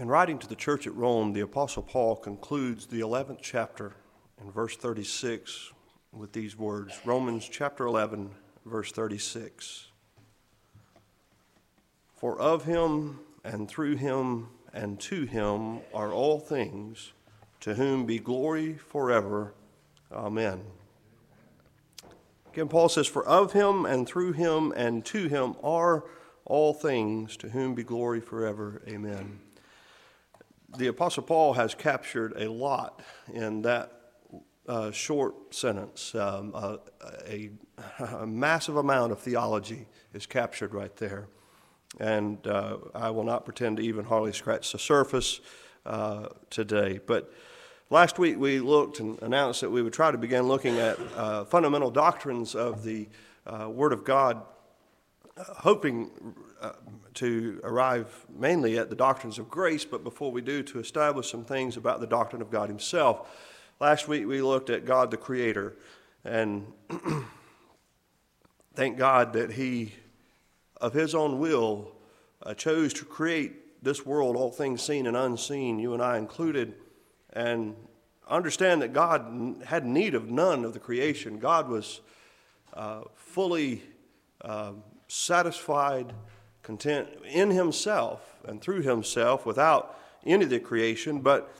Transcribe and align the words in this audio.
In 0.00 0.08
writing 0.08 0.38
to 0.38 0.48
the 0.48 0.56
church 0.56 0.86
at 0.86 0.94
Rome, 0.94 1.34
the 1.34 1.42
Apostle 1.42 1.82
Paul 1.82 2.16
concludes 2.16 2.86
the 2.86 3.00
11th 3.00 3.40
chapter 3.42 3.92
in 4.42 4.50
verse 4.50 4.74
36 4.74 5.72
with 6.10 6.32
these 6.32 6.56
words 6.56 6.98
Romans 7.04 7.46
chapter 7.46 7.84
11, 7.84 8.30
verse 8.64 8.92
36. 8.92 9.88
For 12.16 12.40
of 12.40 12.64
him 12.64 13.20
and 13.44 13.68
through 13.68 13.96
him 13.96 14.48
and 14.72 14.98
to 15.00 15.26
him 15.26 15.80
are 15.92 16.10
all 16.10 16.38
things, 16.38 17.12
to 17.60 17.74
whom 17.74 18.06
be 18.06 18.18
glory 18.18 18.78
forever. 18.78 19.52
Amen. 20.10 20.62
Again, 22.54 22.68
Paul 22.68 22.88
says, 22.88 23.06
For 23.06 23.26
of 23.26 23.52
him 23.52 23.84
and 23.84 24.06
through 24.06 24.32
him 24.32 24.72
and 24.74 25.04
to 25.04 25.28
him 25.28 25.56
are 25.62 26.04
all 26.46 26.72
things, 26.72 27.36
to 27.36 27.50
whom 27.50 27.74
be 27.74 27.82
glory 27.82 28.22
forever. 28.22 28.80
Amen. 28.88 29.40
The 30.76 30.86
Apostle 30.86 31.24
Paul 31.24 31.54
has 31.54 31.74
captured 31.74 32.34
a 32.36 32.48
lot 32.48 33.02
in 33.32 33.62
that 33.62 33.92
uh, 34.68 34.92
short 34.92 35.52
sentence. 35.52 36.14
Um, 36.14 36.52
uh, 36.54 36.76
a, 37.26 37.50
a, 38.20 38.26
massive 38.26 38.76
amount 38.76 39.10
of 39.10 39.18
theology 39.18 39.88
is 40.14 40.26
captured 40.26 40.72
right 40.72 40.94
there. 40.96 41.26
And 41.98 42.46
uh, 42.46 42.76
I 42.94 43.10
will 43.10 43.24
not 43.24 43.44
pretend 43.44 43.78
to 43.78 43.82
even 43.82 44.04
hardly 44.04 44.32
scratch 44.32 44.70
the 44.70 44.78
surface 44.78 45.40
uh, 45.84 46.28
today. 46.50 47.00
But 47.04 47.32
last 47.90 48.20
week 48.20 48.38
we 48.38 48.60
looked 48.60 49.00
and 49.00 49.20
announced 49.22 49.62
that 49.62 49.70
we 49.70 49.82
would 49.82 49.92
try 49.92 50.12
to 50.12 50.18
begin 50.18 50.44
looking 50.44 50.78
at 50.78 50.98
uh, 51.16 51.44
fundamental 51.46 51.90
doctrines 51.90 52.54
of 52.54 52.84
the 52.84 53.08
Word 53.66 53.92
of 53.92 54.04
God, 54.04 54.40
hoping 55.48 56.10
to 57.14 57.60
arrive 57.64 58.26
mainly 58.34 58.78
at 58.78 58.90
the 58.90 58.96
doctrines 58.96 59.38
of 59.38 59.48
grace, 59.48 59.84
but 59.84 60.04
before 60.04 60.30
we 60.30 60.40
do, 60.40 60.62
to 60.62 60.78
establish 60.78 61.30
some 61.30 61.44
things 61.44 61.76
about 61.76 62.00
the 62.00 62.06
doctrine 62.06 62.42
of 62.42 62.50
God 62.50 62.68
Himself. 62.68 63.28
Last 63.80 64.08
week 64.08 64.26
we 64.26 64.42
looked 64.42 64.70
at 64.70 64.84
God 64.84 65.10
the 65.10 65.16
Creator, 65.16 65.76
and 66.24 66.66
thank 68.74 68.98
God 68.98 69.32
that 69.32 69.52
He, 69.52 69.94
of 70.80 70.92
His 70.92 71.14
own 71.14 71.38
will, 71.38 71.92
uh, 72.42 72.54
chose 72.54 72.92
to 72.94 73.04
create 73.04 73.82
this 73.82 74.04
world, 74.04 74.36
all 74.36 74.50
things 74.50 74.82
seen 74.82 75.06
and 75.06 75.16
unseen, 75.16 75.78
you 75.78 75.94
and 75.94 76.02
I 76.02 76.18
included, 76.18 76.74
and 77.32 77.74
understand 78.28 78.82
that 78.82 78.92
God 78.92 79.62
had 79.64 79.84
need 79.84 80.14
of 80.14 80.30
none 80.30 80.64
of 80.64 80.72
the 80.72 80.78
creation. 80.78 81.38
God 81.38 81.68
was 81.68 82.00
uh, 82.74 83.02
fully 83.16 83.82
uh, 84.42 84.72
satisfied, 85.10 86.12
content 86.62 87.08
in 87.28 87.50
Himself 87.50 88.36
and 88.46 88.60
through 88.60 88.82
Himself 88.82 89.44
without 89.44 89.98
any 90.24 90.44
of 90.44 90.50
the 90.50 90.60
creation, 90.60 91.20
but 91.20 91.52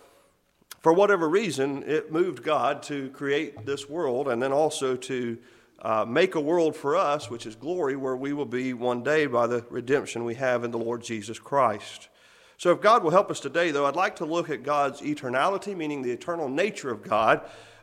for 0.80 0.92
whatever 0.92 1.28
reason, 1.28 1.82
it 1.86 2.10
moved 2.10 2.42
God 2.42 2.82
to 2.84 3.10
create 3.10 3.66
this 3.66 3.88
world 3.88 4.28
and 4.28 4.42
then 4.42 4.52
also 4.52 4.96
to 4.96 5.36
uh, 5.82 6.04
make 6.06 6.34
a 6.34 6.40
world 6.40 6.76
for 6.76 6.96
us, 6.96 7.30
which 7.30 7.46
is 7.46 7.54
glory, 7.54 7.96
where 7.96 8.16
we 8.16 8.32
will 8.32 8.46
be 8.46 8.72
one 8.72 9.02
day 9.02 9.26
by 9.26 9.46
the 9.46 9.64
redemption 9.70 10.24
we 10.24 10.34
have 10.34 10.64
in 10.64 10.70
the 10.70 10.78
Lord 10.78 11.02
Jesus 11.02 11.38
Christ. 11.38 12.08
So, 12.56 12.70
if 12.72 12.82
God 12.82 13.02
will 13.02 13.10
help 13.10 13.30
us 13.30 13.40
today, 13.40 13.70
though, 13.70 13.86
I'd 13.86 13.96
like 13.96 14.16
to 14.16 14.26
look 14.26 14.50
at 14.50 14.62
God's 14.62 15.00
eternality, 15.00 15.74
meaning 15.74 16.02
the 16.02 16.10
eternal 16.10 16.48
nature 16.48 16.90
of 16.90 17.02
God, 17.02 17.40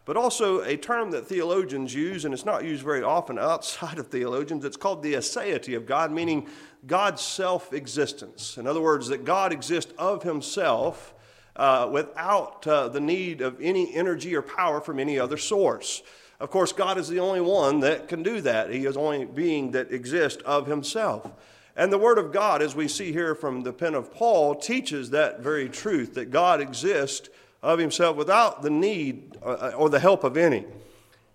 but 0.08 0.16
also 0.16 0.62
a 0.62 0.78
term 0.78 1.12
that 1.12 1.28
theologians 1.28 1.94
use, 1.94 2.24
and 2.24 2.34
it's 2.34 2.46
not 2.46 2.64
used 2.64 2.82
very 2.82 3.04
often 3.04 3.38
outside 3.38 4.00
of 4.00 4.08
theologians. 4.08 4.64
It's 4.64 4.78
called 4.78 5.04
the 5.04 5.16
aseity 5.16 5.76
of 5.76 5.86
God, 5.86 6.14
meaning 6.14 6.48
God's 6.88 7.22
self 7.22 7.74
existence. 7.74 8.58
In 8.58 8.66
other 8.66 8.80
words, 8.80 9.10
that 9.10 9.26
God 9.26 9.52
exists 9.52 9.92
of 9.98 10.24
himself 10.24 11.14
uh, 11.58 11.90
without 11.92 12.66
uh, 12.66 12.88
the 12.88 13.02
need 13.02 13.42
of 13.42 13.60
any 13.62 13.94
energy 13.94 14.34
or 14.34 14.42
power 14.42 14.80
from 14.80 14.98
any 14.98 15.20
other 15.20 15.36
source. 15.36 16.02
Of 16.40 16.52
course, 16.52 16.72
God 16.72 16.98
is 16.98 17.10
the 17.10 17.20
only 17.20 17.42
one 17.42 17.82
that 17.82 18.08
can 18.08 18.24
do 18.24 18.40
that. 18.42 18.70
He 18.70 18.86
is 18.86 18.94
the 18.94 19.02
only 19.02 19.26
being 19.26 19.72
that 19.72 19.92
exists 19.92 20.42
of 20.44 20.68
himself. 20.68 21.30
And 21.76 21.92
the 21.92 21.98
Word 21.98 22.18
of 22.18 22.32
God, 22.32 22.62
as 22.62 22.76
we 22.76 22.88
see 22.88 23.12
here 23.12 23.36
from 23.36 23.64
the 23.64 23.74
pen 23.74 23.94
of 23.94 24.14
Paul, 24.14 24.56
teaches 24.56 25.10
that 25.10 25.42
very 25.42 25.68
truth 25.68 26.14
that 26.14 26.32
God 26.32 26.62
exists 26.62 27.30
of 27.68 27.80
himself 27.80 28.16
without 28.16 28.62
the 28.62 28.70
need 28.70 29.38
uh, 29.44 29.74
or 29.76 29.90
the 29.90 30.00
help 30.00 30.24
of 30.24 30.38
any. 30.38 30.64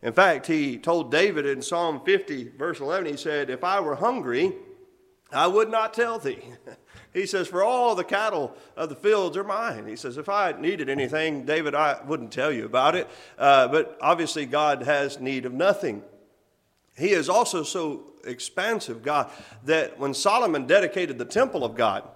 In 0.01 0.15
fact, 0.15 0.47
he 0.47 0.79
told 0.79 1.11
David 1.11 1.45
in 1.45 1.61
Psalm 1.61 2.01
50, 2.07 2.53
verse 2.57 2.81
11, 2.81 3.07
he 3.07 3.17
said, 3.19 3.51
If 3.51 3.63
I 3.63 3.81
were 3.81 3.97
hungry, 3.97 4.55
I 5.31 5.47
would 5.47 5.71
not 5.71 5.95
tell 5.95 6.19
thee. 6.19 6.43
He 7.15 7.27
says, 7.27 7.47
For 7.47 7.63
all 7.63 7.95
the 7.95 8.05
cattle 8.05 8.57
of 8.75 8.89
the 8.89 8.95
fields 8.95 9.37
are 9.37 9.45
mine. 9.45 9.87
He 9.87 9.97
says, 9.97 10.17
If 10.17 10.31
I 10.31 10.53
needed 10.53 10.89
anything, 10.89 11.45
David, 11.45 11.75
I 11.75 12.01
wouldn't 12.07 12.33
tell 12.33 12.51
you 12.51 12.65
about 12.65 12.95
it. 12.95 13.07
Uh, 13.37 13.69
but 13.69 13.99
obviously, 14.01 14.47
God 14.47 14.85
has 14.85 15.21
need 15.21 15.45
of 15.45 15.53
nothing. 15.53 16.03
He 16.97 17.11
is 17.11 17.29
also 17.29 17.65
so 17.65 18.15
expansive, 18.25 19.03
God, 19.03 19.31
that 19.67 19.99
when 19.99 20.15
Solomon 20.15 20.67
dedicated 20.67 21.19
the 21.19 21.27
temple 21.27 21.67
of 21.67 21.75
God, 21.75 22.09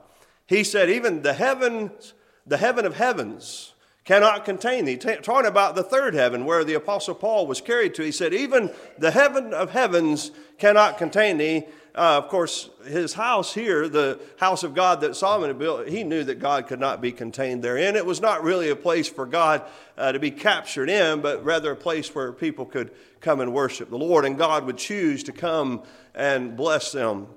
he 0.47 0.65
said, 0.65 0.89
Even 0.89 1.21
the 1.21 1.35
heavens, 1.35 2.15
the 2.47 2.57
heaven 2.57 2.87
of 2.87 2.97
heavens, 2.97 3.75
cannot 4.07 4.45
contain 4.45 4.85
thee. 4.85 4.97
Talking 4.97 5.47
about 5.47 5.75
the 5.75 5.83
third 5.83 6.15
heaven 6.15 6.47
where 6.47 6.65
the 6.65 6.75
Apostle 6.75 7.15
Paul 7.15 7.47
was 7.47 7.61
carried 7.61 7.95
to, 7.97 8.03
he 8.03 8.13
said, 8.13 8.33
Even 8.33 8.71
the 8.97 9.11
heaven 9.11 9.53
of 9.53 9.71
heavens 9.71 10.31
cannot 10.59 10.97
contain 10.97 11.37
thee. 11.37 11.65
Uh, 11.95 12.19
of 12.19 12.29
course, 12.29 12.71
his 12.87 13.15
house 13.15 13.55
here, 13.55 13.89
the 13.89 14.21
house 14.37 14.63
of 14.63 14.75
God 14.75 15.01
that 15.01 15.17
Solomon 15.17 15.57
built, 15.59 15.89
he 15.89 16.05
knew 16.05 16.23
that 16.25 16.39
God 16.39 16.67
could 16.67 16.79
not 16.79 17.01
be 17.01 17.11
contained 17.11 17.65
therein. 17.65 17.97
It 17.97 18.07
was 18.07 18.21
not 18.21 18.45
really 18.45 18.69
a 18.69 18.77
place 18.77 19.09
for 19.09 19.27
God 19.27 19.63
uh, 19.97 20.13
to 20.13 20.19
be 20.19 20.31
captured 20.31 20.91
in, 20.91 21.21
but 21.21 21.43
rather 21.45 21.73
a 21.73 21.77
place 21.77 22.15
where 22.15 22.33
people 22.33 22.67
could 22.67 22.93
come 23.21 23.41
and 23.41 23.53
worship 23.53 23.91
the 23.91 23.99
Lord, 23.99 24.25
and 24.25 24.39
God 24.39 24.67
would 24.67 24.77
choose 24.77 25.25
to 25.25 25.33
come 25.33 25.83
and 26.15 26.55
bless 26.55 26.93
them. 26.93 27.29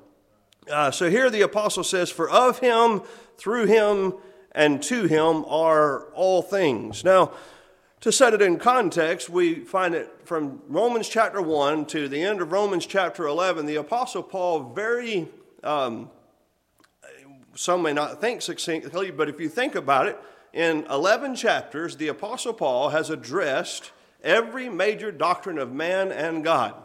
Uh, 0.69 0.91
so 0.91 1.09
here 1.09 1.29
the 1.29 1.41
apostle 1.41 1.83
says, 1.83 2.11
For 2.11 2.29
of 2.29 2.59
him, 2.59 3.01
through 3.37 3.65
him, 3.67 4.13
and 4.59 4.83
to 4.83 5.05
him 5.05 5.45
are 5.47 6.07
all 6.13 6.41
things. 6.41 7.05
Now, 7.05 7.31
to 8.01 8.11
set 8.11 8.33
it 8.33 8.41
in 8.41 8.59
context, 8.59 9.29
we 9.29 9.55
find 9.55 9.95
it 9.95 10.13
from 10.25 10.61
Romans 10.67 11.07
chapter 11.07 11.41
1 11.41 11.85
to 11.87 12.09
the 12.09 12.21
end 12.21 12.41
of 12.41 12.51
Romans 12.51 12.85
chapter 12.85 13.25
11, 13.25 13.67
the 13.67 13.77
Apostle 13.77 14.21
Paul 14.21 14.73
very, 14.73 15.29
um, 15.63 16.09
some 17.55 17.81
may 17.81 17.93
not 17.93 18.19
think 18.19 18.41
succinctly, 18.41 19.11
but 19.11 19.29
if 19.29 19.39
you 19.39 19.47
think 19.47 19.75
about 19.75 20.07
it, 20.07 20.19
in 20.51 20.85
11 20.89 21.35
chapters, 21.35 21.95
the 21.95 22.09
Apostle 22.09 22.53
Paul 22.53 22.89
has 22.89 23.09
addressed 23.09 23.93
every 24.25 24.67
major 24.67 25.09
doctrine 25.09 25.57
of 25.57 25.71
man 25.71 26.11
and 26.11 26.43
God. 26.43 26.75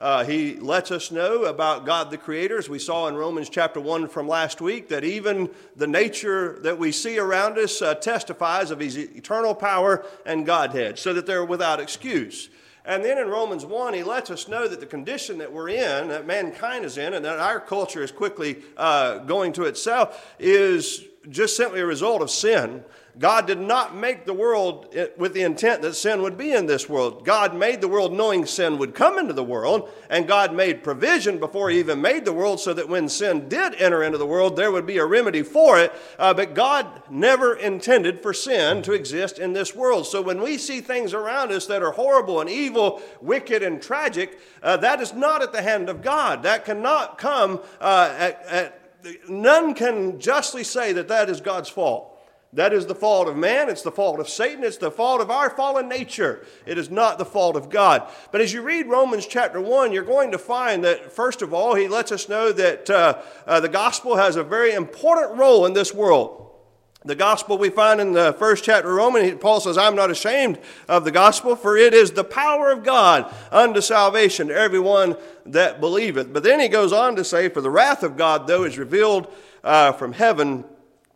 Uh, 0.00 0.24
he 0.24 0.54
lets 0.54 0.92
us 0.92 1.10
know 1.10 1.44
about 1.44 1.84
God 1.84 2.12
the 2.12 2.18
Creator, 2.18 2.58
as 2.58 2.68
we 2.68 2.78
saw 2.78 3.08
in 3.08 3.16
Romans 3.16 3.48
chapter 3.48 3.80
1 3.80 4.08
from 4.08 4.28
last 4.28 4.60
week, 4.60 4.88
that 4.90 5.02
even 5.02 5.50
the 5.74 5.88
nature 5.88 6.60
that 6.62 6.78
we 6.78 6.92
see 6.92 7.18
around 7.18 7.58
us 7.58 7.82
uh, 7.82 7.94
testifies 7.94 8.70
of 8.70 8.78
His 8.78 8.96
eternal 8.96 9.56
power 9.56 10.06
and 10.24 10.46
Godhead, 10.46 11.00
so 11.00 11.12
that 11.14 11.26
they're 11.26 11.44
without 11.44 11.80
excuse. 11.80 12.48
And 12.84 13.04
then 13.04 13.18
in 13.18 13.28
Romans 13.28 13.66
1, 13.66 13.92
he 13.92 14.02
lets 14.02 14.30
us 14.30 14.48
know 14.48 14.66
that 14.66 14.80
the 14.80 14.86
condition 14.86 15.38
that 15.38 15.52
we're 15.52 15.68
in, 15.68 16.08
that 16.08 16.26
mankind 16.26 16.86
is 16.86 16.96
in, 16.96 17.12
and 17.12 17.24
that 17.24 17.38
our 17.38 17.60
culture 17.60 18.02
is 18.02 18.10
quickly 18.10 18.62
uh, 18.78 19.18
going 19.18 19.52
to 19.54 19.64
itself, 19.64 20.34
is 20.38 21.04
just 21.28 21.54
simply 21.54 21.80
a 21.80 21.86
result 21.86 22.22
of 22.22 22.30
sin. 22.30 22.82
God 23.18 23.48
did 23.48 23.58
not 23.58 23.96
make 23.96 24.26
the 24.26 24.34
world 24.34 24.94
with 25.16 25.34
the 25.34 25.42
intent 25.42 25.82
that 25.82 25.94
sin 25.94 26.22
would 26.22 26.38
be 26.38 26.52
in 26.52 26.66
this 26.66 26.88
world. 26.88 27.24
God 27.24 27.56
made 27.56 27.80
the 27.80 27.88
world 27.88 28.12
knowing 28.12 28.46
sin 28.46 28.78
would 28.78 28.94
come 28.94 29.18
into 29.18 29.32
the 29.32 29.42
world, 29.42 29.90
and 30.08 30.28
God 30.28 30.54
made 30.54 30.84
provision 30.84 31.38
before 31.38 31.68
He 31.68 31.80
even 31.80 32.00
made 32.00 32.24
the 32.24 32.32
world 32.32 32.60
so 32.60 32.72
that 32.74 32.88
when 32.88 33.08
sin 33.08 33.48
did 33.48 33.74
enter 33.74 34.04
into 34.04 34.18
the 34.18 34.26
world, 34.26 34.54
there 34.54 34.70
would 34.70 34.86
be 34.86 34.98
a 34.98 35.04
remedy 35.04 35.42
for 35.42 35.80
it. 35.80 35.92
Uh, 36.16 36.32
but 36.32 36.54
God 36.54 37.02
never 37.10 37.54
intended 37.54 38.20
for 38.20 38.32
sin 38.32 38.82
to 38.82 38.92
exist 38.92 39.40
in 39.40 39.52
this 39.52 39.74
world. 39.74 40.06
So 40.06 40.22
when 40.22 40.40
we 40.40 40.56
see 40.56 40.80
things 40.80 41.12
around 41.12 41.50
us 41.50 41.66
that 41.66 41.82
are 41.82 41.92
horrible 41.92 42.40
and 42.40 42.48
evil, 42.48 43.02
wicked 43.20 43.64
and 43.64 43.82
tragic, 43.82 44.38
uh, 44.62 44.76
that 44.76 45.00
is 45.00 45.12
not 45.12 45.42
at 45.42 45.52
the 45.52 45.62
hand 45.62 45.88
of 45.88 46.02
God. 46.02 46.44
That 46.44 46.64
cannot 46.64 47.18
come 47.18 47.60
uh, 47.80 48.14
at, 48.16 48.46
at 48.46 48.80
none 49.28 49.74
can 49.74 50.20
justly 50.20 50.62
say 50.62 50.92
that 50.92 51.08
that 51.08 51.28
is 51.28 51.40
God's 51.40 51.68
fault. 51.68 52.14
That 52.54 52.72
is 52.72 52.86
the 52.86 52.94
fault 52.94 53.28
of 53.28 53.36
man. 53.36 53.68
It's 53.68 53.82
the 53.82 53.92
fault 53.92 54.20
of 54.20 54.28
Satan. 54.28 54.64
It's 54.64 54.78
the 54.78 54.90
fault 54.90 55.20
of 55.20 55.30
our 55.30 55.50
fallen 55.50 55.86
nature. 55.86 56.46
It 56.64 56.78
is 56.78 56.90
not 56.90 57.18
the 57.18 57.26
fault 57.26 57.56
of 57.56 57.68
God. 57.68 58.10
But 58.32 58.40
as 58.40 58.54
you 58.54 58.62
read 58.62 58.86
Romans 58.86 59.26
chapter 59.26 59.60
1, 59.60 59.92
you're 59.92 60.02
going 60.02 60.32
to 60.32 60.38
find 60.38 60.82
that, 60.84 61.12
first 61.12 61.42
of 61.42 61.52
all, 61.52 61.74
he 61.74 61.88
lets 61.88 62.10
us 62.10 62.28
know 62.28 62.50
that 62.52 62.88
uh, 62.88 63.20
uh, 63.46 63.60
the 63.60 63.68
gospel 63.68 64.16
has 64.16 64.36
a 64.36 64.42
very 64.42 64.72
important 64.72 65.36
role 65.36 65.66
in 65.66 65.74
this 65.74 65.92
world. 65.92 66.46
The 67.04 67.14
gospel 67.14 67.58
we 67.58 67.68
find 67.68 68.00
in 68.00 68.12
the 68.12 68.34
first 68.38 68.64
chapter 68.64 68.90
of 68.90 68.96
Romans, 68.96 69.38
Paul 69.40 69.60
says, 69.60 69.76
I'm 69.76 69.94
not 69.94 70.10
ashamed 70.10 70.58
of 70.88 71.04
the 71.04 71.12
gospel, 71.12 71.54
for 71.54 71.76
it 71.76 71.92
is 71.92 72.12
the 72.12 72.24
power 72.24 72.72
of 72.72 72.82
God 72.82 73.32
unto 73.52 73.82
salvation 73.82 74.48
to 74.48 74.54
everyone 74.54 75.16
that 75.46 75.80
believeth. 75.80 76.32
But 76.32 76.44
then 76.44 76.60
he 76.60 76.68
goes 76.68 76.92
on 76.94 77.14
to 77.16 77.24
say, 77.24 77.50
For 77.50 77.60
the 77.60 77.70
wrath 77.70 78.02
of 78.02 78.16
God, 78.16 78.46
though, 78.46 78.64
is 78.64 78.78
revealed 78.78 79.32
uh, 79.62 79.92
from 79.92 80.12
heaven 80.12 80.64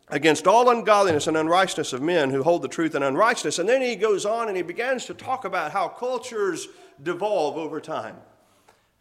against 0.09 0.47
all 0.47 0.69
ungodliness 0.69 1.27
and 1.27 1.37
unrighteousness 1.37 1.93
of 1.93 2.01
men 2.01 2.29
who 2.29 2.43
hold 2.43 2.61
the 2.61 2.67
truth 2.67 2.95
in 2.95 3.03
unrighteousness. 3.03 3.59
And 3.59 3.67
then 3.67 3.81
he 3.81 3.95
goes 3.95 4.25
on 4.25 4.47
and 4.47 4.57
he 4.57 4.63
begins 4.63 5.05
to 5.05 5.13
talk 5.13 5.45
about 5.45 5.71
how 5.71 5.87
cultures 5.87 6.67
devolve 7.01 7.57
over 7.57 7.79
time. 7.79 8.17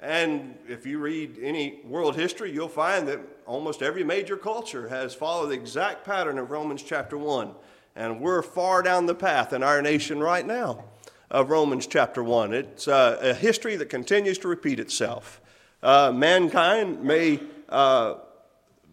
And 0.01 0.57
if 0.69 0.85
you 0.85 0.99
read 0.99 1.39
any 1.41 1.81
world 1.85 2.17
history, 2.17 2.51
you'll 2.51 2.69
find 2.69 3.07
that 3.09 3.21
almost 3.47 3.83
every 3.83 4.03
major 4.03 4.37
culture 4.37 4.89
has 4.89 5.15
followed 5.15 5.49
the 5.49 5.55
exact 5.55 6.05
pattern 6.05 6.39
of 6.39 6.51
Romans 6.51 6.83
chapter 6.83 7.17
1. 7.17 7.53
And 7.95 8.21
we're 8.21 8.43
far 8.43 8.83
down 8.83 9.07
the 9.07 9.15
path 9.15 9.53
in 9.53 9.63
our 9.63 9.81
nation 9.83 10.19
right 10.19 10.47
now 10.47 10.85
of 11.31 11.51
Romans 11.51 11.87
chapter 11.87 12.23
1. 12.23 12.53
It's 12.53 12.89
uh, 12.89 13.19
a 13.21 13.35
history 13.35 13.77
that 13.77 13.91
continues 13.91 14.39
to 14.39 14.49
repeat 14.49 14.81
itself. 14.81 15.41
Uh, 15.83 16.13
mankind 16.13 17.03
may 17.03 17.41
uh, 17.69 18.15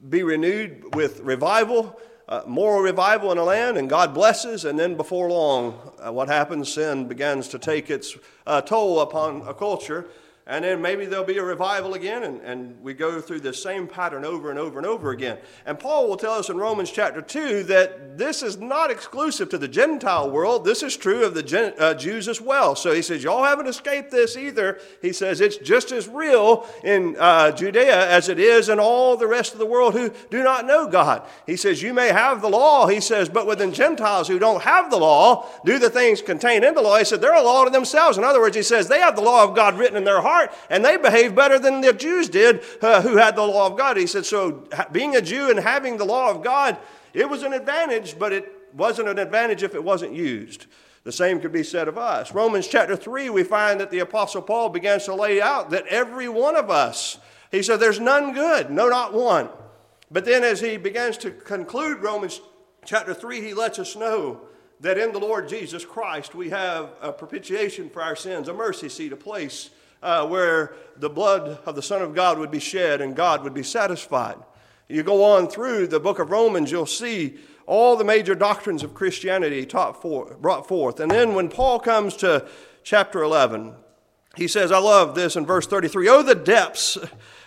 be 0.08 0.24
renewed 0.24 0.96
with 0.96 1.20
revival, 1.22 2.00
uh, 2.28 2.44
moral 2.48 2.82
revival 2.82 3.32
in 3.32 3.38
a 3.38 3.44
land, 3.44 3.78
and 3.78 3.90
God 3.90 4.14
blesses, 4.14 4.66
and 4.66 4.78
then 4.80 4.96
before 4.96 5.30
long, 5.30 5.94
uh, 6.00 6.12
what 6.12 6.28
happens? 6.28 6.72
Sin 6.72 7.08
begins 7.08 7.48
to 7.50 7.60
take 7.60 7.90
its 7.90 8.18
uh, 8.46 8.62
toll 8.62 9.02
upon 9.02 9.42
a 9.48 9.54
culture 9.54 10.08
and 10.50 10.66
then 10.66 10.82
maybe 10.82 11.06
there'll 11.06 11.24
be 11.24 11.38
a 11.38 11.44
revival 11.44 11.94
again, 11.94 12.24
and, 12.24 12.42
and 12.42 12.76
we 12.82 12.96
go 12.96 13.22
through 13.22 13.42
the 13.42 13.54
same 13.54 13.88
pattern 13.88 14.26
over 14.26 14.50
and 14.50 14.58
over 14.58 14.80
and 14.80 14.88
over 14.88 15.12
again. 15.12 15.38
And 15.68 15.78
Paul 15.78 16.10
will 16.10 16.18
tell 16.18 16.34
us 16.34 16.50
in 16.50 16.58
Romans 16.58 16.90
chapter 16.90 17.22
2 17.22 17.64
that 17.66 18.18
this 18.18 18.42
is 18.42 18.58
not 18.58 18.90
exclusive 18.90 19.50
to 19.50 19.60
the 19.60 19.68
Gentile 19.68 20.32
world. 20.32 20.66
This 20.66 20.82
is 20.82 20.98
true 20.98 21.24
of 21.24 21.36
the 21.36 21.44
Gen, 21.44 21.76
uh, 21.78 21.94
Jews 21.94 22.28
as 22.28 22.42
well. 22.42 22.76
So 22.76 22.96
he 22.96 23.04
says, 23.04 23.24
Y'all 23.24 23.44
haven't 23.44 23.68
escaped 23.68 24.10
this 24.10 24.36
either. 24.36 24.80
He 25.04 25.14
says, 25.14 25.40
It's 25.40 25.58
just 25.58 25.92
as 25.92 26.08
real 26.08 26.68
in 26.84 27.16
uh, 27.20 27.52
Judea 27.52 28.10
as 28.10 28.28
it 28.28 28.40
is 28.40 28.70
in 28.70 28.80
all 28.80 29.18
the 29.18 29.28
rest 29.28 29.54
of 29.54 29.60
the 29.60 29.68
world 29.68 29.94
who 29.94 30.10
do 30.32 30.42
not 30.42 30.66
know 30.66 30.88
God. 30.88 31.28
He 31.46 31.58
says, 31.58 31.84
You 31.84 31.94
may 31.94 32.08
have 32.08 32.42
the 32.42 32.50
law, 32.50 32.88
he 32.88 33.02
says, 33.02 33.30
but 33.30 33.46
within 33.46 33.72
Gentiles 33.72 34.28
who 34.28 34.40
don't 34.40 34.64
have 34.64 34.90
the 34.90 34.98
law, 34.98 35.48
do 35.64 35.78
the 35.78 35.92
things 35.92 36.24
contained 36.24 36.66
in 36.66 36.74
the 36.74 36.82
law. 36.82 36.98
He 36.98 37.06
said, 37.06 37.22
They're 37.22 37.36
a 37.36 37.44
law 37.44 37.66
to 37.66 37.70
themselves. 37.70 38.18
In 38.18 38.24
other 38.24 38.42
words, 38.42 38.56
he 38.56 38.64
says, 38.64 38.88
They 38.88 39.00
have 39.00 39.16
the 39.16 39.22
law 39.22 39.44
of 39.44 39.56
God 39.56 39.78
written 39.78 39.96
in 39.96 40.06
their 40.06 40.22
heart 40.22 40.39
heart, 40.40 40.54
and 40.70 40.84
they 40.84 40.98
behaved 40.98 41.36
better 41.36 41.60
than 41.60 41.82
the 41.82 41.94
Jews 41.94 42.30
did 42.30 42.62
uh, 42.82 43.02
who 43.02 43.18
had 43.18 43.36
the 43.36 43.46
law 43.46 43.68
of 43.68 43.78
God. 43.78 43.98
He 43.98 44.08
said, 44.08 44.26
so 44.26 44.68
being 44.92 45.16
a 45.16 45.22
Jew 45.22 45.50
and 45.50 45.60
having 45.60 45.98
the 45.98 46.06
law 46.06 46.30
of 46.32 46.44
God, 46.44 46.78
it 47.14 47.30
was 47.30 47.44
an 47.44 47.54
advantage, 47.54 48.18
but 48.18 48.34
it 48.34 48.52
wasn't 48.74 49.10
an 49.10 49.20
advantage 49.20 49.64
if 49.64 49.76
it 49.76 49.84
wasn't 49.84 50.14
used. 50.14 50.68
The 51.04 51.12
same 51.12 51.40
could 51.40 51.52
be 51.52 51.64
said 51.64 51.88
of 51.88 51.98
us. 51.98 52.34
Romans 52.34 52.68
chapter 52.68 52.96
3, 52.96 53.30
we 53.30 53.44
find 53.44 53.80
that 53.80 53.90
the 53.90 54.00
Apostle 54.00 54.42
Paul 54.42 54.70
begins 54.70 55.06
to 55.06 55.16
lay 55.16 55.42
out 55.42 55.70
that 55.72 55.88
every 55.88 56.30
one 56.30 56.56
of 56.56 56.70
us, 56.70 57.18
he 57.52 57.64
said, 57.64 57.78
there's 57.78 58.00
none 58.00 58.34
good, 58.34 58.70
no, 58.70 58.90
not 58.90 59.14
one. 59.14 59.50
But 60.12 60.26
then 60.26 60.44
as 60.44 60.60
he 60.60 60.78
begins 60.78 61.18
to 61.20 61.32
conclude 61.32 62.00
Romans 62.00 62.42
chapter 62.86 63.14
3, 63.14 63.42
he 63.42 63.54
lets 63.54 63.80
us 63.80 63.96
know 63.96 64.42
that 64.82 64.98
in 64.98 65.12
the 65.12 65.20
Lord 65.20 65.50
Jesus 65.50 65.86
Christ 65.86 66.36
we 66.36 66.50
have 66.50 66.92
a 67.02 67.12
propitiation 67.12 67.90
for 67.90 68.02
our 68.02 68.16
sins, 68.16 68.48
a 68.48 68.54
mercy 68.54 68.90
seat, 68.90 69.14
a 69.14 69.18
place 69.18 69.70
uh, 70.02 70.28
where 70.28 70.76
the 70.98 71.10
blood 71.10 71.60
of 71.66 71.76
the 71.76 71.82
Son 71.82 72.02
of 72.02 72.16
God 72.16 72.38
would 72.40 72.52
be 72.52 72.60
shed 72.60 73.02
and 73.02 73.16
God 73.16 73.44
would 73.44 73.54
be 73.54 73.64
satisfied. 73.64 74.38
You 74.88 75.04
go 75.04 75.24
on 75.24 75.48
through 75.48 75.88
the 75.88 76.00
book 76.00 76.20
of 76.20 76.32
Romans, 76.32 76.72
you'll 76.72 76.86
see 76.86 77.38
all 77.66 77.96
the 77.96 78.04
major 78.04 78.34
doctrines 78.34 78.82
of 78.82 78.96
Christianity 78.96 79.66
taught 79.66 80.02
for, 80.02 80.36
brought 80.42 80.68
forth. 80.68 81.00
And 81.00 81.12
then 81.12 81.36
when 81.36 81.50
Paul 81.50 81.80
comes 81.80 82.16
to 82.18 82.48
chapter 82.84 83.22
11, 83.22 83.76
he 84.36 84.48
says, 84.48 84.72
I 84.72 84.80
love 84.80 85.14
this 85.14 85.36
in 85.36 85.46
verse 85.46 85.68
33 85.68 86.10
Oh, 86.10 86.24
the 86.24 86.34
depths 86.34 86.98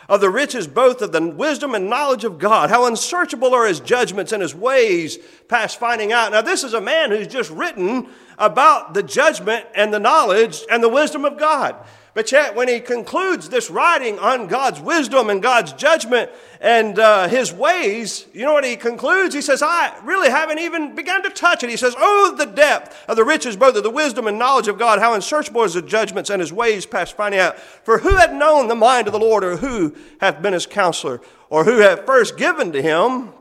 of 0.09 0.21
the 0.21 0.31
riches 0.31 0.67
both 0.67 1.03
of 1.03 1.13
the 1.13 1.27
wisdom 1.27 1.75
and 1.75 1.89
knowledge 1.89 2.25
of 2.25 2.39
God. 2.39 2.71
How 2.71 2.87
unsearchable 2.87 3.55
are 3.55 3.67
his 3.67 3.81
judgments 3.81 4.33
and 4.33 4.43
his 4.43 4.55
ways 4.55 5.19
past 5.49 5.81
finding 5.81 6.13
out. 6.13 6.33
Now, 6.33 6.43
this 6.43 6.65
is 6.65 6.75
a 6.75 6.81
man 6.81 7.11
who's 7.11 7.27
just 7.27 7.51
written 7.51 8.09
about 8.39 8.95
the 8.95 9.03
judgment 9.03 9.67
and 9.75 9.93
the 9.93 10.01
knowledge 10.01 10.63
and 10.71 10.83
the 10.83 10.89
wisdom 10.89 11.25
of 11.25 11.39
God. 11.39 11.77
But 12.15 12.31
yet, 12.31 12.55
when 12.55 12.69
he 12.69 12.79
concludes 12.81 13.49
this 13.49 13.71
writing 13.71 14.19
on 14.19 14.47
God's 14.47 14.81
wisdom 14.81 15.31
and 15.31 15.43
God's 15.43 15.73
judgment 15.73 16.31
and 16.61 16.99
uh, 16.99 17.27
his 17.27 17.55
ways, 17.55 18.27
you 18.35 18.45
know 18.45 18.53
what 18.53 18.67
he 18.67 18.77
concludes? 18.77 19.35
He 19.35 19.41
says, 19.41 19.63
I 19.63 19.99
really 20.05 20.29
haven't 20.29 20.59
even 20.59 20.95
begun 20.95 21.23
to 21.23 21.31
touch 21.31 21.63
it. 21.63 21.71
He 21.71 21.77
says, 21.79 21.95
Oh, 21.97 22.35
the 22.37 22.45
depth 22.45 23.03
of 23.09 23.17
the 23.17 23.25
riches, 23.25 23.57
both 23.57 23.77
of 23.77 23.83
the 23.83 23.91
wisdom 23.91 24.27
and 24.27 24.39
knowledge 24.39 24.69
of 24.69 24.79
God, 24.79 24.99
how 24.99 25.15
unsearchable 25.15 25.65
is 25.65 25.73
the 25.73 25.81
judgments 25.81 26.29
and 26.29 26.41
his 26.41 26.53
ways 26.53 26.85
past 26.85 27.17
finding 27.17 27.41
out. 27.41 27.59
For 27.59 27.99
who 27.99 28.17
had 28.17 28.35
known 28.35 28.69
the 28.69 28.75
mind 28.75 29.09
of 29.09 29.15
the 29.15 29.19
Lord, 29.19 29.43
or 29.43 29.57
who 29.57 29.97
hath 30.21 30.43
been 30.43 30.53
his 30.53 30.67
counselor, 30.67 31.23
or 31.49 31.65
who 31.65 31.79
hath 31.79 32.05
first 32.05 32.37
given 32.37 32.73
to 32.73 32.83
him, 32.83 33.33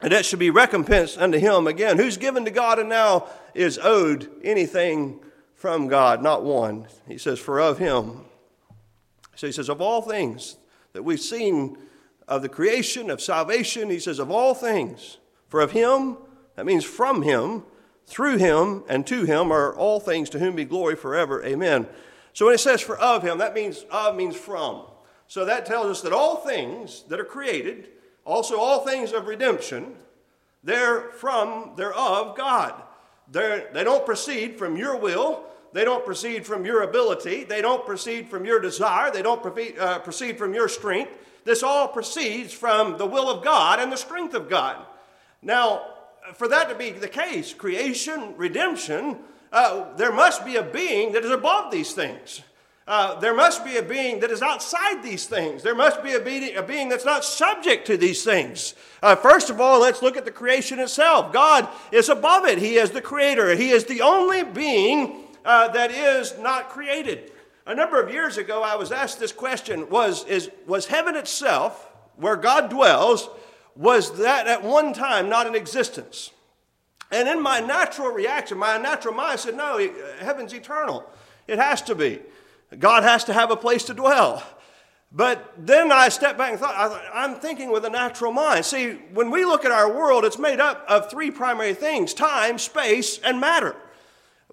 and 0.00 0.12
that 0.12 0.24
should 0.24 0.38
be 0.38 0.50
recompensed 0.50 1.18
unto 1.18 1.38
him 1.38 1.66
again? 1.66 1.98
Who's 1.98 2.16
given 2.16 2.44
to 2.44 2.52
God 2.52 2.78
and 2.78 2.88
now 2.88 3.26
is 3.54 3.76
owed 3.82 4.30
anything 4.44 5.18
from 5.64 5.88
God, 5.88 6.22
not 6.22 6.44
one. 6.44 6.88
He 7.08 7.16
says, 7.16 7.38
For 7.38 7.58
of 7.58 7.78
him. 7.78 8.26
So 9.34 9.46
he 9.46 9.52
says, 9.52 9.70
Of 9.70 9.80
all 9.80 10.02
things 10.02 10.58
that 10.92 11.04
we've 11.04 11.18
seen 11.18 11.78
of 12.28 12.42
the 12.42 12.50
creation, 12.50 13.08
of 13.08 13.22
salvation, 13.22 13.88
he 13.88 13.98
says, 13.98 14.18
Of 14.18 14.30
all 14.30 14.52
things, 14.52 15.16
for 15.48 15.62
of 15.62 15.72
him, 15.72 16.18
that 16.56 16.66
means 16.66 16.84
from 16.84 17.22
him, 17.22 17.62
through 18.04 18.36
him, 18.36 18.84
and 18.90 19.06
to 19.06 19.24
him 19.24 19.50
are 19.50 19.74
all 19.74 20.00
things 20.00 20.28
to 20.30 20.38
whom 20.38 20.54
be 20.54 20.66
glory 20.66 20.96
forever. 20.96 21.42
Amen. 21.42 21.86
So 22.34 22.44
when 22.44 22.54
it 22.54 22.60
says 22.60 22.82
for 22.82 22.98
of 22.98 23.22
him, 23.22 23.38
that 23.38 23.54
means 23.54 23.86
of 23.90 24.16
means 24.16 24.36
from. 24.36 24.82
So 25.28 25.46
that 25.46 25.64
tells 25.64 25.86
us 25.86 26.02
that 26.02 26.12
all 26.12 26.36
things 26.36 27.04
that 27.08 27.18
are 27.18 27.24
created, 27.24 27.88
also 28.26 28.60
all 28.60 28.80
things 28.80 29.14
of 29.14 29.28
redemption, 29.28 29.94
they're 30.62 31.08
from, 31.12 31.72
they're 31.76 31.94
of 31.94 32.36
God. 32.36 32.82
They're, 33.32 33.70
they 33.72 33.82
don't 33.82 34.04
proceed 34.04 34.58
from 34.58 34.76
your 34.76 34.98
will, 34.98 35.46
they 35.74 35.84
don't 35.84 36.04
proceed 36.06 36.46
from 36.46 36.64
your 36.64 36.82
ability. 36.82 37.42
They 37.42 37.60
don't 37.60 37.84
proceed 37.84 38.28
from 38.28 38.44
your 38.44 38.60
desire. 38.60 39.10
They 39.10 39.22
don't 39.22 39.44
uh, 39.78 39.98
proceed 39.98 40.38
from 40.38 40.54
your 40.54 40.68
strength. 40.68 41.10
This 41.44 41.64
all 41.64 41.88
proceeds 41.88 42.54
from 42.54 42.96
the 42.96 43.06
will 43.06 43.28
of 43.28 43.42
God 43.42 43.80
and 43.80 43.90
the 43.90 43.96
strength 43.96 44.34
of 44.34 44.48
God. 44.48 44.76
Now, 45.42 45.82
for 46.34 46.46
that 46.46 46.68
to 46.68 46.76
be 46.76 46.90
the 46.90 47.08
case, 47.08 47.52
creation, 47.52 48.34
redemption, 48.36 49.18
uh, 49.52 49.96
there 49.96 50.12
must 50.12 50.44
be 50.44 50.54
a 50.54 50.62
being 50.62 51.10
that 51.12 51.24
is 51.24 51.32
above 51.32 51.72
these 51.72 51.92
things. 51.92 52.42
Uh, 52.86 53.18
there 53.18 53.34
must 53.34 53.64
be 53.64 53.76
a 53.76 53.82
being 53.82 54.20
that 54.20 54.30
is 54.30 54.42
outside 54.42 55.02
these 55.02 55.26
things. 55.26 55.64
There 55.64 55.74
must 55.74 56.04
be 56.04 56.12
a 56.12 56.20
being, 56.20 56.56
a 56.56 56.62
being 56.62 56.88
that's 56.88 57.04
not 57.04 57.24
subject 57.24 57.84
to 57.88 57.96
these 57.96 58.22
things. 58.22 58.74
Uh, 59.02 59.16
first 59.16 59.50
of 59.50 59.60
all, 59.60 59.80
let's 59.80 60.02
look 60.02 60.16
at 60.16 60.24
the 60.24 60.30
creation 60.30 60.78
itself. 60.78 61.32
God 61.32 61.66
is 61.90 62.08
above 62.08 62.44
it, 62.44 62.58
He 62.58 62.76
is 62.76 62.92
the 62.92 63.02
creator, 63.02 63.56
He 63.56 63.70
is 63.70 63.86
the 63.86 64.02
only 64.02 64.44
being 64.44 65.23
uh, 65.44 65.68
that 65.68 65.90
is 65.90 66.34
not 66.38 66.70
created. 66.70 67.30
A 67.66 67.74
number 67.74 68.00
of 68.00 68.12
years 68.12 68.36
ago, 68.36 68.62
I 68.62 68.76
was 68.76 68.92
asked 68.92 69.18
this 69.18 69.32
question 69.32 69.88
was, 69.88 70.24
is, 70.26 70.50
was 70.66 70.86
heaven 70.86 71.16
itself, 71.16 71.90
where 72.16 72.36
God 72.36 72.70
dwells, 72.70 73.28
was 73.74 74.18
that 74.18 74.46
at 74.46 74.62
one 74.62 74.92
time 74.92 75.28
not 75.28 75.46
in 75.46 75.54
existence? 75.54 76.30
And 77.10 77.28
in 77.28 77.42
my 77.42 77.60
natural 77.60 78.08
reaction, 78.08 78.58
my 78.58 78.76
natural 78.76 79.14
mind 79.14 79.40
said, 79.40 79.56
no, 79.56 79.78
heaven's 80.20 80.52
eternal. 80.52 81.08
It 81.46 81.58
has 81.58 81.82
to 81.82 81.94
be. 81.94 82.20
God 82.78 83.02
has 83.02 83.24
to 83.24 83.32
have 83.32 83.50
a 83.50 83.56
place 83.56 83.84
to 83.84 83.94
dwell. 83.94 84.42
But 85.12 85.52
then 85.56 85.92
I 85.92 86.08
stepped 86.08 86.36
back 86.36 86.50
and 86.50 86.58
thought, 86.58 87.00
I'm 87.14 87.36
thinking 87.36 87.70
with 87.70 87.84
a 87.84 87.90
natural 87.90 88.32
mind. 88.32 88.64
See, 88.64 88.94
when 89.12 89.30
we 89.30 89.44
look 89.44 89.64
at 89.64 89.70
our 89.70 89.92
world, 89.92 90.24
it's 90.24 90.38
made 90.38 90.58
up 90.58 90.84
of 90.88 91.08
three 91.08 91.30
primary 91.30 91.72
things 91.72 92.12
time, 92.14 92.58
space, 92.58 93.18
and 93.18 93.40
matter. 93.40 93.76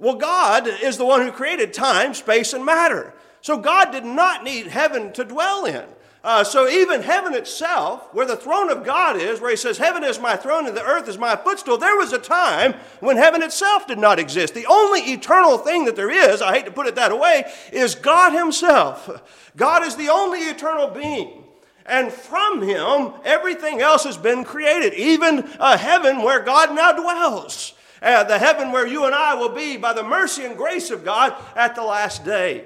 Well, 0.02 0.16
God 0.16 0.68
is 0.68 0.98
the 0.98 1.06
one 1.06 1.22
who 1.22 1.32
created 1.32 1.76
time, 1.76 2.16
space, 2.16 2.54
and 2.54 2.66
matter. 2.66 3.14
So 3.42 3.60
God 3.60 3.92
did 3.92 4.04
not 4.04 4.44
need 4.44 4.66
heaven 4.66 5.14
to 5.14 5.24
dwell 5.24 5.66
in. 5.66 5.86
Uh, 6.24 6.44
so 6.44 6.68
even 6.68 7.04
heaven 7.04 7.36
itself, 7.36 8.12
where 8.12 8.26
the 8.26 8.36
throne 8.36 8.72
of 8.72 8.84
God 8.84 9.16
is, 9.16 9.40
where 9.40 9.52
he 9.52 9.56
says, 9.56 9.78
Heaven 9.78 10.04
is 10.04 10.20
my 10.20 10.36
throne 10.36 10.66
and 10.66 10.76
the 10.76 10.84
earth 10.84 11.08
is 11.08 11.20
my 11.20 11.36
footstool, 11.36 11.78
there 11.78 11.98
was 11.98 12.14
a 12.14 12.18
time 12.18 12.74
when 13.00 13.16
heaven 13.16 13.44
itself 13.44 13.86
did 13.86 14.00
not 14.00 14.18
exist. 14.18 14.56
The 14.56 14.66
only 14.66 15.02
eternal 15.02 15.60
thing 15.60 15.86
that 15.86 15.96
there 15.96 16.10
is, 16.10 16.42
I 16.42 16.56
hate 16.56 16.66
to 16.66 16.72
put 16.72 16.88
it 16.88 16.96
that 16.96 17.18
way, 17.20 17.52
is 17.72 17.94
God 17.94 18.34
himself. 18.34 19.22
God 19.56 19.84
is 19.84 19.96
the 19.98 20.10
only 20.10 20.40
eternal 20.40 20.88
being. 20.88 21.44
And 21.86 22.12
from 22.12 22.64
him, 22.64 23.14
everything 23.24 23.82
else 23.82 24.04
has 24.06 24.18
been 24.18 24.44
created, 24.44 24.96
even 24.96 25.48
a 25.60 25.78
heaven 25.78 26.24
where 26.24 26.42
God 26.42 26.74
now 26.74 26.92
dwells 26.92 27.74
uh, 28.02 28.24
the 28.24 28.40
heaven 28.40 28.72
where 28.72 28.88
you 28.88 29.06
and 29.06 29.14
I 29.14 29.36
will 29.36 29.50
be 29.50 29.78
by 29.78 29.94
the 29.94 30.04
mercy 30.04 30.44
and 30.44 30.58
grace 30.58 30.90
of 30.90 31.06
God 31.06 31.36
at 31.56 31.76
the 31.76 31.84
last 31.84 32.26
day. 32.26 32.66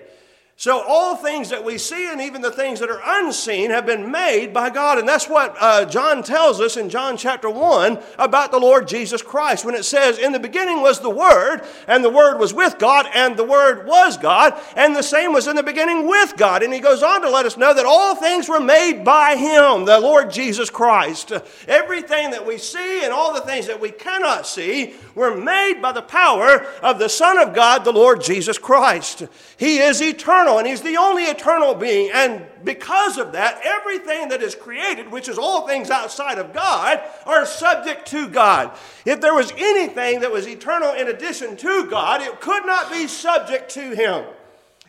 So, 0.57 0.81
all 0.87 1.17
things 1.17 1.49
that 1.49 1.65
we 1.65 1.77
see 1.77 2.09
and 2.09 2.21
even 2.21 2.41
the 2.41 2.49
things 2.49 2.79
that 2.79 2.89
are 2.89 3.01
unseen 3.03 3.71
have 3.71 3.85
been 3.85 4.09
made 4.09 4.53
by 4.53 4.69
God. 4.69 4.97
And 4.97 5.07
that's 5.07 5.27
what 5.27 5.53
uh, 5.59 5.83
John 5.83 6.23
tells 6.23 6.61
us 6.61 6.77
in 6.77 6.89
John 6.89 7.17
chapter 7.17 7.49
1 7.49 7.99
about 8.17 8.51
the 8.51 8.59
Lord 8.59 8.87
Jesus 8.87 9.21
Christ 9.21 9.65
when 9.65 9.75
it 9.75 9.83
says, 9.83 10.17
In 10.17 10.31
the 10.31 10.39
beginning 10.39 10.81
was 10.81 11.01
the 11.01 11.09
Word, 11.09 11.63
and 11.89 12.05
the 12.05 12.09
Word 12.09 12.39
was 12.39 12.53
with 12.53 12.79
God, 12.79 13.05
and 13.13 13.35
the 13.35 13.43
Word 13.43 13.85
was 13.85 14.17
God, 14.17 14.57
and 14.77 14.95
the 14.95 15.03
same 15.03 15.33
was 15.33 15.47
in 15.47 15.57
the 15.57 15.61
beginning 15.61 16.07
with 16.07 16.37
God. 16.37 16.63
And 16.63 16.73
he 16.73 16.79
goes 16.79 17.03
on 17.03 17.21
to 17.23 17.29
let 17.29 17.45
us 17.45 17.57
know 17.57 17.73
that 17.73 17.85
all 17.85 18.15
things 18.15 18.47
were 18.47 18.61
made 18.61 19.03
by 19.03 19.35
Him, 19.35 19.83
the 19.83 19.99
Lord 19.99 20.31
Jesus 20.31 20.69
Christ. 20.69 21.33
Everything 21.67 22.31
that 22.31 22.47
we 22.47 22.57
see 22.57 23.03
and 23.03 23.11
all 23.11 23.33
the 23.33 23.41
things 23.41 23.67
that 23.67 23.81
we 23.81 23.91
cannot 23.91 24.47
see 24.47 24.95
were 25.15 25.35
made 25.35 25.81
by 25.81 25.91
the 25.91 26.01
power 26.01 26.65
of 26.81 26.97
the 26.97 27.09
Son 27.09 27.37
of 27.37 27.53
God, 27.53 27.83
the 27.83 27.91
Lord 27.91 28.21
Jesus 28.21 28.57
Christ. 28.57 29.23
He 29.57 29.79
is 29.79 30.01
eternal 30.01 30.44
eternal, 30.45 30.59
and 30.59 30.67
He's 30.67 30.81
the 30.81 30.97
only 30.97 31.23
eternal 31.23 31.73
being. 31.73 32.11
And 32.13 32.45
because 32.63 33.17
of 33.17 33.31
that, 33.33 33.59
everything 33.63 34.29
that 34.29 34.41
is 34.41 34.55
created, 34.55 35.11
which 35.11 35.27
is 35.27 35.37
all 35.37 35.67
things 35.67 35.89
outside 35.89 36.37
of 36.37 36.53
God, 36.53 37.01
are 37.25 37.45
subject 37.45 38.07
to 38.07 38.27
God. 38.27 38.71
If 39.05 39.21
there 39.21 39.33
was 39.33 39.51
anything 39.57 40.21
that 40.21 40.31
was 40.31 40.47
eternal 40.47 40.93
in 40.93 41.07
addition 41.07 41.57
to 41.57 41.87
God, 41.89 42.21
it 42.21 42.41
could 42.41 42.65
not 42.65 42.91
be 42.91 43.07
subject 43.07 43.71
to 43.71 43.95
Him. 43.95 44.25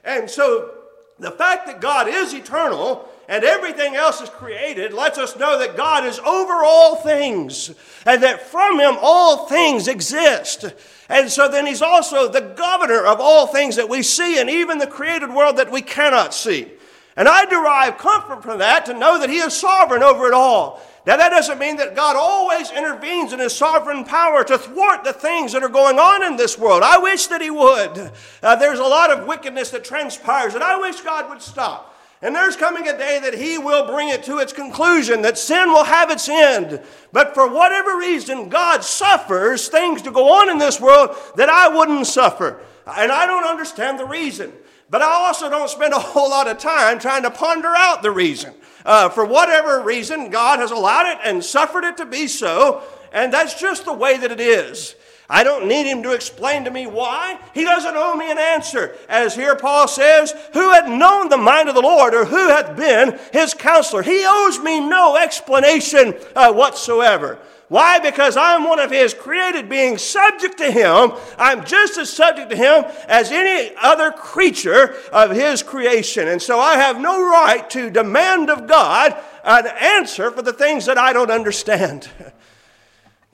And 0.04 0.30
so 0.30 0.72
the 1.18 1.30
fact 1.30 1.66
that 1.66 1.80
God 1.80 2.08
is 2.08 2.34
eternal 2.34 3.08
and 3.28 3.44
everything 3.44 3.96
else 3.96 4.20
is 4.20 4.28
created 4.28 4.92
lets 4.92 5.18
us 5.18 5.36
know 5.36 5.58
that 5.58 5.76
God 5.76 6.04
is 6.04 6.18
over 6.20 6.64
all 6.64 6.96
things 6.96 7.74
and 8.04 8.22
that 8.22 8.48
from 8.48 8.78
Him 8.78 8.96
all 9.00 9.46
things 9.46 9.88
exist. 9.88 10.64
And 11.08 11.30
so 11.30 11.48
then 11.48 11.66
He's 11.66 11.82
also 11.82 12.28
the 12.28 12.40
governor 12.40 13.04
of 13.04 13.20
all 13.20 13.46
things 13.46 13.76
that 13.76 13.88
we 13.88 14.02
see 14.02 14.38
and 14.38 14.48
even 14.48 14.78
the 14.78 14.86
created 14.86 15.32
world 15.32 15.56
that 15.56 15.72
we 15.72 15.82
cannot 15.82 16.34
see. 16.34 16.70
And 17.16 17.28
I 17.28 17.46
derive 17.46 17.98
comfort 17.98 18.42
from 18.42 18.58
that 18.58 18.86
to 18.86 18.94
know 18.94 19.18
that 19.18 19.30
He 19.30 19.38
is 19.38 19.54
sovereign 19.54 20.02
over 20.02 20.26
it 20.26 20.34
all. 20.34 20.82
Now, 21.06 21.16
that 21.16 21.30
doesn't 21.30 21.60
mean 21.60 21.76
that 21.76 21.94
God 21.94 22.16
always 22.16 22.70
intervenes 22.72 23.32
in 23.32 23.38
His 23.38 23.54
sovereign 23.54 24.04
power 24.04 24.42
to 24.44 24.58
thwart 24.58 25.04
the 25.04 25.12
things 25.12 25.52
that 25.52 25.62
are 25.62 25.68
going 25.68 25.98
on 25.98 26.24
in 26.24 26.36
this 26.36 26.58
world. 26.58 26.82
I 26.82 26.98
wish 26.98 27.28
that 27.28 27.40
He 27.40 27.50
would. 27.50 28.10
Uh, 28.42 28.56
there's 28.56 28.80
a 28.80 28.84
lot 28.84 29.10
of 29.10 29.26
wickedness 29.26 29.70
that 29.70 29.84
transpires, 29.84 30.54
and 30.54 30.64
I 30.64 30.78
wish 30.78 31.00
God 31.00 31.30
would 31.30 31.40
stop. 31.40 31.95
And 32.22 32.34
there's 32.34 32.56
coming 32.56 32.88
a 32.88 32.96
day 32.96 33.20
that 33.22 33.34
He 33.34 33.58
will 33.58 33.86
bring 33.86 34.08
it 34.08 34.22
to 34.24 34.38
its 34.38 34.52
conclusion, 34.52 35.22
that 35.22 35.36
sin 35.36 35.68
will 35.68 35.84
have 35.84 36.10
its 36.10 36.28
end. 36.28 36.80
But 37.12 37.34
for 37.34 37.52
whatever 37.52 37.98
reason, 37.98 38.48
God 38.48 38.82
suffers 38.82 39.68
things 39.68 40.02
to 40.02 40.10
go 40.10 40.40
on 40.40 40.50
in 40.50 40.58
this 40.58 40.80
world 40.80 41.14
that 41.36 41.50
I 41.50 41.68
wouldn't 41.68 42.06
suffer. 42.06 42.60
And 42.86 43.12
I 43.12 43.26
don't 43.26 43.44
understand 43.44 43.98
the 43.98 44.06
reason. 44.06 44.52
But 44.88 45.02
I 45.02 45.26
also 45.26 45.50
don't 45.50 45.68
spend 45.68 45.92
a 45.92 45.98
whole 45.98 46.30
lot 46.30 46.48
of 46.48 46.58
time 46.58 46.98
trying 46.98 47.24
to 47.24 47.30
ponder 47.30 47.74
out 47.76 48.02
the 48.02 48.10
reason. 48.10 48.54
Uh, 48.84 49.08
for 49.08 49.24
whatever 49.24 49.82
reason, 49.82 50.30
God 50.30 50.60
has 50.60 50.70
allowed 50.70 51.12
it 51.12 51.18
and 51.24 51.44
suffered 51.44 51.84
it 51.84 51.96
to 51.96 52.06
be 52.06 52.28
so, 52.28 52.82
and 53.12 53.32
that's 53.32 53.58
just 53.58 53.84
the 53.84 53.92
way 53.92 54.16
that 54.16 54.30
it 54.30 54.40
is. 54.40 54.94
I 55.28 55.42
don't 55.42 55.66
need 55.66 55.86
him 55.86 56.02
to 56.04 56.12
explain 56.12 56.64
to 56.64 56.70
me 56.70 56.86
why. 56.86 57.38
He 57.52 57.64
doesn't 57.64 57.96
owe 57.96 58.14
me 58.14 58.30
an 58.30 58.38
answer. 58.38 58.94
As 59.08 59.34
here 59.34 59.56
Paul 59.56 59.88
says, 59.88 60.32
Who 60.52 60.70
hath 60.72 60.88
known 60.88 61.28
the 61.28 61.36
mind 61.36 61.68
of 61.68 61.74
the 61.74 61.80
Lord, 61.80 62.14
or 62.14 62.24
who 62.24 62.48
hath 62.48 62.76
been 62.76 63.18
his 63.32 63.52
counselor? 63.52 64.02
He 64.02 64.24
owes 64.26 64.60
me 64.60 64.80
no 64.80 65.16
explanation 65.16 66.14
uh, 66.36 66.52
whatsoever. 66.52 67.38
Why? 67.68 67.98
Because 67.98 68.36
I'm 68.36 68.62
one 68.62 68.78
of 68.78 68.92
His 68.92 69.12
created 69.12 69.68
beings, 69.68 70.00
subject 70.00 70.58
to 70.58 70.70
Him. 70.70 71.12
I'm 71.36 71.64
just 71.64 71.98
as 71.98 72.12
subject 72.12 72.50
to 72.50 72.56
Him 72.56 72.84
as 73.08 73.32
any 73.32 73.74
other 73.82 74.12
creature 74.12 74.94
of 75.12 75.32
His 75.32 75.64
creation. 75.64 76.28
And 76.28 76.40
so 76.40 76.60
I 76.60 76.76
have 76.76 77.00
no 77.00 77.28
right 77.28 77.68
to 77.70 77.90
demand 77.90 78.50
of 78.50 78.68
God 78.68 79.16
an 79.42 79.66
answer 79.66 80.30
for 80.30 80.42
the 80.42 80.52
things 80.52 80.86
that 80.86 80.98
I 80.98 81.12
don't 81.12 81.30
understand. 81.30 82.08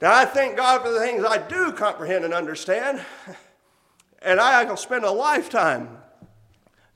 Now, 0.03 0.13
I 0.13 0.25
thank 0.25 0.57
God 0.57 0.81
for 0.81 0.91
the 0.91 0.99
things 0.99 1.23
I 1.23 1.37
do 1.37 1.71
comprehend 1.71 2.25
and 2.25 2.33
understand. 2.33 3.01
And 4.21 4.37
I 4.37 4.65
can 4.65 4.75
spend 4.75 5.05
a 5.05 5.11
lifetime 5.11 5.97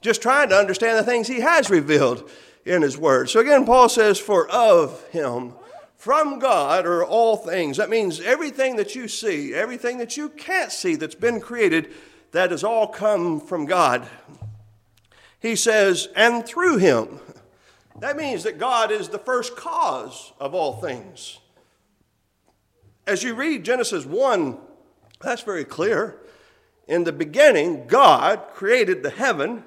just 0.01 0.21
trying 0.21 0.49
to 0.49 0.55
understand 0.55 0.97
the 0.97 1.03
things 1.03 1.25
He 1.29 1.39
has 1.39 1.69
revealed 1.69 2.29
in 2.65 2.81
His 2.81 2.97
Word. 2.97 3.29
So 3.29 3.39
again, 3.39 3.65
Paul 3.65 3.87
says, 3.87 4.19
For 4.19 4.49
of 4.49 5.07
Him 5.11 5.53
from 5.95 6.39
God 6.39 6.85
are 6.85 7.05
all 7.05 7.37
things. 7.37 7.77
That 7.77 7.89
means 7.89 8.19
everything 8.19 8.75
that 8.75 8.93
you 8.93 9.07
see, 9.07 9.53
everything 9.53 9.99
that 9.99 10.17
you 10.17 10.27
can't 10.27 10.73
see 10.73 10.95
that's 10.95 11.15
been 11.15 11.39
created, 11.39 11.93
that 12.33 12.51
has 12.51 12.65
all 12.65 12.87
come 12.87 13.39
from 13.39 13.65
God. 13.65 14.05
He 15.39 15.55
says, 15.55 16.09
and 16.13 16.45
through 16.45 16.79
him. 16.79 17.21
That 18.01 18.17
means 18.17 18.43
that 18.43 18.59
God 18.59 18.91
is 18.91 19.07
the 19.07 19.17
first 19.17 19.55
cause 19.55 20.33
of 20.41 20.53
all 20.53 20.81
things. 20.81 21.39
As 23.07 23.23
you 23.23 23.35
read 23.35 23.63
Genesis 23.63 24.05
1, 24.05 24.57
that's 25.21 25.41
very 25.41 25.63
clear. 25.63 26.17
In 26.89 27.05
the 27.05 27.13
beginning, 27.13 27.87
God 27.87 28.49
created 28.53 29.01
the 29.01 29.09
heaven 29.09 29.63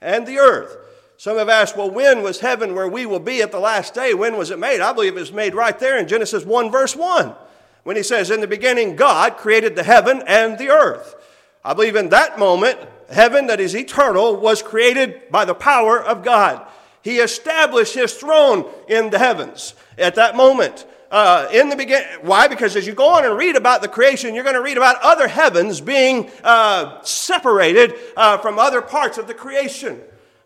and 0.00 0.26
the 0.26 0.38
earth. 0.38 0.78
Some 1.18 1.36
have 1.36 1.50
asked, 1.50 1.76
well, 1.76 1.90
when 1.90 2.22
was 2.22 2.40
heaven 2.40 2.74
where 2.74 2.88
we 2.88 3.04
will 3.04 3.20
be 3.20 3.42
at 3.42 3.52
the 3.52 3.60
last 3.60 3.92
day? 3.92 4.14
When 4.14 4.38
was 4.38 4.50
it 4.50 4.58
made? 4.58 4.80
I 4.80 4.94
believe 4.94 5.14
it 5.14 5.20
was 5.20 5.32
made 5.32 5.54
right 5.54 5.78
there 5.78 5.98
in 5.98 6.08
Genesis 6.08 6.46
1, 6.46 6.70
verse 6.70 6.96
1, 6.96 7.34
when 7.82 7.96
he 7.96 8.02
says, 8.02 8.30
In 8.30 8.40
the 8.40 8.46
beginning, 8.46 8.96
God 8.96 9.36
created 9.36 9.76
the 9.76 9.84
heaven 9.84 10.22
and 10.26 10.58
the 10.58 10.70
earth. 10.70 11.14
I 11.62 11.74
believe 11.74 11.96
in 11.96 12.08
that 12.08 12.38
moment, 12.38 12.78
heaven 13.10 13.46
that 13.46 13.60
is 13.60 13.76
eternal 13.76 14.36
was 14.36 14.62
created 14.62 15.30
by 15.30 15.44
the 15.44 15.54
power 15.54 16.02
of 16.02 16.24
God. 16.24 16.66
He 17.02 17.18
established 17.18 17.94
his 17.94 18.14
throne 18.14 18.64
in 18.88 19.10
the 19.10 19.18
heavens 19.18 19.74
at 19.98 20.14
that 20.14 20.34
moment. 20.34 20.86
Uh, 21.14 21.48
in 21.52 21.68
the 21.68 21.76
beginning, 21.76 22.08
why? 22.22 22.48
Because 22.48 22.74
as 22.74 22.88
you 22.88 22.92
go 22.92 23.10
on 23.10 23.24
and 23.24 23.38
read 23.38 23.54
about 23.54 23.82
the 23.82 23.86
creation, 23.86 24.34
you're 24.34 24.42
going 24.42 24.56
to 24.56 24.60
read 24.60 24.76
about 24.76 24.96
other 25.00 25.28
heavens 25.28 25.80
being 25.80 26.28
uh, 26.42 27.00
separated 27.04 27.94
uh, 28.16 28.36
from 28.38 28.58
other 28.58 28.82
parts 28.82 29.16
of 29.16 29.28
the 29.28 29.32
creation. 29.32 30.00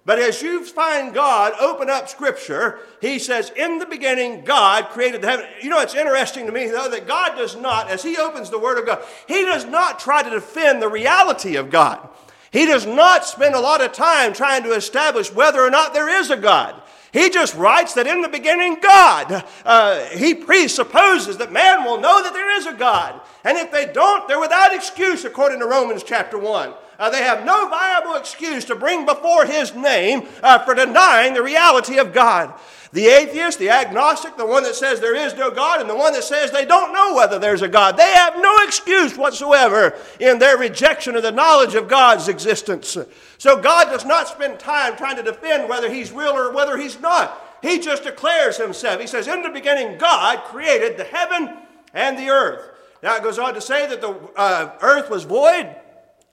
But 0.05 0.19
as 0.19 0.43
you 0.43 0.63
find 0.63 1.15
God 1.15 1.55
open 1.59 1.89
up 1.89 2.11
Scripture, 2.11 2.81
He 3.01 3.19
says, 3.19 3.51
In 3.57 3.79
the 3.79 3.87
beginning, 3.87 4.45
God 4.45 4.91
created 4.91 5.23
the 5.23 5.29
heaven. 5.29 5.47
You 5.63 5.71
know, 5.71 5.81
it's 5.81 5.95
interesting 5.95 6.45
to 6.45 6.53
me, 6.53 6.67
though, 6.67 6.91
that 6.91 7.09
God 7.09 7.37
does 7.37 7.57
not, 7.57 7.89
as 7.89 8.03
He 8.03 8.19
opens 8.19 8.51
the 8.51 8.59
Word 8.59 8.79
of 8.79 8.85
God, 8.85 9.03
He 9.27 9.47
does 9.47 9.65
not 9.65 9.99
try 9.99 10.23
to 10.23 10.29
defend 10.29 10.83
the 10.83 10.91
reality 10.91 11.57
of 11.57 11.71
God. 11.71 12.07
He 12.51 12.67
does 12.67 12.85
not 12.85 13.25
spend 13.25 13.55
a 13.55 13.61
lot 13.61 13.81
of 13.81 13.93
time 13.93 14.35
trying 14.35 14.65
to 14.65 14.75
establish 14.75 15.33
whether 15.33 15.63
or 15.63 15.71
not 15.71 15.95
there 15.95 16.11
is 16.21 16.31
a 16.31 16.37
God. 16.37 16.83
He 17.13 17.31
just 17.31 17.55
writes 17.55 17.95
that 17.95 18.07
in 18.07 18.21
the 18.21 18.29
beginning, 18.29 18.79
God. 18.81 19.45
Uh, 19.65 20.05
he 20.07 20.35
presupposes 20.35 21.39
that 21.39 21.53
man 21.53 21.85
will 21.85 22.01
know 22.01 22.23
that 22.23 22.33
there 22.33 22.57
is 22.57 22.67
a 22.67 22.75
God. 22.75 23.21
And 23.45 23.57
if 23.57 23.73
they 23.73 23.91
don't, 23.93 24.29
they're 24.29 24.41
without 24.41 24.75
excuse, 24.75 25.25
according 25.25 25.61
to 25.61 25.67
Romans 25.67 26.03
chapter 26.03 26.39
1. 26.39 26.75
Uh, 26.99 27.11
they 27.11 27.23
have 27.23 27.45
no 27.45 27.69
viable 27.69 28.17
excuse 28.17 28.65
to 28.65 28.75
bring 28.75 29.07
before 29.07 29.47
his 29.47 29.75
name 29.75 30.27
uh, 30.43 30.59
for 30.65 30.75
denying 30.75 31.33
the 31.33 31.43
reality 31.43 31.99
of 31.99 32.13
God. 32.13 32.53
The 32.93 33.07
atheist, 33.07 33.59
the 33.59 33.69
agnostic, 33.69 34.37
the 34.37 34.47
one 34.47 34.63
that 34.63 34.75
says 34.75 35.01
there 35.01 35.15
is 35.15 35.35
no 35.35 35.51
God, 35.51 35.81
and 35.81 35.91
the 35.91 35.97
one 35.97 36.15
that 36.15 36.25
says 36.25 36.51
they 36.51 36.65
don't 36.65 36.93
know 36.95 37.15
whether 37.15 37.39
there's 37.39 37.61
a 37.61 37.69
God, 37.69 37.97
they 37.97 38.13
have 38.13 38.37
no 38.39 38.57
excuse 38.63 39.17
whatsoever 39.17 39.95
in 40.19 40.39
their 40.39 40.57
rejection 40.57 41.15
of 41.15 41.23
the 41.23 41.33
knowledge 41.33 41.75
of 41.75 41.89
God's 41.89 42.29
existence. 42.29 42.97
So 43.37 43.61
God 43.61 43.91
does 43.91 44.07
not 44.07 44.29
spend 44.29 44.59
time 44.59 44.97
trying 44.97 45.17
to 45.17 45.23
defend 45.23 45.69
whether 45.69 45.93
he's 45.93 46.13
real 46.13 46.33
or 46.33 46.53
whether 46.53 46.79
he's 46.79 46.99
not. 47.01 47.45
He 47.63 47.79
just 47.79 48.05
declares 48.05 48.57
himself. 48.57 49.01
He 49.01 49.07
says, 49.07 49.27
In 49.27 49.43
the 49.43 49.51
beginning, 49.51 49.99
God 49.99 50.45
created 50.45 50.97
the 50.97 51.05
heaven 51.05 51.59
and 51.93 52.19
the 52.19 52.31
earth. 52.31 52.71
Now 53.03 53.17
it 53.17 53.23
goes 53.23 53.39
on 53.39 53.55
to 53.55 53.61
say 53.61 53.87
that 53.87 54.01
the 54.01 54.15
uh, 54.37 54.73
earth 54.81 55.11
was 55.11 55.25
void 55.25 55.77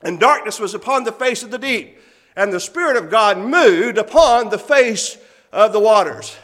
and 0.02 0.20
darkness 0.20 0.60
was 0.60 0.74
upon 0.74 1.04
the 1.04 1.12
face 1.12 1.44
of 1.44 1.52
the 1.52 1.58
deep, 1.58 1.98
and 2.36 2.54
the 2.54 2.60
Spirit 2.60 2.96
of 2.96 3.10
God 3.10 3.38
moved 3.38 3.98
upon 3.98 4.50
the 4.50 4.60
face 4.60 5.18
of 5.52 5.74
the 5.74 5.80
waters. 5.80 6.38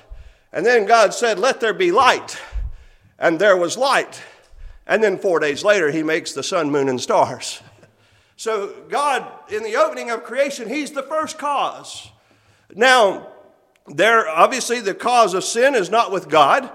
And 0.53 0.65
then 0.65 0.86
God 0.86 1.13
said, 1.13 1.39
Let 1.39 1.60
there 1.60 1.74
be 1.74 1.91
light. 1.91 2.39
And 3.17 3.39
there 3.39 3.58
was 3.58 3.77
light. 3.77 4.22
And 4.88 5.03
then 5.03 5.17
four 5.17 5.39
days 5.39 5.63
later, 5.63 5.91
He 5.91 6.03
makes 6.03 6.34
the 6.34 6.43
sun, 6.43 6.72
moon, 6.72 6.89
and 6.89 7.00
stars. 7.00 7.62
So, 8.36 8.74
God, 8.89 9.27
in 9.50 9.63
the 9.63 9.75
opening 9.75 10.10
of 10.10 10.24
creation, 10.24 10.67
He's 10.67 10.91
the 10.91 11.03
first 11.03 11.38
cause. 11.38 12.10
Now, 12.75 13.27
there 13.88 14.27
obviously 14.27 14.79
the 14.79 14.93
cause 14.93 15.34
of 15.34 15.43
sin 15.43 15.75
is 15.75 15.89
not 15.89 16.12
with 16.12 16.29
God. 16.29 16.70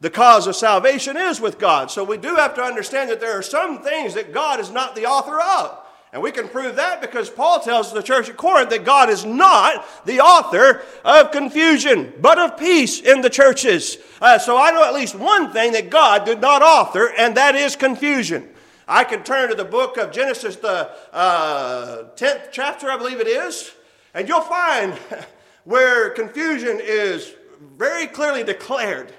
The 0.00 0.10
cause 0.10 0.46
of 0.46 0.56
salvation 0.56 1.16
is 1.16 1.40
with 1.40 1.58
God. 1.58 1.90
So 1.90 2.04
we 2.04 2.16
do 2.16 2.34
have 2.36 2.54
to 2.56 2.62
understand 2.62 3.10
that 3.10 3.20
there 3.20 3.38
are 3.38 3.42
some 3.42 3.82
things 3.82 4.14
that 4.14 4.32
God 4.32 4.60
is 4.60 4.70
not 4.70 4.94
the 4.94 5.06
author 5.06 5.40
of. 5.40 5.83
And 6.14 6.22
we 6.22 6.30
can 6.30 6.46
prove 6.46 6.76
that 6.76 7.00
because 7.00 7.28
Paul 7.28 7.58
tells 7.58 7.92
the 7.92 8.00
church 8.00 8.28
at 8.28 8.36
Corinth 8.36 8.70
that 8.70 8.84
God 8.84 9.10
is 9.10 9.24
not 9.24 9.84
the 10.06 10.20
author 10.20 10.82
of 11.04 11.32
confusion, 11.32 12.12
but 12.20 12.38
of 12.38 12.56
peace 12.56 13.00
in 13.00 13.20
the 13.20 13.28
churches. 13.28 13.98
Uh, 14.20 14.38
so 14.38 14.56
I 14.56 14.70
know 14.70 14.84
at 14.84 14.94
least 14.94 15.16
one 15.16 15.52
thing 15.52 15.72
that 15.72 15.90
God 15.90 16.24
did 16.24 16.40
not 16.40 16.62
author, 16.62 17.12
and 17.18 17.36
that 17.36 17.56
is 17.56 17.74
confusion. 17.74 18.48
I 18.86 19.02
can 19.02 19.24
turn 19.24 19.48
to 19.48 19.56
the 19.56 19.64
book 19.64 19.96
of 19.96 20.12
Genesis, 20.12 20.54
the 20.54 20.92
uh, 21.12 22.04
10th 22.14 22.52
chapter, 22.52 22.88
I 22.88 22.96
believe 22.96 23.18
it 23.18 23.26
is. 23.26 23.72
And 24.14 24.28
you'll 24.28 24.40
find 24.42 24.94
where 25.64 26.10
confusion 26.10 26.78
is 26.80 27.34
very 27.76 28.06
clearly 28.06 28.44
declared. 28.44 29.12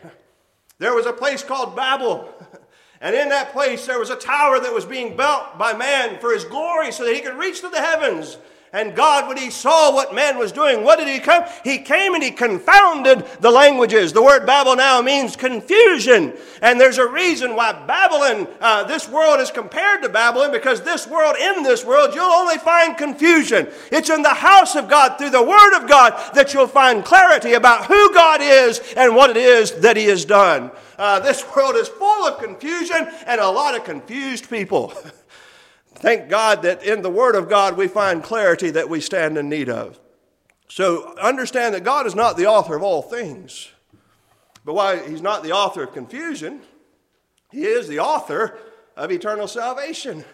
There 0.77 0.93
was 0.93 1.07
a 1.07 1.13
place 1.13 1.43
called 1.43 1.75
Babel. 1.75 2.33
And 3.05 3.15
in 3.15 3.29
that 3.29 3.51
place, 3.51 3.85
there 3.85 3.99
was 3.99 4.09
a 4.09 4.15
tower 4.15 4.59
that 4.59 4.73
was 4.73 4.83
being 4.83 5.15
built 5.15 5.59
by 5.59 5.73
man 5.73 6.17
for 6.17 6.33
his 6.33 6.43
glory 6.43 6.91
so 6.91 7.05
that 7.05 7.13
he 7.13 7.21
could 7.21 7.37
reach 7.37 7.61
to 7.61 7.69
the 7.69 7.79
heavens. 7.79 8.39
And 8.73 8.93
God, 8.93 9.27
when 9.27 9.37
He 9.37 9.51
saw 9.51 9.93
what 9.93 10.13
man 10.13 10.37
was 10.37 10.51
doing, 10.51 10.83
what 10.83 10.99
did 10.99 11.07
He 11.07 11.19
come? 11.19 11.45
He 11.63 11.77
came 11.77 12.13
and 12.13 12.23
He 12.23 12.31
confounded 12.31 13.25
the 13.39 13.51
languages. 13.51 14.11
The 14.11 14.21
word 14.21 14.45
Babel 14.45 14.75
now 14.75 15.01
means 15.01 15.35
confusion. 15.35 16.33
And 16.61 16.79
there's 16.79 16.97
a 16.97 17.07
reason 17.07 17.55
why 17.55 17.71
Babylon, 17.85 18.47
uh, 18.59 18.83
this 18.83 19.07
world 19.07 19.39
is 19.39 19.49
compared 19.49 20.01
to 20.03 20.09
Babylon, 20.09 20.51
because 20.51 20.81
this 20.81 21.07
world, 21.07 21.37
in 21.37 21.63
this 21.63 21.85
world, 21.85 22.13
you'll 22.13 22.25
only 22.25 22.57
find 22.57 22.97
confusion. 22.97 23.67
It's 23.91 24.09
in 24.09 24.21
the 24.21 24.33
house 24.33 24.75
of 24.75 24.89
God, 24.89 25.17
through 25.17 25.29
the 25.29 25.43
Word 25.43 25.77
of 25.77 25.87
God, 25.87 26.33
that 26.33 26.53
you'll 26.53 26.67
find 26.67 27.05
clarity 27.05 27.53
about 27.53 27.85
who 27.85 28.13
God 28.13 28.41
is 28.41 28.81
and 28.97 29.15
what 29.15 29.29
it 29.29 29.37
is 29.37 29.71
that 29.79 29.95
He 29.95 30.05
has 30.05 30.25
done. 30.25 30.71
Uh, 30.97 31.19
this 31.19 31.45
world 31.55 31.75
is 31.75 31.87
full 31.87 32.27
of 32.27 32.41
confusion 32.41 33.07
and 33.25 33.41
a 33.41 33.49
lot 33.49 33.75
of 33.75 33.83
confused 33.83 34.49
people. 34.49 34.93
Thank 35.95 36.29
God 36.29 36.61
that 36.63 36.83
in 36.83 37.01
the 37.01 37.09
Word 37.09 37.35
of 37.35 37.49
God 37.49 37.77
we 37.77 37.87
find 37.87 38.23
clarity 38.23 38.69
that 38.71 38.89
we 38.89 38.99
stand 39.01 39.37
in 39.37 39.49
need 39.49 39.69
of. 39.69 39.99
So 40.67 41.15
understand 41.17 41.73
that 41.73 41.83
God 41.83 42.05
is 42.05 42.15
not 42.15 42.37
the 42.37 42.47
author 42.47 42.75
of 42.75 42.83
all 42.83 43.01
things. 43.01 43.69
But 44.65 44.73
why 44.73 45.07
He's 45.07 45.21
not 45.21 45.43
the 45.43 45.51
author 45.51 45.83
of 45.83 45.93
confusion, 45.93 46.61
He 47.51 47.63
is 47.65 47.87
the 47.87 47.99
author 47.99 48.57
of 48.95 49.11
eternal 49.11 49.47
salvation. 49.47 50.25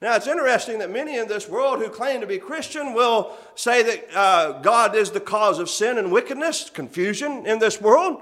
Now, 0.00 0.16
it's 0.16 0.26
interesting 0.26 0.80
that 0.80 0.90
many 0.90 1.16
in 1.16 1.28
this 1.28 1.48
world 1.48 1.78
who 1.78 1.88
claim 1.88 2.20
to 2.22 2.26
be 2.26 2.38
Christian 2.38 2.92
will 2.92 3.36
say 3.54 3.84
that 3.84 4.16
uh, 4.16 4.52
God 4.60 4.96
is 4.96 5.12
the 5.12 5.20
cause 5.20 5.60
of 5.60 5.70
sin 5.70 5.96
and 5.96 6.10
wickedness, 6.10 6.70
confusion 6.70 7.46
in 7.46 7.60
this 7.60 7.80
world. 7.80 8.20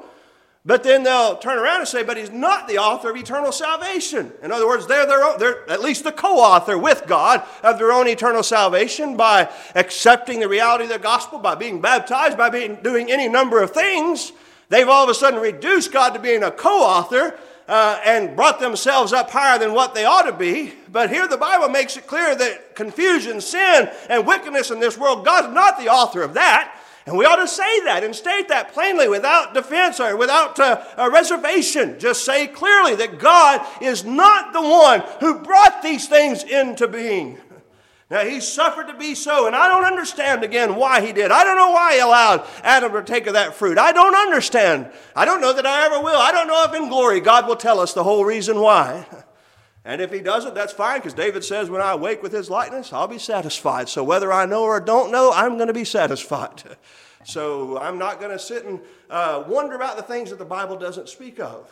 But 0.64 0.82
then 0.82 1.04
they'll 1.04 1.38
turn 1.38 1.58
around 1.58 1.80
and 1.80 1.88
say, 1.88 2.02
but 2.02 2.18
he's 2.18 2.30
not 2.30 2.68
the 2.68 2.76
author 2.76 3.10
of 3.10 3.16
eternal 3.16 3.50
salvation. 3.50 4.30
In 4.42 4.52
other 4.52 4.66
words, 4.66 4.86
they're, 4.86 5.06
their 5.06 5.24
own, 5.24 5.38
they're 5.38 5.68
at 5.70 5.80
least 5.80 6.04
the 6.04 6.12
co 6.12 6.38
author 6.38 6.76
with 6.76 7.04
God 7.06 7.42
of 7.62 7.78
their 7.78 7.92
own 7.92 8.06
eternal 8.06 8.42
salvation 8.42 9.16
by 9.16 9.50
accepting 9.74 10.40
the 10.40 10.48
reality 10.48 10.84
of 10.84 10.90
the 10.90 10.98
gospel, 10.98 11.38
by 11.38 11.54
being 11.54 11.80
baptized, 11.80 12.36
by 12.36 12.50
being, 12.50 12.76
doing 12.82 13.10
any 13.10 13.26
number 13.26 13.62
of 13.62 13.70
things. 13.70 14.32
They've 14.68 14.88
all 14.88 15.04
of 15.04 15.08
a 15.08 15.14
sudden 15.14 15.40
reduced 15.40 15.92
God 15.92 16.10
to 16.10 16.18
being 16.18 16.42
a 16.42 16.50
co 16.50 16.84
author 16.84 17.38
uh, 17.66 17.98
and 18.04 18.36
brought 18.36 18.60
themselves 18.60 19.14
up 19.14 19.30
higher 19.30 19.58
than 19.58 19.72
what 19.72 19.94
they 19.94 20.04
ought 20.04 20.22
to 20.22 20.32
be. 20.32 20.74
But 20.92 21.08
here 21.08 21.26
the 21.26 21.38
Bible 21.38 21.70
makes 21.70 21.96
it 21.96 22.06
clear 22.06 22.34
that 22.34 22.74
confusion, 22.74 23.40
sin, 23.40 23.88
and 24.10 24.26
wickedness 24.26 24.70
in 24.70 24.78
this 24.78 24.98
world, 24.98 25.24
God's 25.24 25.54
not 25.54 25.78
the 25.78 25.88
author 25.88 26.22
of 26.22 26.34
that. 26.34 26.76
And 27.06 27.16
we 27.16 27.24
ought 27.24 27.36
to 27.36 27.48
say 27.48 27.80
that 27.84 28.04
and 28.04 28.14
state 28.14 28.48
that 28.48 28.72
plainly 28.72 29.08
without 29.08 29.54
defense 29.54 30.00
or 30.00 30.16
without 30.16 30.58
uh, 30.60 30.84
a 30.96 31.10
reservation. 31.10 31.98
Just 31.98 32.24
say 32.24 32.46
clearly 32.46 32.94
that 32.96 33.18
God 33.18 33.66
is 33.80 34.04
not 34.04 34.52
the 34.52 34.60
one 34.60 35.02
who 35.20 35.42
brought 35.42 35.82
these 35.82 36.08
things 36.08 36.44
into 36.44 36.86
being. 36.86 37.38
Now, 38.10 38.24
he 38.24 38.40
suffered 38.40 38.88
to 38.88 38.94
be 38.94 39.14
so, 39.14 39.46
and 39.46 39.54
I 39.54 39.68
don't 39.68 39.84
understand 39.84 40.42
again 40.42 40.74
why 40.74 41.00
he 41.00 41.12
did. 41.12 41.30
I 41.30 41.44
don't 41.44 41.56
know 41.56 41.70
why 41.70 41.94
he 41.94 42.00
allowed 42.00 42.44
Adam 42.64 42.92
to 42.92 43.02
take 43.04 43.28
of 43.28 43.34
that 43.34 43.54
fruit. 43.54 43.78
I 43.78 43.92
don't 43.92 44.16
understand. 44.16 44.90
I 45.14 45.24
don't 45.24 45.40
know 45.40 45.52
that 45.52 45.64
I 45.64 45.86
ever 45.86 46.00
will. 46.02 46.18
I 46.18 46.32
don't 46.32 46.48
know 46.48 46.64
if 46.64 46.74
in 46.74 46.88
glory 46.88 47.20
God 47.20 47.46
will 47.46 47.54
tell 47.54 47.78
us 47.78 47.92
the 47.92 48.02
whole 48.02 48.24
reason 48.24 48.60
why. 48.60 49.06
And 49.84 50.02
if 50.02 50.12
he 50.12 50.20
doesn't, 50.20 50.54
that's 50.54 50.74
fine, 50.74 50.98
because 50.98 51.14
David 51.14 51.42
says, 51.42 51.70
When 51.70 51.80
I 51.80 51.92
awake 51.92 52.22
with 52.22 52.32
his 52.32 52.50
likeness, 52.50 52.92
I'll 52.92 53.08
be 53.08 53.18
satisfied. 53.18 53.88
So 53.88 54.04
whether 54.04 54.32
I 54.32 54.44
know 54.46 54.64
or 54.64 54.80
don't 54.80 55.10
know, 55.10 55.32
I'm 55.34 55.56
going 55.56 55.68
to 55.68 55.74
be 55.74 55.84
satisfied. 55.84 56.62
So 57.22 57.78
I'm 57.78 57.98
not 57.98 58.18
going 58.18 58.32
to 58.32 58.38
sit 58.38 58.64
and 58.64 58.80
uh, 59.10 59.44
wonder 59.46 59.76
about 59.76 59.98
the 59.98 60.02
things 60.02 60.30
that 60.30 60.38
the 60.38 60.44
Bible 60.46 60.78
doesn't 60.78 61.10
speak 61.10 61.38
of. 61.38 61.70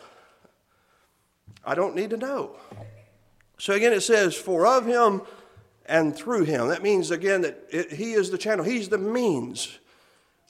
I 1.65 1.73
don't 1.73 1.95
need 1.95 2.11
to 2.11 2.17
know. 2.17 2.55
So 3.57 3.73
again, 3.73 3.91
it 3.91 4.01
says, 4.01 4.35
For 4.35 4.67
of 4.67 4.85
him 4.85 5.23
and 5.87 6.15
through 6.15 6.43
him. 6.43 6.67
That 6.67 6.83
means, 6.83 7.11
again, 7.11 7.41
that 7.41 7.65
it, 7.71 7.91
he 7.93 8.13
is 8.13 8.29
the 8.29 8.37
channel, 8.37 8.63
he's 8.63 8.89
the 8.89 8.99
means 8.99 9.79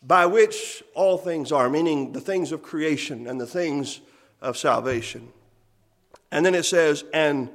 by 0.04 0.26
which 0.26 0.84
all 0.94 1.18
things 1.18 1.52
are, 1.52 1.70
meaning 1.70 2.12
the 2.12 2.22
things 2.22 2.52
of 2.52 2.62
creation 2.62 3.26
and 3.26 3.40
the 3.40 3.48
things 3.48 4.02
of 4.42 4.58
salvation. 4.58 5.32
And 6.32 6.46
then 6.46 6.56
it 6.56 6.66
says, 6.66 7.04
and 7.14 7.50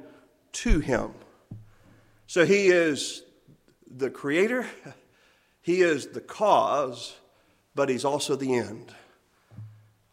to 0.53 0.79
him. 0.79 1.11
So 2.27 2.45
he 2.45 2.67
is 2.67 3.23
the 3.89 4.09
creator, 4.09 4.67
he 5.61 5.81
is 5.81 6.07
the 6.07 6.21
cause, 6.21 7.15
but 7.73 7.89
he's 7.89 8.05
also 8.05 8.35
the 8.35 8.55
end. 8.55 8.93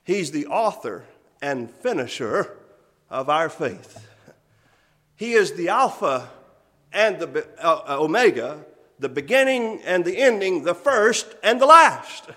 He's 0.05 0.31
the 0.31 0.47
author 0.47 1.05
and 1.41 1.71
finisher 1.71 2.57
of 3.11 3.29
our 3.29 3.49
faith. 3.49 4.09
He 5.17 5.33
is 5.33 5.53
the 5.53 5.69
Alpha 5.69 6.29
and 6.93 7.19
the 7.19 7.47
uh, 7.63 7.99
Omega, 8.01 8.65
the 8.99 9.09
beginning 9.09 9.81
and 9.85 10.05
the 10.05 10.17
ending, 10.17 10.65
the 10.65 10.75
first 10.75 11.35
and 11.43 11.61
the 11.61 11.67
last. 11.67 12.31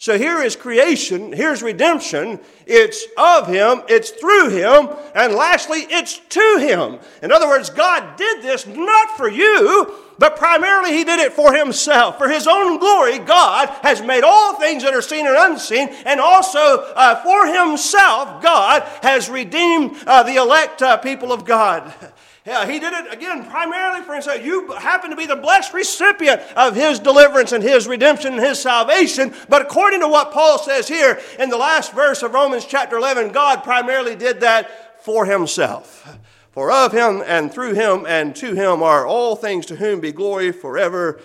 So 0.00 0.16
here 0.16 0.40
is 0.40 0.56
creation, 0.56 1.30
here's 1.30 1.62
redemption. 1.62 2.40
It's 2.64 3.04
of 3.18 3.48
Him, 3.48 3.82
it's 3.86 4.08
through 4.08 4.48
Him, 4.48 4.88
and 5.14 5.34
lastly, 5.34 5.80
it's 5.90 6.18
to 6.30 6.56
Him. 6.58 6.98
In 7.22 7.30
other 7.30 7.46
words, 7.46 7.68
God 7.68 8.16
did 8.16 8.40
this 8.40 8.66
not 8.66 9.18
for 9.18 9.28
you, 9.28 9.94
but 10.18 10.36
primarily 10.36 10.92
He 10.92 11.04
did 11.04 11.20
it 11.20 11.34
for 11.34 11.52
Himself. 11.52 12.16
For 12.16 12.30
His 12.30 12.46
own 12.46 12.78
glory, 12.78 13.18
God 13.18 13.68
has 13.82 14.00
made 14.00 14.24
all 14.24 14.54
things 14.54 14.84
that 14.84 14.94
are 14.94 15.02
seen 15.02 15.26
and 15.26 15.36
unseen, 15.36 15.90
and 16.06 16.18
also 16.18 16.78
uh, 16.96 17.22
for 17.22 17.46
Himself, 17.46 18.42
God 18.42 18.84
has 19.02 19.28
redeemed 19.28 19.98
uh, 20.06 20.22
the 20.22 20.36
elect 20.36 20.80
uh, 20.80 20.96
people 20.96 21.30
of 21.30 21.44
God. 21.44 21.92
Yeah, 22.50 22.66
he 22.66 22.80
did 22.80 22.92
it 22.92 23.12
again 23.12 23.44
primarily 23.44 24.02
for 24.02 24.12
himself. 24.12 24.44
You 24.44 24.72
happen 24.72 25.10
to 25.10 25.16
be 25.16 25.24
the 25.24 25.36
blessed 25.36 25.72
recipient 25.72 26.40
of 26.56 26.74
his 26.74 26.98
deliverance 26.98 27.52
and 27.52 27.62
his 27.62 27.86
redemption 27.86 28.32
and 28.32 28.42
his 28.42 28.60
salvation. 28.60 29.32
But 29.48 29.62
according 29.62 30.00
to 30.00 30.08
what 30.08 30.32
Paul 30.32 30.58
says 30.58 30.88
here 30.88 31.20
in 31.38 31.48
the 31.48 31.56
last 31.56 31.92
verse 31.92 32.24
of 32.24 32.34
Romans 32.34 32.66
chapter 32.66 32.96
11, 32.96 33.30
God 33.30 33.62
primarily 33.62 34.16
did 34.16 34.40
that 34.40 35.00
for 35.04 35.26
himself. 35.26 36.18
For 36.50 36.72
of 36.72 36.90
him 36.90 37.22
and 37.24 37.52
through 37.52 37.74
him 37.74 38.04
and 38.04 38.34
to 38.34 38.52
him 38.54 38.82
are 38.82 39.06
all 39.06 39.36
things 39.36 39.64
to 39.66 39.76
whom 39.76 40.00
be 40.00 40.10
glory 40.10 40.50
forever. 40.50 41.20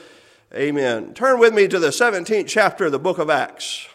Amen. 0.53 1.15
Turn 1.15 1.39
with 1.39 1.55
me 1.55 1.67
to 1.69 1.79
the 1.79 1.88
17th 1.88 2.47
chapter 2.47 2.85
of 2.85 2.91
the 2.91 2.99
book 2.99 3.17
of 3.17 3.31
Acts. 3.31 3.88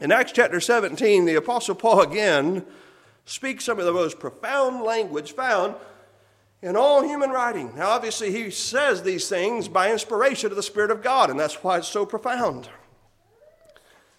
In 0.00 0.10
Acts 0.10 0.32
chapter 0.32 0.58
17, 0.58 1.26
the 1.26 1.36
Apostle 1.36 1.76
Paul 1.76 2.00
again 2.00 2.66
speaks 3.24 3.66
some 3.66 3.78
of 3.78 3.84
the 3.84 3.92
most 3.92 4.18
profound 4.18 4.82
language 4.82 5.30
found 5.30 5.76
in 6.62 6.76
all 6.76 7.02
human 7.02 7.30
writing. 7.30 7.72
Now, 7.76 7.90
obviously, 7.90 8.30
he 8.30 8.50
says 8.50 9.02
these 9.02 9.28
things 9.28 9.68
by 9.68 9.90
inspiration 9.90 10.50
of 10.50 10.56
the 10.56 10.62
Spirit 10.62 10.90
of 10.90 11.02
God, 11.02 11.30
and 11.30 11.40
that's 11.40 11.62
why 11.62 11.78
it's 11.78 11.88
so 11.88 12.04
profound. 12.04 12.68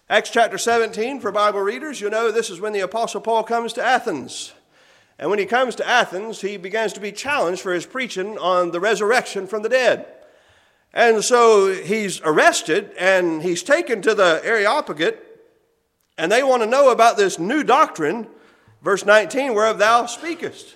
Acts 0.08 0.30
chapter 0.30 0.58
17, 0.58 1.20
for 1.20 1.32
Bible 1.32 1.60
readers, 1.60 2.00
you 2.00 2.10
know 2.10 2.30
this 2.30 2.50
is 2.50 2.60
when 2.60 2.72
the 2.72 2.80
Apostle 2.80 3.20
Paul 3.20 3.44
comes 3.44 3.72
to 3.74 3.84
Athens. 3.84 4.52
And 5.18 5.30
when 5.30 5.38
he 5.38 5.46
comes 5.46 5.76
to 5.76 5.88
Athens, 5.88 6.40
he 6.40 6.56
begins 6.56 6.92
to 6.94 7.00
be 7.00 7.12
challenged 7.12 7.62
for 7.62 7.72
his 7.72 7.86
preaching 7.86 8.36
on 8.38 8.72
the 8.72 8.80
resurrection 8.80 9.46
from 9.46 9.62
the 9.62 9.68
dead. 9.68 10.06
And 10.92 11.24
so 11.24 11.72
he's 11.72 12.20
arrested 12.22 12.92
and 12.98 13.42
he's 13.42 13.62
taken 13.62 14.02
to 14.02 14.14
the 14.14 14.40
Areopagite, 14.44 15.18
and 16.18 16.30
they 16.30 16.42
want 16.42 16.62
to 16.62 16.68
know 16.68 16.90
about 16.90 17.16
this 17.16 17.38
new 17.38 17.62
doctrine, 17.62 18.26
verse 18.82 19.06
19, 19.06 19.54
whereof 19.54 19.78
thou 19.78 20.06
speakest. 20.06 20.74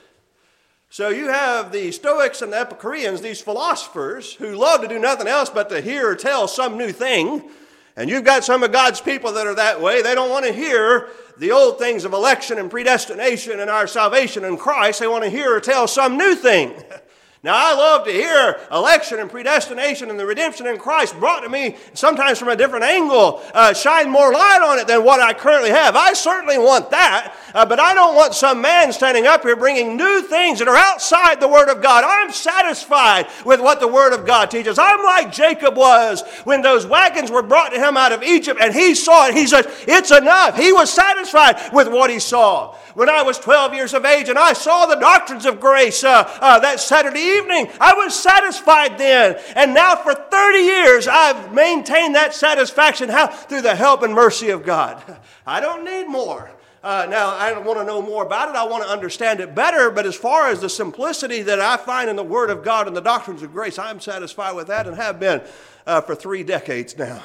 So 0.88 1.08
you 1.08 1.28
have 1.28 1.72
the 1.72 1.90
Stoics 1.90 2.42
and 2.42 2.52
the 2.52 2.60
Epicureans, 2.60 3.20
these 3.20 3.40
philosophers 3.40 4.34
who 4.34 4.54
love 4.54 4.82
to 4.82 4.88
do 4.88 4.98
nothing 4.98 5.26
else 5.26 5.50
but 5.50 5.68
to 5.70 5.80
hear 5.80 6.10
or 6.10 6.14
tell 6.14 6.46
some 6.46 6.78
new 6.78 6.92
thing. 6.92 7.50
And 7.96 8.08
you've 8.08 8.24
got 8.24 8.44
some 8.44 8.62
of 8.62 8.72
God's 8.72 9.00
people 9.00 9.32
that 9.32 9.46
are 9.46 9.54
that 9.54 9.80
way. 9.80 10.02
They 10.02 10.14
don't 10.14 10.30
want 10.30 10.46
to 10.46 10.52
hear 10.52 11.08
the 11.38 11.50
old 11.52 11.78
things 11.78 12.04
of 12.04 12.12
election 12.12 12.58
and 12.58 12.70
predestination 12.70 13.58
and 13.60 13.68
our 13.68 13.86
salvation 13.86 14.44
in 14.44 14.56
Christ. 14.56 15.00
They 15.00 15.08
want 15.08 15.24
to 15.24 15.30
hear 15.30 15.56
or 15.56 15.60
tell 15.60 15.86
some 15.86 16.16
new 16.16 16.34
thing. 16.34 16.74
Now, 17.46 17.54
I 17.54 17.74
love 17.74 18.04
to 18.06 18.10
hear 18.10 18.58
election 18.72 19.20
and 19.20 19.30
predestination 19.30 20.10
and 20.10 20.18
the 20.18 20.26
redemption 20.26 20.66
in 20.66 20.78
Christ 20.78 21.16
brought 21.20 21.44
to 21.44 21.48
me 21.48 21.76
sometimes 21.94 22.40
from 22.40 22.48
a 22.48 22.56
different 22.56 22.84
angle, 22.84 23.40
uh, 23.54 23.72
shine 23.72 24.10
more 24.10 24.32
light 24.32 24.62
on 24.64 24.80
it 24.80 24.88
than 24.88 25.04
what 25.04 25.20
I 25.20 25.32
currently 25.32 25.70
have. 25.70 25.94
I 25.94 26.12
certainly 26.14 26.58
want 26.58 26.90
that, 26.90 27.36
uh, 27.54 27.64
but 27.64 27.78
I 27.78 27.94
don't 27.94 28.16
want 28.16 28.34
some 28.34 28.60
man 28.60 28.92
standing 28.92 29.28
up 29.28 29.42
here 29.42 29.54
bringing 29.54 29.96
new 29.96 30.22
things 30.22 30.58
that 30.58 30.66
are 30.66 30.74
outside 30.74 31.38
the 31.38 31.46
Word 31.46 31.68
of 31.68 31.80
God. 31.80 32.02
I'm 32.04 32.32
satisfied 32.32 33.28
with 33.44 33.60
what 33.60 33.78
the 33.78 33.86
Word 33.86 34.12
of 34.12 34.26
God 34.26 34.50
teaches. 34.50 34.76
I'm 34.76 35.04
like 35.04 35.30
Jacob 35.30 35.76
was 35.76 36.24
when 36.42 36.62
those 36.62 36.84
wagons 36.84 37.30
were 37.30 37.44
brought 37.44 37.72
to 37.72 37.78
him 37.78 37.96
out 37.96 38.10
of 38.10 38.24
Egypt 38.24 38.58
and 38.60 38.74
he 38.74 38.96
saw 38.96 39.28
it. 39.28 39.34
He 39.36 39.46
said, 39.46 39.66
It's 39.86 40.10
enough. 40.10 40.56
He 40.56 40.72
was 40.72 40.92
satisfied 40.92 41.72
with 41.72 41.86
what 41.86 42.10
he 42.10 42.18
saw. 42.18 42.74
When 42.94 43.10
I 43.10 43.22
was 43.22 43.38
12 43.38 43.74
years 43.74 43.92
of 43.92 44.06
age 44.06 44.30
and 44.30 44.38
I 44.38 44.54
saw 44.54 44.86
the 44.86 44.96
doctrines 44.96 45.44
of 45.44 45.60
grace 45.60 46.02
uh, 46.02 46.24
uh 46.40 46.58
that 46.60 46.80
Saturday 46.80 47.35
evening. 47.36 47.68
I 47.80 47.94
was 47.94 48.14
satisfied 48.14 48.98
then. 48.98 49.38
And 49.54 49.74
now 49.74 49.96
for 49.96 50.14
30 50.14 50.58
years, 50.58 51.08
I've 51.08 51.52
maintained 51.52 52.14
that 52.14 52.34
satisfaction. 52.34 53.08
How? 53.08 53.26
Through 53.26 53.62
the 53.62 53.76
help 53.76 54.02
and 54.02 54.14
mercy 54.14 54.50
of 54.50 54.64
God. 54.64 55.02
I 55.46 55.60
don't 55.60 55.84
need 55.84 56.06
more. 56.06 56.50
Uh, 56.82 57.04
now, 57.10 57.34
I 57.34 57.58
want 57.58 57.80
to 57.80 57.84
know 57.84 58.00
more 58.00 58.24
about 58.24 58.48
it. 58.48 58.54
I 58.54 58.64
want 58.64 58.84
to 58.84 58.88
understand 58.88 59.40
it 59.40 59.56
better. 59.56 59.90
But 59.90 60.06
as 60.06 60.14
far 60.14 60.48
as 60.48 60.60
the 60.60 60.68
simplicity 60.68 61.42
that 61.42 61.60
I 61.60 61.76
find 61.76 62.08
in 62.08 62.14
the 62.14 62.22
Word 62.22 62.48
of 62.48 62.62
God 62.62 62.86
and 62.86 62.96
the 62.96 63.00
doctrines 63.00 63.42
of 63.42 63.52
grace, 63.52 63.76
I'm 63.78 63.98
satisfied 63.98 64.54
with 64.54 64.68
that 64.68 64.86
and 64.86 64.96
have 64.96 65.18
been 65.18 65.42
uh, 65.86 66.00
for 66.00 66.14
three 66.14 66.44
decades 66.44 66.96
now. 66.96 67.22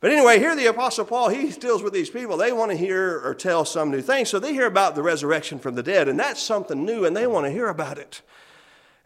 But 0.00 0.12
anyway, 0.12 0.38
here 0.38 0.54
the 0.54 0.66
Apostle 0.66 1.04
Paul, 1.04 1.28
he 1.28 1.50
deals 1.50 1.82
with 1.82 1.92
these 1.92 2.08
people. 2.08 2.36
They 2.36 2.52
want 2.52 2.70
to 2.70 2.76
hear 2.76 3.20
or 3.24 3.34
tell 3.34 3.64
some 3.64 3.90
new 3.90 4.00
thing. 4.00 4.24
So 4.24 4.38
they 4.38 4.52
hear 4.52 4.66
about 4.66 4.94
the 4.94 5.02
resurrection 5.02 5.58
from 5.58 5.74
the 5.74 5.82
dead, 5.82 6.08
and 6.08 6.18
that's 6.18 6.40
something 6.40 6.84
new, 6.84 7.04
and 7.04 7.16
they 7.16 7.26
want 7.26 7.46
to 7.46 7.50
hear 7.50 7.68
about 7.68 7.98
it. 7.98 8.22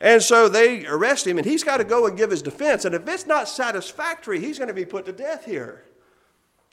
And 0.02 0.20
so 0.20 0.48
they 0.48 0.84
arrest 0.84 1.28
him, 1.28 1.38
and 1.38 1.46
he's 1.46 1.62
got 1.62 1.76
to 1.76 1.84
go 1.84 2.06
and 2.06 2.18
give 2.18 2.32
his 2.32 2.42
defense. 2.42 2.84
And 2.84 2.92
if 2.92 3.08
it's 3.08 3.24
not 3.24 3.48
satisfactory, 3.48 4.40
he's 4.40 4.58
going 4.58 4.66
to 4.66 4.74
be 4.74 4.84
put 4.84 5.06
to 5.06 5.12
death 5.12 5.44
here. 5.44 5.84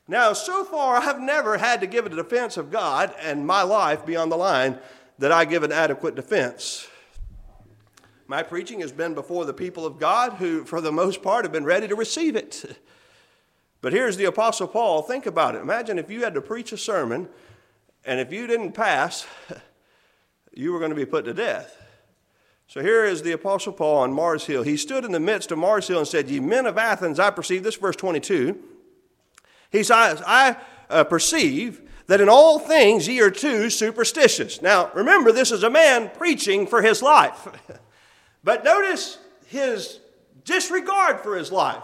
Now, 0.07 0.33
so 0.33 0.65
far, 0.65 0.95
I've 1.01 1.21
never 1.21 1.59
had 1.59 1.79
to 1.81 1.87
give 1.87 2.07
a 2.07 2.09
defense 2.09 2.57
of 2.57 2.71
God 2.71 3.13
and 3.21 3.45
my 3.45 3.61
life 3.61 4.03
be 4.03 4.15
on 4.15 4.29
the 4.29 4.35
line 4.35 4.79
that 5.19 5.31
I 5.31 5.45
give 5.45 5.61
an 5.61 5.71
adequate 5.71 6.15
defense. 6.15 6.87
My 8.25 8.41
preaching 8.41 8.79
has 8.81 8.91
been 8.91 9.13
before 9.13 9.45
the 9.45 9.53
people 9.53 9.85
of 9.85 9.99
God 9.99 10.33
who, 10.33 10.65
for 10.65 10.81
the 10.81 10.91
most 10.91 11.21
part, 11.21 11.45
have 11.45 11.51
been 11.51 11.65
ready 11.65 11.87
to 11.87 11.95
receive 11.95 12.35
it. 12.35 12.77
But 13.81 13.93
here's 13.93 14.17
the 14.17 14.25
Apostle 14.25 14.67
Paul. 14.67 15.03
Think 15.03 15.25
about 15.25 15.55
it. 15.55 15.61
Imagine 15.61 15.97
if 15.97 16.11
you 16.11 16.25
had 16.25 16.33
to 16.33 16.41
preach 16.41 16.73
a 16.73 16.77
sermon, 16.77 17.29
and 18.03 18.19
if 18.19 18.29
you 18.29 18.45
didn't 18.45 18.73
pass, 18.73 19.25
you 20.53 20.73
were 20.73 20.79
going 20.79 20.91
to 20.91 20.97
be 20.97 21.05
put 21.05 21.23
to 21.23 21.33
death. 21.33 21.78
So 22.69 22.83
here 22.83 23.03
is 23.03 23.23
the 23.23 23.31
Apostle 23.31 23.73
Paul 23.73 23.97
on 23.97 24.13
Mars 24.13 24.45
Hill. 24.45 24.61
He 24.61 24.77
stood 24.77 25.03
in 25.03 25.11
the 25.11 25.19
midst 25.19 25.51
of 25.51 25.57
Mars 25.57 25.87
Hill 25.87 25.97
and 25.97 26.07
said, 26.07 26.29
Ye 26.29 26.39
men 26.39 26.67
of 26.67 26.77
Athens, 26.77 27.19
I 27.19 27.31
perceive, 27.31 27.63
this 27.63 27.77
verse 27.77 27.95
22. 27.95 28.59
He 29.71 29.81
says, 29.81 30.21
I 30.23 30.55
uh, 30.87 31.03
perceive 31.03 31.81
that 32.05 32.21
in 32.21 32.29
all 32.29 32.59
things 32.59 33.07
ye 33.07 33.21
are 33.21 33.31
too 33.31 33.71
superstitious. 33.71 34.61
Now, 34.61 34.91
remember, 34.93 35.31
this 35.31 35.51
is 35.51 35.63
a 35.63 35.69
man 35.71 36.11
preaching 36.15 36.67
for 36.67 36.83
his 36.83 37.01
life. 37.01 37.47
but 38.43 38.63
notice 38.63 39.17
his 39.47 39.99
disregard 40.45 41.21
for 41.21 41.35
his 41.35 41.51
life. 41.51 41.81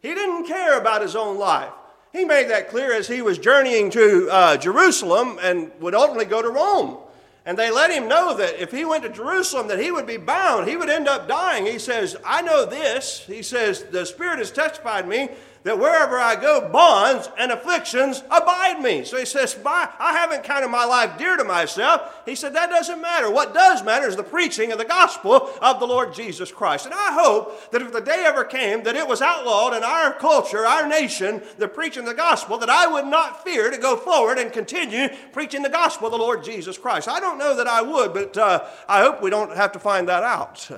He 0.00 0.14
didn't 0.14 0.46
care 0.46 0.80
about 0.80 1.02
his 1.02 1.14
own 1.14 1.36
life. 1.36 1.72
He 2.14 2.24
made 2.24 2.48
that 2.48 2.70
clear 2.70 2.94
as 2.94 3.06
he 3.06 3.20
was 3.20 3.36
journeying 3.36 3.90
to 3.90 4.30
uh, 4.30 4.56
Jerusalem 4.56 5.38
and 5.42 5.70
would 5.78 5.94
ultimately 5.94 6.24
go 6.24 6.40
to 6.40 6.48
Rome. 6.48 7.00
And 7.46 7.56
they 7.56 7.70
let 7.70 7.92
him 7.92 8.08
know 8.08 8.36
that 8.36 8.60
if 8.60 8.72
he 8.72 8.84
went 8.84 9.04
to 9.04 9.08
Jerusalem, 9.08 9.68
that 9.68 9.78
he 9.78 9.92
would 9.92 10.06
be 10.06 10.16
bound. 10.16 10.68
He 10.68 10.76
would 10.76 10.90
end 10.90 11.06
up 11.06 11.28
dying. 11.28 11.64
He 11.64 11.78
says, 11.78 12.16
I 12.24 12.42
know 12.42 12.66
this. 12.66 13.24
He 13.24 13.40
says, 13.40 13.84
the 13.84 14.04
Spirit 14.04 14.40
has 14.40 14.50
testified 14.50 15.06
me 15.06 15.28
that 15.66 15.80
wherever 15.80 16.16
I 16.20 16.36
go, 16.36 16.68
bonds 16.68 17.28
and 17.36 17.50
afflictions 17.50 18.22
abide 18.30 18.80
me. 18.80 19.02
So 19.02 19.16
he 19.16 19.24
says, 19.24 19.58
I 19.66 20.12
haven't 20.12 20.44
counted 20.44 20.68
my 20.68 20.84
life 20.84 21.18
dear 21.18 21.36
to 21.36 21.42
myself. 21.42 22.22
He 22.24 22.36
said, 22.36 22.54
that 22.54 22.70
doesn't 22.70 23.02
matter. 23.02 23.32
What 23.32 23.52
does 23.52 23.82
matter 23.82 24.06
is 24.06 24.14
the 24.14 24.22
preaching 24.22 24.70
of 24.70 24.78
the 24.78 24.84
gospel 24.84 25.50
of 25.60 25.80
the 25.80 25.86
Lord 25.88 26.14
Jesus 26.14 26.52
Christ. 26.52 26.86
And 26.86 26.94
I 26.94 27.14
hope 27.20 27.72
that 27.72 27.82
if 27.82 27.92
the 27.92 28.00
day 28.00 28.22
ever 28.24 28.44
came 28.44 28.84
that 28.84 28.94
it 28.94 29.08
was 29.08 29.20
outlawed 29.20 29.74
in 29.74 29.82
our 29.82 30.12
culture, 30.12 30.64
our 30.64 30.86
nation, 30.86 31.42
the 31.58 31.66
preaching 31.66 32.04
of 32.04 32.10
the 32.10 32.14
gospel, 32.14 32.58
that 32.58 32.70
I 32.70 32.86
would 32.86 33.06
not 33.06 33.42
fear 33.42 33.68
to 33.68 33.76
go 33.76 33.96
forward 33.96 34.38
and 34.38 34.52
continue 34.52 35.08
preaching 35.32 35.62
the 35.62 35.68
gospel 35.68 36.06
of 36.06 36.12
the 36.12 36.18
Lord 36.18 36.44
Jesus 36.44 36.78
Christ. 36.78 37.08
I 37.08 37.18
don't 37.18 37.38
know 37.38 37.56
that 37.56 37.66
I 37.66 37.82
would, 37.82 38.14
but 38.14 38.38
uh, 38.38 38.64
I 38.88 39.00
hope 39.02 39.20
we 39.20 39.30
don't 39.30 39.56
have 39.56 39.72
to 39.72 39.80
find 39.80 40.08
that 40.08 40.22
out. 40.22 40.70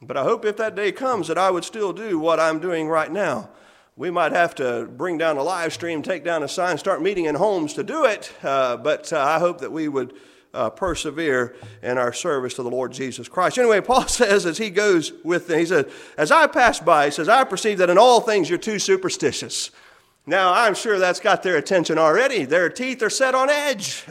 But 0.00 0.16
I 0.16 0.22
hope 0.22 0.44
if 0.44 0.56
that 0.58 0.76
day 0.76 0.92
comes 0.92 1.26
that 1.26 1.38
I 1.38 1.50
would 1.50 1.64
still 1.64 1.92
do 1.92 2.20
what 2.20 2.38
I'm 2.38 2.60
doing 2.60 2.86
right 2.86 3.10
now 3.10 3.50
we 3.96 4.10
might 4.10 4.32
have 4.32 4.56
to 4.56 4.86
bring 4.96 5.18
down 5.18 5.36
a 5.36 5.42
live 5.42 5.72
stream, 5.72 6.02
take 6.02 6.24
down 6.24 6.42
a 6.42 6.48
sign, 6.48 6.78
start 6.78 7.00
meeting 7.00 7.26
in 7.26 7.36
homes 7.36 7.74
to 7.74 7.84
do 7.84 8.04
it. 8.04 8.32
Uh, 8.42 8.76
but 8.76 9.12
uh, 9.12 9.20
I 9.20 9.38
hope 9.38 9.60
that 9.60 9.70
we 9.70 9.86
would 9.86 10.14
uh, 10.52 10.70
persevere 10.70 11.54
in 11.80 11.96
our 11.96 12.12
service 12.12 12.54
to 12.54 12.64
the 12.64 12.70
Lord 12.70 12.92
Jesus 12.92 13.28
Christ. 13.28 13.56
Anyway, 13.56 13.80
Paul 13.82 14.08
says 14.08 14.46
as 14.46 14.58
he 14.58 14.70
goes 14.70 15.12
with, 15.22 15.48
he 15.48 15.66
says, 15.66 15.86
as 16.18 16.32
I 16.32 16.48
pass 16.48 16.80
by, 16.80 17.06
he 17.06 17.10
says, 17.12 17.28
I 17.28 17.44
perceive 17.44 17.78
that 17.78 17.90
in 17.90 17.98
all 17.98 18.20
things 18.20 18.48
you're 18.48 18.58
too 18.58 18.80
superstitious. 18.80 19.70
Now, 20.26 20.52
I'm 20.52 20.74
sure 20.74 20.98
that's 20.98 21.20
got 21.20 21.42
their 21.42 21.56
attention 21.56 21.96
already. 21.98 22.44
Their 22.44 22.70
teeth 22.70 23.00
are 23.02 23.10
set 23.10 23.34
on 23.34 23.48
edge. 23.48 24.04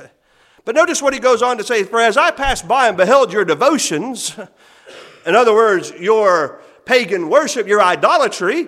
But 0.63 0.75
notice 0.75 1.01
what 1.01 1.13
he 1.13 1.19
goes 1.19 1.41
on 1.41 1.57
to 1.57 1.63
say, 1.63 1.83
for 1.83 1.99
as 1.99 2.15
I 2.15 2.31
passed 2.31 2.67
by 2.69 2.87
and 2.87 2.95
beheld 2.95 3.33
your 3.33 3.43
devotions, 3.43 4.37
in 5.25 5.35
other 5.35 5.53
words, 5.53 5.91
your 5.91 6.61
pagan 6.85 7.29
worship, 7.29 7.67
your 7.67 7.81
idolatry, 7.81 8.67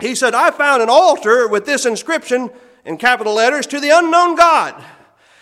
he 0.00 0.14
said, 0.14 0.34
I 0.34 0.50
found 0.50 0.82
an 0.82 0.90
altar 0.90 1.48
with 1.48 1.66
this 1.66 1.86
inscription 1.86 2.50
in 2.84 2.98
capital 2.98 3.34
letters 3.34 3.66
to 3.68 3.80
the 3.80 3.90
unknown 3.90 4.36
God. 4.36 4.82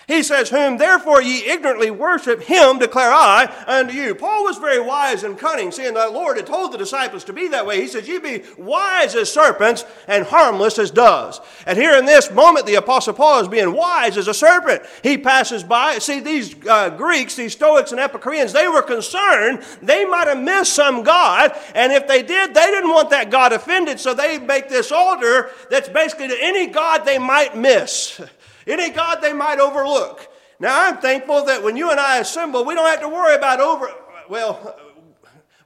He 0.07 0.23
says, 0.23 0.51
Whom 0.51 0.77
therefore 0.77 1.23
ye 1.23 1.51
ignorantly 1.51 1.91
worship, 1.91 2.43
him 2.43 2.79
declare 2.79 3.11
I 3.13 3.53
unto 3.67 3.95
you. 3.95 4.15
Paul 4.15 4.45
was 4.45 4.59
very 4.59 4.81
wise 4.81 5.25
and 5.25 5.39
cunning, 5.39 5.73
seeing 5.73 5.95
that 5.95 6.09
the 6.09 6.13
Lord 6.13 6.37
had 6.37 6.47
told 6.47 6.73
the 6.73 6.79
disciples 6.79 7.25
to 7.25 7.33
be 7.33 7.49
that 7.49 7.65
way. 7.65 7.81
He 7.81 7.89
says, 7.89 8.07
Ye 8.07 8.19
be 8.19 8.43
wise 8.59 9.15
as 9.15 9.33
serpents 9.33 9.85
and 10.07 10.27
harmless 10.27 10.79
as 10.79 10.91
doves. 10.91 11.41
And 11.67 11.79
here 11.79 11.97
in 11.97 12.05
this 12.05 12.31
moment, 12.31 12.67
the 12.67 12.75
Apostle 12.75 13.15
Paul 13.15 13.41
is 13.41 13.49
being 13.49 13.73
wise 13.73 14.19
as 14.19 14.29
a 14.29 14.35
serpent. 14.35 14.83
He 15.03 15.17
passes 15.17 15.65
by. 15.65 15.99
See, 15.99 16.21
these 16.21 16.55
uh, 16.67 16.91
Greeks, 16.91 17.37
these 17.37 17.53
Stoics 17.53 17.93
and 17.93 18.01
Epicureans, 18.01 18.53
they 18.53 18.69
were 18.69 18.83
concerned 18.83 19.63
they 19.83 20.05
might 20.05 20.29
have 20.29 20.43
missed 20.43 20.75
some 20.75 21.03
God. 21.03 21.53
And 21.75 21.93
if 21.93 22.07
they 22.07 22.23
did, 22.23 22.55
they 22.55 22.67
didn't 22.67 22.91
want 22.91 23.11
that 23.11 23.31
God 23.31 23.53
offended. 23.53 23.99
So 24.01 24.13
they 24.13 24.39
make 24.39 24.69
this 24.69 24.93
altar 24.93 25.51
that's 25.71 25.89
basically 25.89 26.29
to 26.29 26.37
any 26.41 26.67
God 26.67 27.05
they 27.05 27.19
might 27.19 27.57
miss 27.57 28.21
any 28.67 28.91
God 28.91 29.21
they 29.21 29.33
might 29.33 29.59
overlook. 29.59 30.29
Now, 30.61 30.89
I'm 30.89 30.99
thankful 30.99 31.47
that 31.47 31.63
when 31.63 31.77
you 31.77 31.91
and 31.91 32.01
I 32.01 32.19
assemble, 32.19 32.65
we 32.65 32.75
don't 32.75 32.87
have 32.87 33.01
to 33.01 33.09
worry 33.09 33.35
about 33.35 33.61
over, 33.61 33.91
well, 34.29 34.77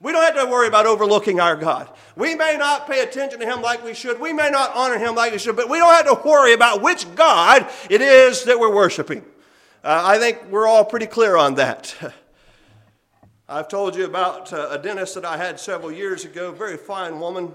we 0.00 0.12
don't 0.12 0.22
have 0.22 0.44
to 0.44 0.50
worry 0.50 0.68
about 0.68 0.86
overlooking 0.86 1.40
our 1.40 1.56
God. 1.56 1.90
We 2.16 2.34
may 2.34 2.56
not 2.56 2.88
pay 2.88 3.02
attention 3.02 3.40
to 3.40 3.46
Him 3.46 3.62
like 3.62 3.84
we 3.84 3.94
should. 3.94 4.20
We 4.20 4.32
may 4.32 4.48
not 4.48 4.74
honor 4.74 4.98
Him 4.98 5.14
like 5.14 5.32
we 5.32 5.38
should, 5.38 5.56
but 5.56 5.68
we 5.68 5.78
don't 5.78 5.92
have 5.92 6.06
to 6.06 6.28
worry 6.28 6.52
about 6.52 6.82
which 6.82 7.12
God 7.14 7.68
it 7.90 8.00
is 8.00 8.44
that 8.44 8.58
we're 8.58 8.74
worshiping. 8.74 9.24
Uh, 9.84 10.02
I 10.04 10.18
think 10.18 10.44
we're 10.50 10.66
all 10.66 10.84
pretty 10.84 11.06
clear 11.06 11.36
on 11.36 11.56
that. 11.56 11.94
I've 13.48 13.68
told 13.68 13.96
you 13.96 14.04
about 14.04 14.52
uh, 14.52 14.68
a 14.70 14.78
dentist 14.78 15.14
that 15.14 15.24
I 15.24 15.36
had 15.36 15.58
several 15.58 15.90
years 15.90 16.24
ago, 16.24 16.52
very 16.52 16.76
fine 16.76 17.18
woman, 17.18 17.52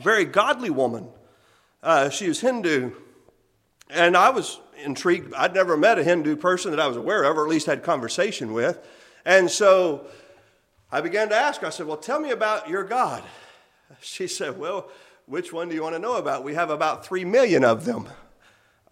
very 0.00 0.24
godly 0.24 0.70
woman. 0.70 1.08
Uh, 1.82 2.08
she 2.08 2.28
was 2.28 2.40
Hindu. 2.40 2.92
And 3.90 4.16
I 4.16 4.30
was 4.30 4.60
intrigued. 4.82 5.32
I'd 5.34 5.54
never 5.54 5.76
met 5.76 5.98
a 5.98 6.04
Hindu 6.04 6.36
person 6.36 6.70
that 6.72 6.80
I 6.80 6.86
was 6.86 6.96
aware 6.96 7.24
of, 7.24 7.38
or 7.38 7.44
at 7.44 7.50
least 7.50 7.66
had 7.66 7.82
conversation 7.82 8.52
with. 8.52 8.78
And 9.24 9.50
so 9.50 10.06
I 10.90 11.00
began 11.00 11.28
to 11.30 11.36
ask 11.36 11.62
I 11.62 11.70
said, 11.70 11.86
Well, 11.86 11.96
tell 11.96 12.20
me 12.20 12.30
about 12.30 12.68
your 12.68 12.84
God. 12.84 13.22
She 14.00 14.26
said, 14.26 14.58
Well, 14.58 14.90
which 15.26 15.52
one 15.52 15.68
do 15.68 15.74
you 15.76 15.82
want 15.82 15.94
to 15.94 16.00
know 16.00 16.16
about? 16.16 16.42
We 16.42 16.54
have 16.54 16.70
about 16.70 17.06
three 17.06 17.24
million 17.24 17.64
of 17.64 17.84
them. 17.84 18.08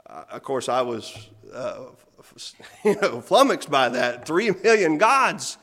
Uh, 0.07 0.23
of 0.31 0.43
course, 0.45 0.69
I 0.69 0.83
was 0.83 1.29
uh, 1.53 1.87
you 2.85 2.97
know, 3.01 3.21
flummoxed 3.21 3.71
by 3.71 3.89
that. 3.89 4.27
Three 4.27 4.51
million 4.51 4.99
gods. 4.99 5.59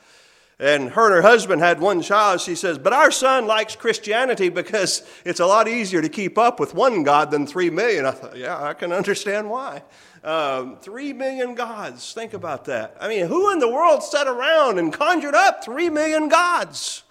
And 0.61 0.91
her 0.91 1.07
and 1.07 1.15
her 1.15 1.21
husband 1.23 1.59
had 1.59 1.79
one 1.79 2.03
child. 2.03 2.39
She 2.39 2.53
says, 2.53 2.77
But 2.77 2.93
our 2.93 3.09
son 3.09 3.47
likes 3.47 3.75
Christianity 3.75 4.49
because 4.49 5.01
it's 5.25 5.39
a 5.39 5.45
lot 5.47 5.67
easier 5.67 6.03
to 6.03 6.09
keep 6.09 6.37
up 6.37 6.59
with 6.59 6.75
one 6.75 7.01
God 7.01 7.31
than 7.31 7.47
three 7.47 7.71
million. 7.71 8.05
I 8.05 8.11
thought, 8.11 8.37
Yeah, 8.37 8.61
I 8.61 8.75
can 8.75 8.93
understand 8.93 9.49
why. 9.49 9.81
Um, 10.23 10.77
three 10.77 11.13
million 11.13 11.55
gods. 11.55 12.13
Think 12.13 12.35
about 12.35 12.65
that. 12.65 12.95
I 13.01 13.07
mean, 13.07 13.25
who 13.25 13.51
in 13.51 13.57
the 13.57 13.67
world 13.67 14.03
sat 14.03 14.27
around 14.27 14.77
and 14.77 14.93
conjured 14.93 15.33
up 15.33 15.63
three 15.63 15.89
million 15.89 16.29
gods? 16.29 17.03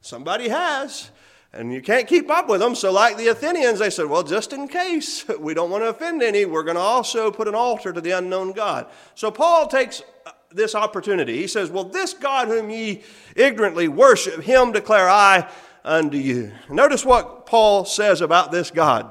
Somebody 0.00 0.48
has. 0.48 1.10
And 1.52 1.74
you 1.74 1.82
can't 1.82 2.08
keep 2.08 2.30
up 2.30 2.48
with 2.48 2.60
them. 2.60 2.74
So, 2.74 2.90
like 2.90 3.18
the 3.18 3.28
Athenians, 3.28 3.80
they 3.80 3.90
said, 3.90 4.06
well, 4.06 4.22
just 4.22 4.54
in 4.54 4.66
case 4.66 5.28
we 5.38 5.52
don't 5.52 5.70
want 5.70 5.84
to 5.84 5.88
offend 5.88 6.22
any, 6.22 6.46
we're 6.46 6.64
going 6.64 6.76
to 6.76 6.80
also 6.80 7.30
put 7.30 7.48
an 7.48 7.54
altar 7.54 7.92
to 7.92 8.00
the 8.00 8.12
unknown 8.12 8.52
God. 8.52 8.86
So, 9.14 9.30
Paul 9.30 9.68
takes 9.68 10.02
this 10.54 10.74
opportunity. 10.74 11.36
He 11.38 11.46
says, 11.46 11.70
Well, 11.70 11.84
this 11.84 12.14
God 12.14 12.48
whom 12.48 12.70
ye 12.70 13.02
ignorantly 13.36 13.88
worship, 13.88 14.42
him 14.42 14.72
declare 14.72 15.08
I 15.08 15.48
unto 15.84 16.16
you. 16.16 16.52
Notice 16.70 17.04
what 17.04 17.46
Paul 17.46 17.84
says 17.84 18.20
about 18.20 18.52
this 18.52 18.70
God. 18.70 19.10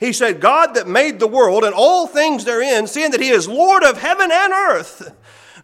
He 0.00 0.14
said, 0.14 0.40
God 0.40 0.74
that 0.74 0.88
made 0.88 1.20
the 1.20 1.26
world 1.26 1.62
and 1.62 1.74
all 1.74 2.06
things 2.06 2.44
therein, 2.44 2.86
seeing 2.86 3.10
that 3.10 3.20
he 3.20 3.28
is 3.28 3.46
Lord 3.46 3.84
of 3.84 3.98
heaven 3.98 4.30
and 4.32 4.52
earth, 4.52 5.14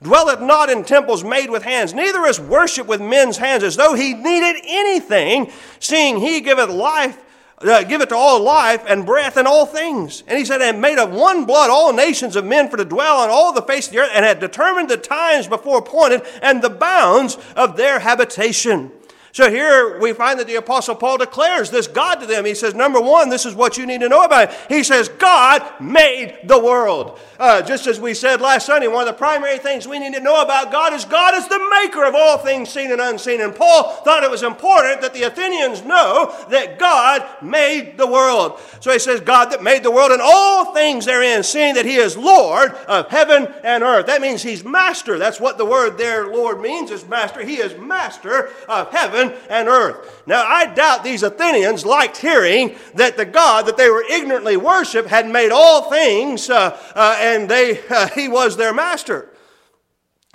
dwelleth 0.02 0.42
not 0.42 0.68
in 0.68 0.84
temples 0.84 1.24
made 1.24 1.48
with 1.48 1.62
hands, 1.62 1.94
neither 1.94 2.26
is 2.26 2.38
worship 2.38 2.86
with 2.86 3.00
men's 3.00 3.38
hands, 3.38 3.62
as 3.62 3.76
though 3.76 3.94
he 3.94 4.12
needed 4.12 4.62
anything, 4.66 5.50
seeing 5.80 6.20
he 6.20 6.42
giveth 6.42 6.68
life 6.68 7.18
uh, 7.62 7.82
give 7.84 8.00
it 8.00 8.10
to 8.10 8.16
all 8.16 8.40
life 8.40 8.84
and 8.86 9.06
breath 9.06 9.36
and 9.36 9.48
all 9.48 9.66
things. 9.66 10.22
And 10.26 10.38
he 10.38 10.44
said, 10.44 10.60
and 10.60 10.80
made 10.80 10.98
of 10.98 11.10
one 11.10 11.44
blood 11.44 11.70
all 11.70 11.92
nations 11.92 12.36
of 12.36 12.44
men 12.44 12.68
for 12.68 12.76
to 12.76 12.84
dwell 12.84 13.18
on 13.18 13.30
all 13.30 13.52
the 13.52 13.62
face 13.62 13.86
of 13.86 13.92
the 13.92 14.00
earth, 14.00 14.10
and 14.12 14.24
had 14.24 14.40
determined 14.40 14.90
the 14.90 14.96
times 14.96 15.46
before 15.46 15.78
appointed 15.78 16.22
and 16.42 16.60
the 16.60 16.70
bounds 16.70 17.38
of 17.54 17.76
their 17.76 18.00
habitation. 18.00 18.92
So 19.36 19.50
here 19.50 20.00
we 20.00 20.14
find 20.14 20.40
that 20.40 20.46
the 20.46 20.54
Apostle 20.54 20.94
Paul 20.94 21.18
declares 21.18 21.70
this 21.70 21.86
God 21.86 22.14
to 22.20 22.26
them. 22.26 22.46
He 22.46 22.54
says, 22.54 22.74
number 22.74 22.98
one, 22.98 23.28
this 23.28 23.44
is 23.44 23.54
what 23.54 23.76
you 23.76 23.84
need 23.84 24.00
to 24.00 24.08
know 24.08 24.24
about 24.24 24.48
it. 24.48 24.56
He 24.70 24.82
says, 24.82 25.10
God 25.10 25.62
made 25.78 26.38
the 26.44 26.58
world. 26.58 27.20
Uh, 27.38 27.60
just 27.60 27.86
as 27.86 28.00
we 28.00 28.14
said 28.14 28.40
last 28.40 28.64
Sunday, 28.64 28.88
one 28.88 29.06
of 29.06 29.08
the 29.08 29.18
primary 29.18 29.58
things 29.58 29.86
we 29.86 29.98
need 29.98 30.14
to 30.14 30.20
know 30.20 30.40
about 30.40 30.72
God 30.72 30.94
is 30.94 31.04
God 31.04 31.34
is 31.34 31.46
the 31.48 31.68
maker 31.82 32.06
of 32.06 32.14
all 32.14 32.38
things 32.38 32.70
seen 32.70 32.90
and 32.90 32.98
unseen. 32.98 33.42
And 33.42 33.54
Paul 33.54 33.96
thought 33.96 34.24
it 34.24 34.30
was 34.30 34.42
important 34.42 35.02
that 35.02 35.12
the 35.12 35.24
Athenians 35.24 35.82
know 35.82 36.34
that 36.48 36.78
God 36.78 37.22
made 37.42 37.98
the 37.98 38.06
world. 38.06 38.58
So 38.80 38.90
he 38.90 38.98
says, 38.98 39.20
God 39.20 39.50
that 39.50 39.62
made 39.62 39.82
the 39.82 39.90
world 39.90 40.12
and 40.12 40.22
all 40.24 40.72
things 40.72 41.04
therein, 41.04 41.42
seeing 41.42 41.74
that 41.74 41.84
he 41.84 41.96
is 41.96 42.16
Lord 42.16 42.72
of 42.88 43.10
heaven 43.10 43.52
and 43.62 43.84
earth. 43.84 44.06
That 44.06 44.22
means 44.22 44.42
he's 44.42 44.64
master. 44.64 45.18
That's 45.18 45.40
what 45.40 45.58
the 45.58 45.66
word 45.66 45.98
there, 45.98 46.32
Lord, 46.32 46.62
means 46.62 46.90
is 46.90 47.06
master. 47.06 47.44
He 47.44 47.56
is 47.56 47.76
master 47.76 48.48
of 48.66 48.90
heaven 48.92 49.25
heaven 49.28 49.46
and 49.48 49.68
earth. 49.68 50.22
Now, 50.26 50.44
I 50.46 50.66
doubt 50.66 51.04
these 51.04 51.22
Athenians 51.22 51.84
liked 51.84 52.18
hearing 52.18 52.76
that 52.94 53.16
the 53.16 53.24
God 53.24 53.66
that 53.66 53.76
they 53.76 53.88
were 53.88 54.04
ignorantly 54.10 54.56
worship 54.56 55.06
had 55.06 55.28
made 55.28 55.52
all 55.52 55.90
things 55.90 56.50
uh, 56.50 56.78
uh, 56.94 57.16
and 57.20 57.48
they, 57.48 57.80
uh, 57.90 58.08
he 58.08 58.28
was 58.28 58.56
their 58.56 58.74
master. 58.74 59.30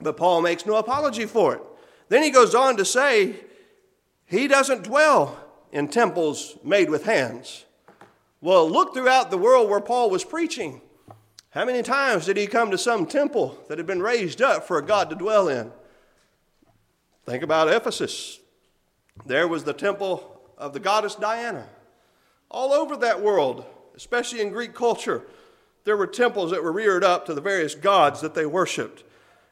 But 0.01 0.17
Paul 0.17 0.41
makes 0.41 0.65
no 0.65 0.75
apology 0.75 1.25
for 1.25 1.55
it. 1.55 1.61
Then 2.09 2.23
he 2.23 2.31
goes 2.31 2.55
on 2.55 2.77
to 2.77 2.85
say, 2.85 3.35
he 4.25 4.47
doesn't 4.47 4.83
dwell 4.83 5.37
in 5.71 5.87
temples 5.87 6.57
made 6.63 6.89
with 6.89 7.05
hands. 7.05 7.65
Well, 8.41 8.69
look 8.69 8.93
throughout 8.93 9.29
the 9.29 9.37
world 9.37 9.69
where 9.69 9.81
Paul 9.81 10.09
was 10.09 10.23
preaching. 10.23 10.81
How 11.51 11.65
many 11.65 11.83
times 11.83 12.25
did 12.25 12.37
he 12.37 12.47
come 12.47 12.71
to 12.71 12.77
some 12.77 13.05
temple 13.05 13.59
that 13.67 13.77
had 13.77 13.85
been 13.85 14.01
raised 14.01 14.41
up 14.41 14.65
for 14.65 14.77
a 14.77 14.85
God 14.85 15.09
to 15.09 15.15
dwell 15.15 15.47
in? 15.47 15.71
Think 17.25 17.43
about 17.43 17.71
Ephesus. 17.71 18.40
There 19.25 19.47
was 19.47 19.63
the 19.63 19.73
temple 19.73 20.39
of 20.57 20.73
the 20.73 20.79
goddess 20.79 21.15
Diana. 21.15 21.67
All 22.49 22.73
over 22.73 22.97
that 22.97 23.21
world, 23.21 23.65
especially 23.95 24.41
in 24.41 24.49
Greek 24.49 24.73
culture, 24.73 25.23
there 25.83 25.97
were 25.97 26.07
temples 26.07 26.51
that 26.51 26.63
were 26.63 26.71
reared 26.71 27.03
up 27.03 27.25
to 27.25 27.33
the 27.33 27.41
various 27.41 27.75
gods 27.75 28.21
that 28.21 28.35
they 28.35 28.45
worshiped. 28.45 29.03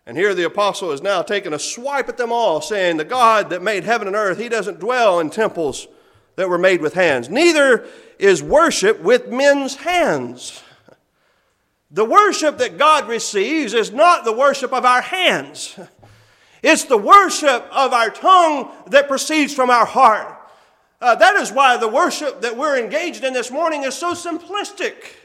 And 0.05 0.17
here 0.17 0.33
the 0.33 0.45
apostle 0.45 0.91
is 0.91 1.01
now 1.01 1.21
taking 1.21 1.53
a 1.53 1.59
swipe 1.59 2.09
at 2.09 2.17
them 2.17 2.31
all, 2.31 2.61
saying, 2.61 2.97
The 2.97 3.05
God 3.05 3.49
that 3.49 3.61
made 3.61 3.83
heaven 3.83 4.07
and 4.07 4.15
earth, 4.15 4.39
he 4.39 4.49
doesn't 4.49 4.79
dwell 4.79 5.19
in 5.19 5.29
temples 5.29 5.87
that 6.35 6.49
were 6.49 6.57
made 6.57 6.81
with 6.81 6.93
hands. 6.93 7.29
Neither 7.29 7.85
is 8.17 8.41
worship 8.41 9.01
with 9.01 9.27
men's 9.27 9.75
hands. 9.75 10.63
The 11.91 12.05
worship 12.05 12.59
that 12.59 12.77
God 12.77 13.07
receives 13.07 13.73
is 13.73 13.91
not 13.91 14.23
the 14.23 14.33
worship 14.33 14.71
of 14.71 14.85
our 14.85 15.01
hands. 15.01 15.79
It's 16.61 16.85
the 16.85 16.97
worship 16.97 17.67
of 17.71 17.93
our 17.93 18.09
tongue 18.09 18.71
that 18.87 19.07
proceeds 19.07 19.53
from 19.53 19.69
our 19.69 19.85
heart. 19.85 20.35
Uh, 21.01 21.15
that 21.15 21.35
is 21.35 21.51
why 21.51 21.77
the 21.77 21.87
worship 21.87 22.41
that 22.41 22.57
we're 22.57 22.77
engaged 22.77 23.23
in 23.23 23.33
this 23.33 23.49
morning 23.49 23.83
is 23.83 23.95
so 23.95 24.13
simplistic. 24.13 25.15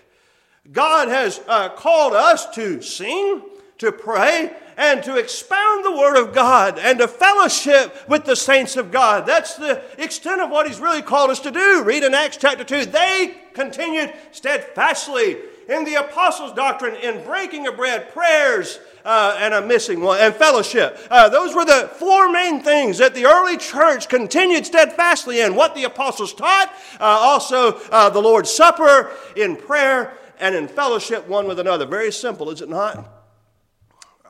God 0.70 1.08
has 1.08 1.40
uh, 1.48 1.70
called 1.70 2.14
us 2.14 2.46
to 2.54 2.80
sing, 2.80 3.42
to 3.78 3.90
pray, 3.90 4.52
and 4.76 5.02
to 5.02 5.16
expound 5.16 5.84
the 5.84 5.92
Word 5.92 6.16
of 6.16 6.32
God 6.32 6.78
and 6.78 6.98
to 6.98 7.08
fellowship 7.08 8.08
with 8.08 8.24
the 8.24 8.36
saints 8.36 8.76
of 8.76 8.90
God. 8.90 9.26
That's 9.26 9.56
the 9.56 9.82
extent 9.98 10.40
of 10.40 10.50
what 10.50 10.66
He's 10.66 10.80
really 10.80 11.02
called 11.02 11.30
us 11.30 11.40
to 11.40 11.50
do. 11.50 11.82
Read 11.82 12.04
in 12.04 12.14
Acts 12.14 12.36
chapter 12.36 12.64
2. 12.64 12.86
They 12.86 13.36
continued 13.52 14.12
steadfastly 14.32 15.38
in 15.68 15.84
the 15.84 15.94
apostles' 15.94 16.52
doctrine, 16.52 16.94
in 16.96 17.24
breaking 17.24 17.66
of 17.66 17.76
bread, 17.76 18.12
prayers, 18.12 18.78
uh, 19.04 19.36
and 19.38 19.54
I'm 19.54 19.68
missing 19.68 20.00
one, 20.00 20.18
and 20.20 20.34
fellowship. 20.34 20.98
Uh, 21.10 21.28
those 21.28 21.54
were 21.54 21.64
the 21.64 21.90
four 21.98 22.30
main 22.30 22.62
things 22.62 22.98
that 22.98 23.14
the 23.14 23.26
early 23.26 23.56
church 23.56 24.08
continued 24.08 24.64
steadfastly 24.64 25.40
in 25.40 25.54
what 25.54 25.74
the 25.74 25.84
apostles 25.84 26.32
taught, 26.32 26.72
uh, 27.00 27.04
also 27.04 27.78
uh, 27.90 28.08
the 28.10 28.20
Lord's 28.20 28.50
Supper, 28.50 29.10
in 29.36 29.56
prayer, 29.56 30.16
and 30.38 30.54
in 30.54 30.68
fellowship 30.68 31.28
one 31.28 31.46
with 31.46 31.58
another. 31.58 31.86
Very 31.86 32.12
simple, 32.12 32.50
is 32.50 32.62
it 32.62 32.68
not? 32.68 33.10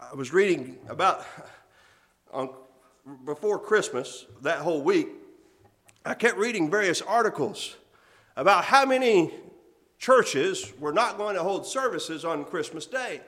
I 0.00 0.14
was 0.14 0.32
reading 0.32 0.78
about 0.88 1.24
on, 2.32 2.50
before 3.24 3.58
Christmas, 3.58 4.26
that 4.42 4.58
whole 4.58 4.82
week, 4.82 5.08
I 6.04 6.14
kept 6.14 6.37
reading 6.37 6.70
various 6.70 7.00
articles 7.00 7.76
about 8.37 8.64
how 8.64 8.84
many 8.84 9.32
churches 9.98 10.72
were 10.80 10.92
not 10.92 11.16
going 11.16 11.37
to 11.37 11.42
hold 11.42 11.64
services 11.64 12.24
on 12.24 12.44
Christmas 12.44 12.87
Day 12.87 13.20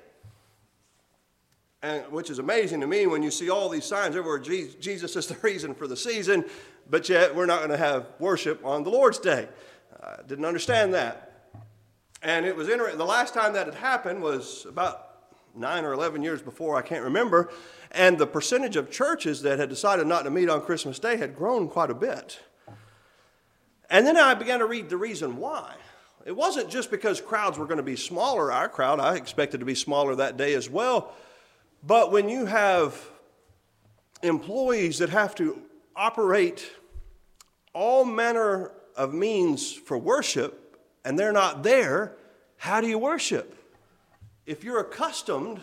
and, 1.82 2.10
which 2.10 2.30
is 2.30 2.38
amazing 2.38 2.80
to 2.80 2.86
me 2.86 3.06
when 3.06 3.22
you 3.22 3.30
see 3.30 3.50
all 3.50 3.68
these 3.68 3.84
signs 3.84 4.16
everywhere. 4.16 4.38
Jesus 4.38 5.16
is 5.16 5.26
the 5.26 5.34
reason 5.42 5.74
for 5.74 5.86
the 5.86 5.96
season, 5.96 6.44
but 6.88 7.08
yet 7.08 7.34
we're 7.34 7.46
not 7.46 7.58
going 7.58 7.70
to 7.70 7.76
have 7.76 8.06
worship 8.18 8.64
on 8.64 8.82
the 8.82 8.90
Lord's 8.90 9.18
Day. 9.18 9.48
I 10.02 10.16
didn't 10.26 10.44
understand 10.44 10.94
that. 10.94 11.26
And 12.22 12.46
it 12.46 12.56
was 12.56 12.68
interesting. 12.68 12.98
The 12.98 13.04
last 13.04 13.34
time 13.34 13.52
that 13.52 13.66
had 13.66 13.74
happened 13.74 14.22
was 14.22 14.66
about 14.68 15.06
nine 15.54 15.84
or 15.84 15.92
11 15.92 16.22
years 16.22 16.42
before, 16.42 16.76
I 16.76 16.82
can't 16.82 17.04
remember. 17.04 17.50
And 17.92 18.18
the 18.18 18.26
percentage 18.26 18.76
of 18.76 18.90
churches 18.90 19.42
that 19.42 19.58
had 19.58 19.68
decided 19.68 20.06
not 20.06 20.24
to 20.24 20.30
meet 20.30 20.48
on 20.48 20.60
Christmas 20.62 20.98
Day 20.98 21.16
had 21.16 21.36
grown 21.36 21.68
quite 21.68 21.90
a 21.90 21.94
bit. 21.94 22.40
And 23.88 24.06
then 24.06 24.16
I 24.16 24.34
began 24.34 24.58
to 24.58 24.66
read 24.66 24.88
the 24.88 24.96
reason 24.96 25.36
why. 25.36 25.74
It 26.24 26.36
wasn't 26.36 26.68
just 26.68 26.90
because 26.90 27.20
crowds 27.20 27.56
were 27.56 27.66
going 27.66 27.76
to 27.76 27.84
be 27.84 27.94
smaller. 27.94 28.50
Our 28.50 28.68
crowd, 28.68 28.98
I 28.98 29.14
expected 29.14 29.60
to 29.60 29.66
be 29.66 29.76
smaller 29.76 30.16
that 30.16 30.36
day 30.36 30.54
as 30.54 30.68
well. 30.68 31.14
But 31.86 32.10
when 32.10 32.28
you 32.28 32.46
have 32.46 32.98
employees 34.22 34.98
that 34.98 35.10
have 35.10 35.34
to 35.36 35.62
operate 35.94 36.72
all 37.72 38.04
manner 38.04 38.72
of 38.96 39.14
means 39.14 39.72
for 39.72 39.96
worship 39.96 40.80
and 41.04 41.16
they're 41.16 41.32
not 41.32 41.62
there, 41.62 42.16
how 42.56 42.80
do 42.80 42.88
you 42.88 42.98
worship? 42.98 43.54
If 44.46 44.64
you're 44.64 44.80
accustomed 44.80 45.60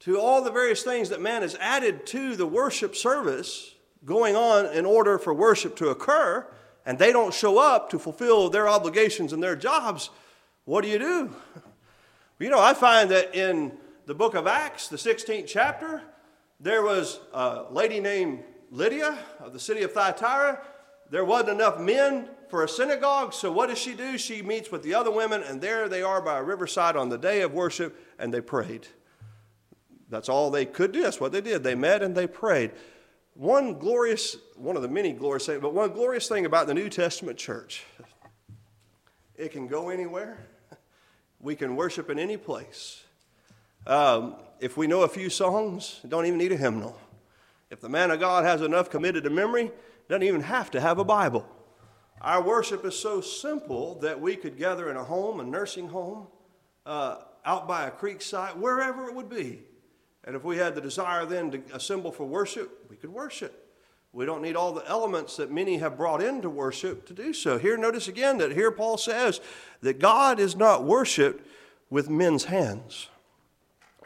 to 0.00 0.20
all 0.20 0.42
the 0.42 0.50
various 0.50 0.82
things 0.82 1.08
that 1.08 1.20
man 1.20 1.42
has 1.42 1.56
added 1.56 2.06
to 2.06 2.36
the 2.36 2.46
worship 2.46 2.94
service 2.94 3.74
going 4.04 4.36
on 4.36 4.66
in 4.66 4.86
order 4.86 5.18
for 5.18 5.34
worship 5.34 5.76
to 5.76 5.88
occur, 5.88 6.46
and 6.86 6.98
they 6.98 7.12
don't 7.12 7.34
show 7.34 7.58
up 7.58 7.90
to 7.90 7.98
fulfill 7.98 8.48
their 8.48 8.68
obligations 8.68 9.32
and 9.32 9.42
their 9.42 9.56
jobs, 9.56 10.10
what 10.64 10.82
do 10.82 10.88
you 10.88 10.98
do? 10.98 11.34
You 12.38 12.48
know, 12.48 12.60
I 12.60 12.74
find 12.74 13.10
that 13.10 13.34
in 13.34 13.72
the 14.06 14.14
book 14.14 14.34
of 14.34 14.46
Acts, 14.46 14.88
the 14.88 14.96
16th 14.96 15.46
chapter, 15.46 16.02
there 16.58 16.82
was 16.82 17.20
a 17.32 17.64
lady 17.70 18.00
named 18.00 18.42
Lydia 18.70 19.18
of 19.38 19.52
the 19.52 19.60
city 19.60 19.82
of 19.82 19.92
Thyatira. 19.92 20.60
There 21.10 21.24
wasn't 21.24 21.50
enough 21.50 21.78
men 21.78 22.28
for 22.48 22.64
a 22.64 22.68
synagogue, 22.68 23.32
so 23.32 23.50
what 23.50 23.68
does 23.68 23.78
she 23.78 23.94
do? 23.94 24.18
She 24.18 24.42
meets 24.42 24.70
with 24.70 24.82
the 24.82 24.94
other 24.94 25.10
women, 25.10 25.42
and 25.42 25.60
there 25.60 25.88
they 25.88 26.02
are 26.02 26.20
by 26.20 26.38
a 26.38 26.42
riverside 26.42 26.96
on 26.96 27.08
the 27.08 27.18
day 27.18 27.42
of 27.42 27.52
worship, 27.52 27.96
and 28.18 28.34
they 28.34 28.40
prayed. 28.40 28.88
That's 30.08 30.28
all 30.28 30.50
they 30.50 30.66
could 30.66 30.92
do. 30.92 31.02
That's 31.02 31.20
what 31.20 31.32
they 31.32 31.40
did. 31.40 31.62
They 31.62 31.74
met 31.74 32.02
and 32.02 32.14
they 32.14 32.26
prayed. 32.26 32.72
One 33.34 33.78
glorious, 33.78 34.36
one 34.56 34.76
of 34.76 34.82
the 34.82 34.88
many 34.88 35.12
glorious 35.12 35.46
things, 35.46 35.60
but 35.62 35.72
one 35.72 35.92
glorious 35.92 36.28
thing 36.28 36.46
about 36.46 36.66
the 36.66 36.74
New 36.74 36.88
Testament 36.88 37.38
church, 37.38 37.84
it 39.36 39.52
can 39.52 39.68
go 39.68 39.88
anywhere. 39.88 40.46
We 41.38 41.54
can 41.54 41.76
worship 41.76 42.10
in 42.10 42.18
any 42.18 42.36
place. 42.36 43.04
Um, 43.86 44.36
if 44.60 44.76
we 44.76 44.86
know 44.86 45.02
a 45.02 45.08
few 45.08 45.30
songs, 45.30 46.00
don't 46.06 46.26
even 46.26 46.38
need 46.38 46.52
a 46.52 46.56
hymnal. 46.56 46.98
If 47.70 47.80
the 47.80 47.88
man 47.88 48.10
of 48.10 48.20
God 48.20 48.44
has 48.44 48.60
enough 48.62 48.90
committed 48.90 49.24
to 49.24 49.30
memory, 49.30 49.70
doesn't 50.08 50.22
even 50.22 50.42
have 50.42 50.70
to 50.72 50.80
have 50.80 50.98
a 50.98 51.04
Bible. 51.04 51.46
Our 52.20 52.42
worship 52.42 52.84
is 52.84 52.98
so 52.98 53.20
simple 53.20 53.94
that 54.00 54.20
we 54.20 54.36
could 54.36 54.58
gather 54.58 54.90
in 54.90 54.96
a 54.96 55.04
home, 55.04 55.40
a 55.40 55.44
nursing 55.44 55.88
home, 55.88 56.26
uh, 56.84 57.16
out 57.46 57.66
by 57.66 57.86
a 57.86 57.90
creek 57.90 58.20
side, 58.20 58.60
wherever 58.60 59.06
it 59.06 59.14
would 59.14 59.30
be. 59.30 59.62
And 60.24 60.36
if 60.36 60.44
we 60.44 60.58
had 60.58 60.74
the 60.74 60.82
desire 60.82 61.24
then 61.24 61.50
to 61.52 61.62
assemble 61.72 62.12
for 62.12 62.26
worship, 62.26 62.86
we 62.90 62.96
could 62.96 63.10
worship. 63.10 63.68
We 64.12 64.26
don't 64.26 64.42
need 64.42 64.56
all 64.56 64.72
the 64.72 64.86
elements 64.86 65.36
that 65.36 65.50
many 65.50 65.78
have 65.78 65.96
brought 65.96 66.22
into 66.22 66.50
worship 66.50 67.06
to 67.06 67.14
do 67.14 67.32
so. 67.32 67.56
Here, 67.56 67.78
notice 67.78 68.08
again 68.08 68.38
that 68.38 68.52
here 68.52 68.72
Paul 68.72 68.98
says 68.98 69.40
that 69.80 70.00
God 70.00 70.40
is 70.40 70.56
not 70.56 70.84
worshiped 70.84 71.46
with 71.88 72.10
men's 72.10 72.44
hands 72.44 73.08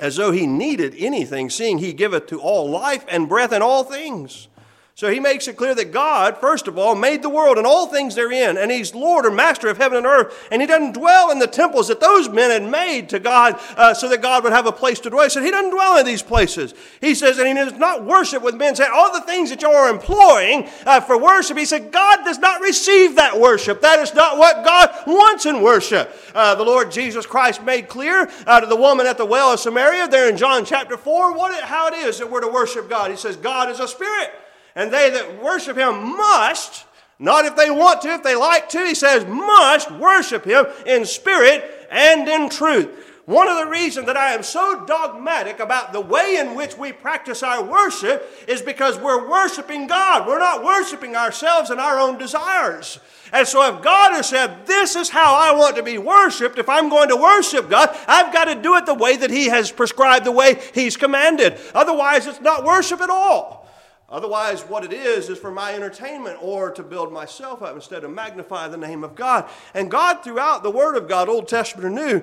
as 0.00 0.16
though 0.16 0.32
he 0.32 0.46
needed 0.46 0.94
anything, 0.98 1.50
seeing 1.50 1.78
he 1.78 1.92
giveth 1.92 2.26
to 2.26 2.40
all 2.40 2.68
life 2.68 3.04
and 3.08 3.28
breath 3.28 3.52
and 3.52 3.62
all 3.62 3.84
things. 3.84 4.48
So 4.96 5.10
he 5.10 5.18
makes 5.18 5.48
it 5.48 5.56
clear 5.56 5.74
that 5.74 5.90
God, 5.90 6.38
first 6.38 6.68
of 6.68 6.78
all, 6.78 6.94
made 6.94 7.20
the 7.20 7.28
world 7.28 7.58
and 7.58 7.66
all 7.66 7.88
things 7.88 8.14
therein, 8.14 8.56
and 8.56 8.70
he's 8.70 8.94
Lord 8.94 9.26
or 9.26 9.30
master 9.32 9.66
of 9.66 9.76
heaven 9.76 9.98
and 9.98 10.06
earth, 10.06 10.46
and 10.52 10.62
he 10.62 10.68
doesn't 10.68 10.92
dwell 10.92 11.32
in 11.32 11.40
the 11.40 11.48
temples 11.48 11.88
that 11.88 11.98
those 11.98 12.28
men 12.28 12.52
had 12.52 12.70
made 12.70 13.08
to 13.08 13.18
God 13.18 13.58
uh, 13.76 13.92
so 13.92 14.08
that 14.08 14.22
God 14.22 14.44
would 14.44 14.52
have 14.52 14.66
a 14.66 14.72
place 14.72 15.00
to 15.00 15.10
dwell. 15.10 15.24
He 15.24 15.30
said 15.30 15.42
he 15.42 15.50
doesn't 15.50 15.72
dwell 15.72 15.98
in 15.98 16.06
these 16.06 16.22
places. 16.22 16.74
He 17.00 17.16
says, 17.16 17.40
and 17.40 17.48
he 17.48 17.54
does 17.54 17.72
not 17.72 18.04
worship 18.04 18.40
with 18.40 18.54
men's 18.54 18.78
hands. 18.78 18.92
All 18.94 19.12
the 19.12 19.22
things 19.22 19.50
that 19.50 19.62
you 19.62 19.68
are 19.68 19.90
employing 19.90 20.68
uh, 20.86 21.00
for 21.00 21.20
worship, 21.20 21.58
he 21.58 21.64
said, 21.64 21.90
God 21.90 22.24
does 22.24 22.38
not 22.38 22.60
receive 22.60 23.16
that 23.16 23.40
worship. 23.40 23.80
That 23.80 23.98
is 23.98 24.14
not 24.14 24.38
what 24.38 24.64
God 24.64 24.90
wants 25.08 25.44
in 25.44 25.60
worship. 25.60 26.14
Uh, 26.36 26.54
the 26.54 26.64
Lord 26.64 26.92
Jesus 26.92 27.26
Christ 27.26 27.64
made 27.64 27.88
clear 27.88 28.30
uh, 28.46 28.60
to 28.60 28.66
the 28.68 28.76
woman 28.76 29.08
at 29.08 29.18
the 29.18 29.26
well 29.26 29.54
of 29.54 29.58
Samaria 29.58 30.06
there 30.06 30.30
in 30.30 30.36
John 30.36 30.64
chapter 30.64 30.96
4 30.96 31.36
what 31.36 31.52
it, 31.52 31.64
how 31.64 31.88
it 31.88 31.94
is 31.94 32.18
that 32.18 32.30
we're 32.30 32.42
to 32.42 32.48
worship 32.48 32.88
God. 32.88 33.10
He 33.10 33.16
says, 33.16 33.34
God 33.34 33.68
is 33.70 33.80
a 33.80 33.88
spirit 33.88 34.30
and 34.74 34.92
they 34.92 35.10
that 35.10 35.42
worship 35.42 35.76
him 35.76 36.16
must, 36.16 36.84
not 37.18 37.44
if 37.44 37.56
they 37.56 37.70
want 37.70 38.02
to, 38.02 38.14
if 38.14 38.22
they 38.22 38.34
like 38.34 38.68
to, 38.70 38.84
he 38.84 38.94
says, 38.94 39.24
must 39.26 39.90
worship 39.90 40.44
him 40.44 40.66
in 40.86 41.04
spirit 41.04 41.86
and 41.90 42.28
in 42.28 42.48
truth. 42.48 43.04
One 43.26 43.48
of 43.48 43.56
the 43.56 43.70
reasons 43.70 44.06
that 44.06 44.18
I 44.18 44.34
am 44.34 44.42
so 44.42 44.84
dogmatic 44.84 45.58
about 45.58 45.94
the 45.94 46.00
way 46.00 46.36
in 46.36 46.54
which 46.54 46.76
we 46.76 46.92
practice 46.92 47.42
our 47.42 47.64
worship 47.64 48.30
is 48.46 48.60
because 48.60 48.98
we're 48.98 49.30
worshiping 49.30 49.86
God. 49.86 50.26
We're 50.26 50.38
not 50.38 50.62
worshiping 50.62 51.16
ourselves 51.16 51.70
and 51.70 51.80
our 51.80 51.98
own 51.98 52.18
desires. 52.18 53.00
And 53.32 53.48
so, 53.48 53.74
if 53.74 53.82
God 53.82 54.12
has 54.12 54.28
said, 54.28 54.66
This 54.66 54.94
is 54.94 55.08
how 55.08 55.34
I 55.34 55.54
want 55.54 55.76
to 55.76 55.82
be 55.82 55.96
worshiped, 55.96 56.58
if 56.58 56.68
I'm 56.68 56.90
going 56.90 57.08
to 57.08 57.16
worship 57.16 57.70
God, 57.70 57.96
I've 58.06 58.32
got 58.32 58.44
to 58.44 58.54
do 58.54 58.76
it 58.76 58.84
the 58.84 58.92
way 58.92 59.16
that 59.16 59.30
He 59.30 59.46
has 59.46 59.72
prescribed, 59.72 60.26
the 60.26 60.30
way 60.30 60.60
He's 60.74 60.98
commanded. 60.98 61.58
Otherwise, 61.74 62.26
it's 62.26 62.42
not 62.42 62.64
worship 62.64 63.00
at 63.00 63.08
all. 63.08 63.63
Otherwise, 64.08 64.62
what 64.62 64.84
it 64.84 64.92
is 64.92 65.28
is 65.28 65.38
for 65.38 65.50
my 65.50 65.74
entertainment 65.74 66.38
or 66.40 66.70
to 66.70 66.82
build 66.82 67.12
myself 67.12 67.62
up 67.62 67.74
instead 67.74 68.04
of 68.04 68.10
magnify 68.10 68.68
the 68.68 68.76
name 68.76 69.02
of 69.02 69.14
God. 69.14 69.48
And 69.72 69.90
God, 69.90 70.22
throughout 70.22 70.62
the 70.62 70.70
Word 70.70 70.96
of 70.96 71.08
God, 71.08 71.28
Old 71.28 71.48
Testament 71.48 71.86
or 71.86 71.90
New, 71.90 72.22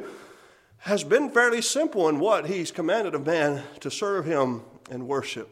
has 0.79 1.03
been 1.03 1.29
fairly 1.29 1.61
simple 1.61 2.07
in 2.07 2.19
what 2.19 2.47
He's 2.47 2.71
commanded 2.71 3.15
of 3.15 3.25
man 3.25 3.63
to 3.79 3.89
serve 3.89 4.25
Him 4.25 4.61
and 4.91 5.07
worship. 5.07 5.49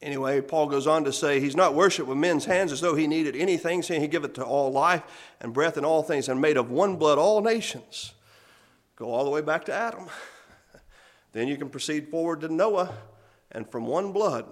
Anyway, 0.00 0.40
Paul 0.40 0.68
goes 0.68 0.86
on 0.86 1.02
to 1.04 1.12
say, 1.12 1.40
He's 1.40 1.56
not 1.56 1.74
worshiped 1.74 2.08
with 2.08 2.18
men's 2.18 2.44
hands 2.44 2.70
as 2.70 2.80
though 2.80 2.94
He 2.94 3.08
needed 3.08 3.34
anything, 3.34 3.82
saying 3.82 4.02
He 4.02 4.08
giveth 4.08 4.34
to 4.34 4.44
all 4.44 4.70
life 4.70 5.02
and 5.40 5.52
breath 5.52 5.76
and 5.76 5.84
all 5.84 6.02
things, 6.04 6.28
and 6.28 6.40
made 6.40 6.56
of 6.56 6.70
one 6.70 6.96
blood 6.96 7.18
all 7.18 7.42
nations. 7.42 8.12
Go 8.96 9.06
all 9.06 9.24
the 9.24 9.30
way 9.30 9.40
back 9.40 9.64
to 9.64 9.72
Adam. 9.74 10.06
then 11.32 11.48
you 11.48 11.56
can 11.56 11.70
proceed 11.70 12.08
forward 12.08 12.40
to 12.42 12.48
Noah, 12.48 12.92
and 13.50 13.68
from 13.68 13.86
one 13.86 14.12
blood 14.12 14.46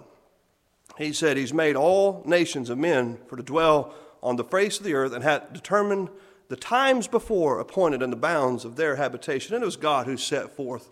he 0.97 1.13
said 1.13 1.37
he's 1.37 1.53
made 1.53 1.75
all 1.75 2.23
nations 2.25 2.69
of 2.69 2.77
men 2.77 3.17
for 3.27 3.35
to 3.35 3.43
dwell 3.43 3.93
on 4.21 4.35
the 4.35 4.43
face 4.43 4.77
of 4.77 4.85
the 4.85 4.93
earth 4.93 5.13
and 5.13 5.23
had 5.23 5.53
determined 5.53 6.09
the 6.49 6.55
times 6.55 7.07
before 7.07 7.59
appointed 7.59 8.03
and 8.03 8.13
the 8.13 8.17
bounds 8.17 8.63
of 8.63 8.75
their 8.75 8.95
habitation. 8.95 9.55
And 9.55 9.63
it 9.63 9.65
was 9.65 9.75
God 9.75 10.05
who 10.05 10.17
set 10.17 10.55
forth 10.55 10.89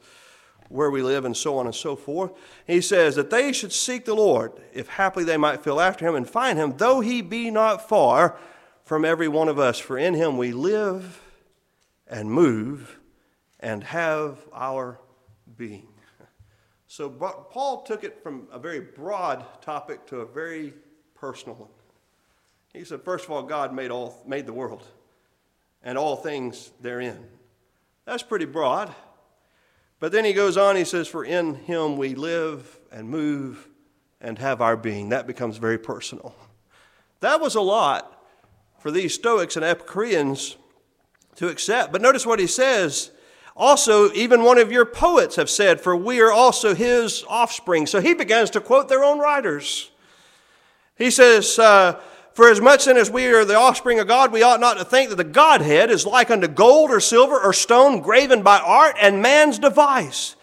where 0.69 0.89
we 0.89 1.01
live 1.01 1.25
and 1.25 1.35
so 1.35 1.57
on 1.57 1.65
and 1.65 1.75
so 1.75 1.95
forth. 1.95 2.31
He 2.65 2.81
says 2.81 3.15
that 3.15 3.29
they 3.29 3.51
should 3.51 3.73
seek 3.73 4.05
the 4.05 4.15
Lord, 4.15 4.53
if 4.73 4.87
haply 4.87 5.23
they 5.23 5.37
might 5.37 5.63
feel 5.63 5.79
after 5.79 6.07
him 6.07 6.15
and 6.15 6.29
find 6.29 6.57
him, 6.57 6.75
though 6.77 7.01
he 7.01 7.21
be 7.21 7.51
not 7.51 7.87
far 7.87 8.37
from 8.85 9.05
every 9.05 9.27
one 9.27 9.49
of 9.49 9.59
us. 9.59 9.79
For 9.79 9.97
in 9.97 10.13
him 10.13 10.37
we 10.37 10.51
live 10.51 11.21
and 12.07 12.31
move 12.31 12.99
and 13.59 13.83
have 13.83 14.39
our 14.53 14.99
being. 15.57 15.90
So 16.91 17.09
Paul 17.09 17.83
took 17.83 18.03
it 18.03 18.21
from 18.21 18.49
a 18.51 18.59
very 18.59 18.81
broad 18.81 19.45
topic 19.61 20.05
to 20.07 20.17
a 20.17 20.25
very 20.25 20.73
personal 21.15 21.55
one. 21.55 21.69
He 22.73 22.83
said, 22.83 23.01
first 23.01 23.23
of 23.23 23.31
all, 23.31 23.43
God 23.43 23.73
made, 23.73 23.91
all, 23.91 24.21
made 24.27 24.45
the 24.45 24.51
world 24.51 24.83
and 25.81 25.97
all 25.97 26.17
things 26.17 26.69
therein. 26.81 27.23
That's 28.03 28.23
pretty 28.23 28.43
broad. 28.43 28.93
But 30.01 30.11
then 30.11 30.25
he 30.25 30.33
goes 30.33 30.57
on, 30.57 30.75
he 30.75 30.83
says, 30.83 31.07
For 31.07 31.23
in 31.23 31.55
him 31.55 31.95
we 31.95 32.13
live 32.13 32.77
and 32.91 33.07
move 33.07 33.69
and 34.19 34.37
have 34.39 34.61
our 34.61 34.75
being. 34.75 35.07
That 35.09 35.27
becomes 35.27 35.55
very 35.55 35.77
personal. 35.77 36.35
That 37.21 37.39
was 37.39 37.55
a 37.55 37.61
lot 37.61 38.21
for 38.79 38.91
these 38.91 39.13
Stoics 39.13 39.55
and 39.55 39.63
Epicureans 39.63 40.57
to 41.35 41.47
accept. 41.47 41.93
But 41.93 42.01
notice 42.01 42.25
what 42.25 42.39
he 42.39 42.47
says 42.47 43.11
also, 43.61 44.11
even 44.13 44.43
one 44.43 44.57
of 44.57 44.71
your 44.71 44.85
poets 44.85 45.35
have 45.35 45.47
said, 45.47 45.79
For 45.79 45.95
we 45.95 46.19
are 46.19 46.31
also 46.31 46.73
his 46.73 47.23
offspring. 47.29 47.85
So 47.85 48.01
he 48.01 48.15
begins 48.15 48.49
to 48.49 48.59
quote 48.59 48.89
their 48.89 49.03
own 49.03 49.19
writers. 49.19 49.91
He 50.97 51.11
says, 51.11 51.59
uh, 51.59 52.01
For 52.33 52.49
as 52.49 52.59
much 52.59 52.85
then 52.85 52.97
as 52.97 53.11
we 53.11 53.27
are 53.27 53.45
the 53.45 53.53
offspring 53.53 53.99
of 53.99 54.07
God, 54.07 54.31
we 54.31 54.41
ought 54.41 54.59
not 54.59 54.79
to 54.79 54.83
think 54.83 55.11
that 55.11 55.17
the 55.17 55.23
Godhead 55.23 55.91
is 55.91 56.07
like 56.07 56.31
unto 56.31 56.47
gold 56.47 56.89
or 56.89 56.99
silver 56.99 57.39
or 57.39 57.53
stone 57.53 58.01
graven 58.01 58.41
by 58.41 58.57
art 58.57 58.95
and 58.99 59.21
man's 59.21 59.59
device. 59.59 60.35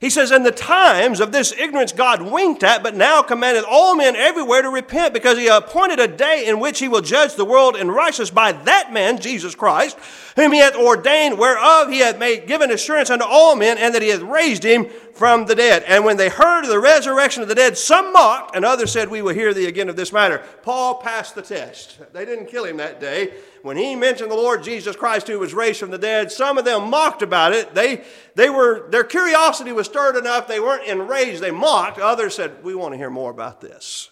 He 0.00 0.10
says, 0.10 0.32
In 0.32 0.42
the 0.42 0.50
times 0.50 1.20
of 1.20 1.30
this 1.30 1.52
ignorance 1.52 1.92
God 1.92 2.22
winked 2.22 2.64
at, 2.64 2.82
but 2.82 2.96
now 2.96 3.22
commandeth 3.22 3.66
all 3.70 3.94
men 3.94 4.16
everywhere 4.16 4.62
to 4.62 4.68
repent, 4.68 5.14
because 5.14 5.38
he 5.38 5.46
appointed 5.46 6.00
a 6.00 6.08
day 6.08 6.44
in 6.46 6.58
which 6.58 6.80
he 6.80 6.88
will 6.88 7.02
judge 7.02 7.36
the 7.36 7.44
world 7.44 7.76
in 7.76 7.88
righteousness 7.88 8.30
by 8.30 8.50
that 8.50 8.92
man, 8.92 9.20
Jesus 9.20 9.54
Christ, 9.54 9.96
whom 10.36 10.52
he 10.52 10.58
hath 10.58 10.74
ordained, 10.74 11.38
whereof 11.38 11.88
he 11.88 11.98
hath 11.98 12.18
made 12.18 12.46
given 12.46 12.70
assurance 12.70 13.10
unto 13.10 13.24
all 13.24 13.56
men, 13.56 13.78
and 13.78 13.94
that 13.94 14.02
he 14.02 14.08
hath 14.08 14.22
raised 14.22 14.62
him 14.62 14.86
from 15.12 15.46
the 15.46 15.54
dead. 15.54 15.84
And 15.84 16.04
when 16.04 16.16
they 16.16 16.28
heard 16.28 16.64
of 16.64 16.70
the 16.70 16.80
resurrection 16.80 17.42
of 17.42 17.48
the 17.48 17.54
dead, 17.54 17.78
some 17.78 18.12
mocked, 18.12 18.56
and 18.56 18.64
others 18.64 18.92
said, 18.92 19.08
We 19.08 19.22
will 19.22 19.34
hear 19.34 19.54
thee 19.54 19.66
again 19.66 19.88
of 19.88 19.96
this 19.96 20.12
matter. 20.12 20.42
Paul 20.62 20.96
passed 20.96 21.34
the 21.34 21.42
test. 21.42 21.98
They 22.12 22.24
didn't 22.24 22.46
kill 22.46 22.64
him 22.64 22.78
that 22.78 23.00
day 23.00 23.34
when 23.64 23.78
he 23.78 23.96
mentioned 23.96 24.30
the 24.30 24.36
Lord 24.36 24.62
Jesus 24.62 24.94
Christ 24.94 25.26
who 25.26 25.38
was 25.38 25.54
raised 25.54 25.80
from 25.80 25.90
the 25.90 25.96
dead, 25.96 26.30
some 26.30 26.58
of 26.58 26.66
them 26.66 26.90
mocked 26.90 27.22
about 27.22 27.54
it. 27.54 27.74
They, 27.74 28.04
they 28.34 28.50
were, 28.50 28.90
their 28.90 29.04
curiosity 29.04 29.72
was 29.72 29.86
stirred 29.86 30.16
enough, 30.16 30.46
they 30.46 30.60
weren't 30.60 30.86
enraged, 30.86 31.40
they 31.40 31.50
mocked. 31.50 31.98
Others 31.98 32.34
said, 32.34 32.62
We 32.62 32.74
want 32.74 32.92
to 32.92 32.98
hear 32.98 33.08
more 33.08 33.30
about 33.30 33.62
this. 33.62 34.10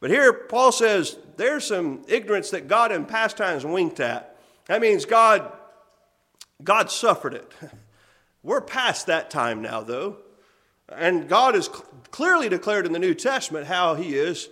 But 0.00 0.10
here, 0.10 0.34
Paul 0.34 0.70
says 0.70 1.16
there's 1.38 1.66
some 1.66 2.02
ignorance 2.08 2.50
that 2.50 2.68
God 2.68 2.92
in 2.92 3.06
past 3.06 3.38
times 3.38 3.64
winked 3.64 4.00
at. 4.00 4.33
That 4.66 4.80
means 4.80 5.04
God, 5.04 5.52
God 6.62 6.90
suffered 6.90 7.34
it. 7.34 7.52
We're 8.42 8.60
past 8.60 9.06
that 9.06 9.30
time 9.30 9.62
now, 9.62 9.82
though. 9.82 10.18
And 10.88 11.28
God 11.28 11.54
has 11.54 11.68
clearly 12.10 12.48
declared 12.48 12.86
in 12.86 12.92
the 12.92 12.98
New 12.98 13.14
Testament 13.14 13.66
how 13.66 13.94
He 13.94 14.14
is 14.14 14.48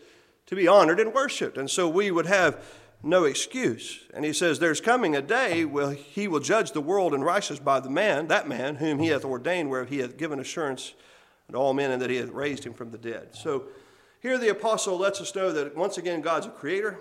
to 0.46 0.56
be 0.56 0.66
honored 0.66 1.00
and 1.00 1.12
worshiped. 1.12 1.58
And 1.58 1.70
so 1.70 1.88
we 1.88 2.10
would 2.10 2.26
have 2.26 2.62
no 3.02 3.24
excuse. 3.24 4.00
And 4.14 4.24
he 4.24 4.32
says, 4.32 4.58
There's 4.58 4.80
coming 4.80 5.16
a 5.16 5.22
day 5.22 5.64
where 5.64 5.92
he 5.92 6.28
will 6.28 6.40
judge 6.40 6.72
the 6.72 6.80
world 6.80 7.14
in 7.14 7.22
righteousness 7.22 7.58
by 7.58 7.80
the 7.80 7.90
man, 7.90 8.28
that 8.28 8.48
man 8.48 8.76
whom 8.76 8.98
he 8.98 9.08
hath 9.08 9.24
ordained, 9.24 9.70
where 9.70 9.84
he 9.84 9.98
hath 9.98 10.16
given 10.16 10.38
assurance 10.38 10.94
to 11.50 11.56
all 11.56 11.74
men, 11.74 11.90
and 11.90 12.00
that 12.00 12.10
he 12.10 12.16
hath 12.16 12.30
raised 12.30 12.64
him 12.64 12.74
from 12.74 12.90
the 12.90 12.98
dead. 12.98 13.34
So 13.34 13.64
here 14.20 14.38
the 14.38 14.50
apostle 14.50 14.96
lets 14.96 15.20
us 15.20 15.34
know 15.34 15.52
that 15.52 15.76
once 15.76 15.98
again 15.98 16.20
God's 16.20 16.46
a 16.46 16.50
creator, 16.50 16.98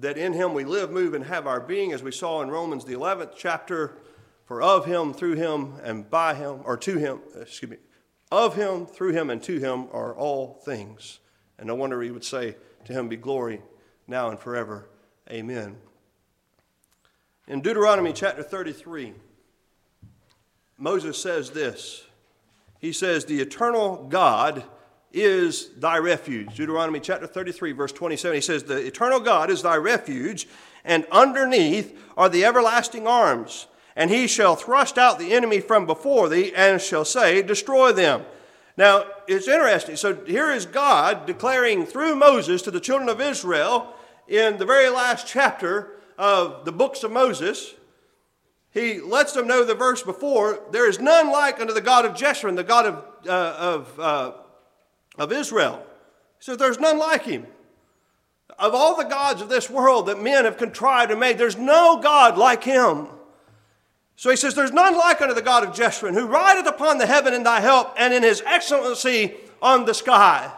that 0.00 0.16
in 0.16 0.32
him 0.32 0.54
we 0.54 0.64
live, 0.64 0.90
move, 0.90 1.14
and 1.14 1.24
have 1.26 1.46
our 1.46 1.60
being, 1.60 1.92
as 1.92 2.02
we 2.02 2.12
saw 2.12 2.42
in 2.42 2.50
Romans 2.50 2.84
the 2.84 2.94
11th 2.94 3.32
chapter. 3.36 3.96
For 4.44 4.60
of 4.60 4.84
him, 4.84 5.14
through 5.14 5.36
him, 5.36 5.74
and 5.82 6.10
by 6.10 6.34
him, 6.34 6.60
or 6.64 6.76
to 6.76 6.98
him, 6.98 7.20
excuse 7.40 7.70
me, 7.70 7.76
of 8.30 8.56
him, 8.56 8.86
through 8.86 9.12
him, 9.12 9.30
and 9.30 9.42
to 9.44 9.58
him 9.58 9.86
are 9.92 10.14
all 10.14 10.60
things. 10.64 11.20
And 11.58 11.68
no 11.68 11.74
wonder 11.74 12.02
he 12.02 12.10
would 12.10 12.24
say, 12.24 12.56
To 12.86 12.92
him 12.92 13.08
be 13.08 13.16
glory 13.16 13.62
now 14.06 14.30
and 14.30 14.38
forever. 14.38 14.88
Amen. 15.30 15.76
In 17.46 17.60
Deuteronomy 17.60 18.12
chapter 18.12 18.42
33, 18.42 19.14
Moses 20.76 21.16
says 21.16 21.50
this. 21.50 22.04
He 22.78 22.92
says, 22.92 23.24
The 23.24 23.40
eternal 23.40 24.06
God 24.08 24.64
is 25.12 25.70
thy 25.76 25.98
refuge. 25.98 26.54
Deuteronomy 26.56 27.00
chapter 27.00 27.26
33, 27.26 27.72
verse 27.72 27.92
27. 27.92 28.34
He 28.34 28.40
says, 28.40 28.64
The 28.64 28.86
eternal 28.86 29.20
God 29.20 29.50
is 29.50 29.62
thy 29.62 29.76
refuge, 29.76 30.48
and 30.84 31.06
underneath 31.12 31.98
are 32.16 32.28
the 32.28 32.44
everlasting 32.44 33.06
arms. 33.06 33.66
And 33.94 34.10
he 34.10 34.26
shall 34.26 34.56
thrust 34.56 34.96
out 34.96 35.18
the 35.18 35.34
enemy 35.34 35.60
from 35.60 35.86
before 35.86 36.28
thee, 36.28 36.52
and 36.54 36.80
shall 36.80 37.04
say, 37.04 37.42
Destroy 37.42 37.92
them. 37.92 38.24
Now, 38.76 39.04
it's 39.28 39.48
interesting. 39.48 39.96
So 39.96 40.24
here 40.24 40.50
is 40.50 40.64
God 40.64 41.26
declaring 41.26 41.84
through 41.84 42.16
Moses 42.16 42.62
to 42.62 42.70
the 42.70 42.80
children 42.80 43.08
of 43.08 43.20
Israel 43.20 43.94
in 44.28 44.56
the 44.56 44.64
very 44.64 44.88
last 44.88 45.26
chapter 45.26 45.90
of 46.16 46.64
the 46.64 46.72
books 46.72 47.02
of 47.02 47.12
Moses, 47.12 47.74
he 48.70 49.00
lets 49.00 49.32
them 49.32 49.46
know 49.46 49.64
the 49.64 49.74
verse 49.74 50.02
before 50.02 50.60
there 50.70 50.88
is 50.88 50.98
none 50.98 51.30
like 51.30 51.60
unto 51.60 51.74
the 51.74 51.80
God 51.82 52.06
of 52.06 52.14
Jeshurun, 52.14 52.56
the 52.56 52.64
God 52.64 52.86
of, 52.86 53.04
uh, 53.28 53.56
of, 53.58 54.00
uh, 54.00 54.32
of 55.18 55.32
Israel. 55.32 55.84
He 56.38 56.44
says, 56.44 56.58
There's 56.58 56.80
none 56.80 56.98
like 56.98 57.24
him. 57.24 57.46
Of 58.58 58.74
all 58.74 58.96
the 58.96 59.04
gods 59.04 59.40
of 59.40 59.48
this 59.48 59.70
world 59.70 60.06
that 60.06 60.22
men 60.22 60.44
have 60.44 60.58
contrived 60.58 61.10
and 61.10 61.20
made, 61.20 61.38
there's 61.38 61.56
no 61.56 62.00
God 62.02 62.36
like 62.36 62.64
him. 62.64 63.08
So 64.16 64.30
he 64.30 64.36
says, 64.36 64.54
There's 64.54 64.72
none 64.72 64.96
like 64.96 65.20
unto 65.20 65.34
the 65.34 65.42
God 65.42 65.64
of 65.64 65.74
Jeshurun, 65.74 66.14
who 66.14 66.26
rideth 66.26 66.66
upon 66.66 66.98
the 66.98 67.06
heaven 67.06 67.34
in 67.34 67.42
thy 67.42 67.60
help, 67.60 67.94
and 67.98 68.12
in 68.12 68.22
his 68.22 68.42
excellency 68.46 69.34
on 69.60 69.84
the 69.84 69.94
sky. 69.94 70.52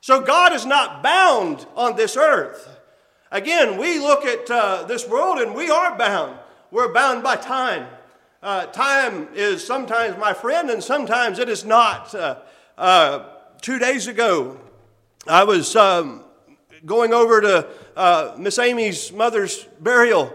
So 0.00 0.20
God 0.20 0.52
is 0.52 0.64
not 0.64 1.02
bound 1.02 1.66
on 1.74 1.96
this 1.96 2.16
earth. 2.16 2.76
Again, 3.30 3.78
we 3.78 3.98
look 3.98 4.24
at 4.24 4.50
uh, 4.50 4.84
this 4.84 5.06
world 5.06 5.38
and 5.38 5.54
we 5.54 5.70
are 5.70 5.96
bound. 5.98 6.38
We're 6.70 6.92
bound 6.92 7.22
by 7.22 7.36
time. 7.36 7.86
Uh, 8.42 8.66
time 8.66 9.28
is 9.34 9.66
sometimes 9.66 10.16
my 10.16 10.32
friend 10.32 10.70
and 10.70 10.82
sometimes 10.82 11.38
it 11.38 11.48
is 11.48 11.64
not. 11.64 12.14
Uh, 12.14 12.36
uh 12.78 13.37
two 13.60 13.78
days 13.78 14.06
ago, 14.06 14.58
I 15.26 15.44
was 15.44 15.74
um, 15.76 16.24
going 16.86 17.12
over 17.12 17.40
to 17.40 17.68
uh, 17.96 18.34
Miss 18.38 18.58
Amy's 18.58 19.12
mother's 19.12 19.64
burial 19.80 20.32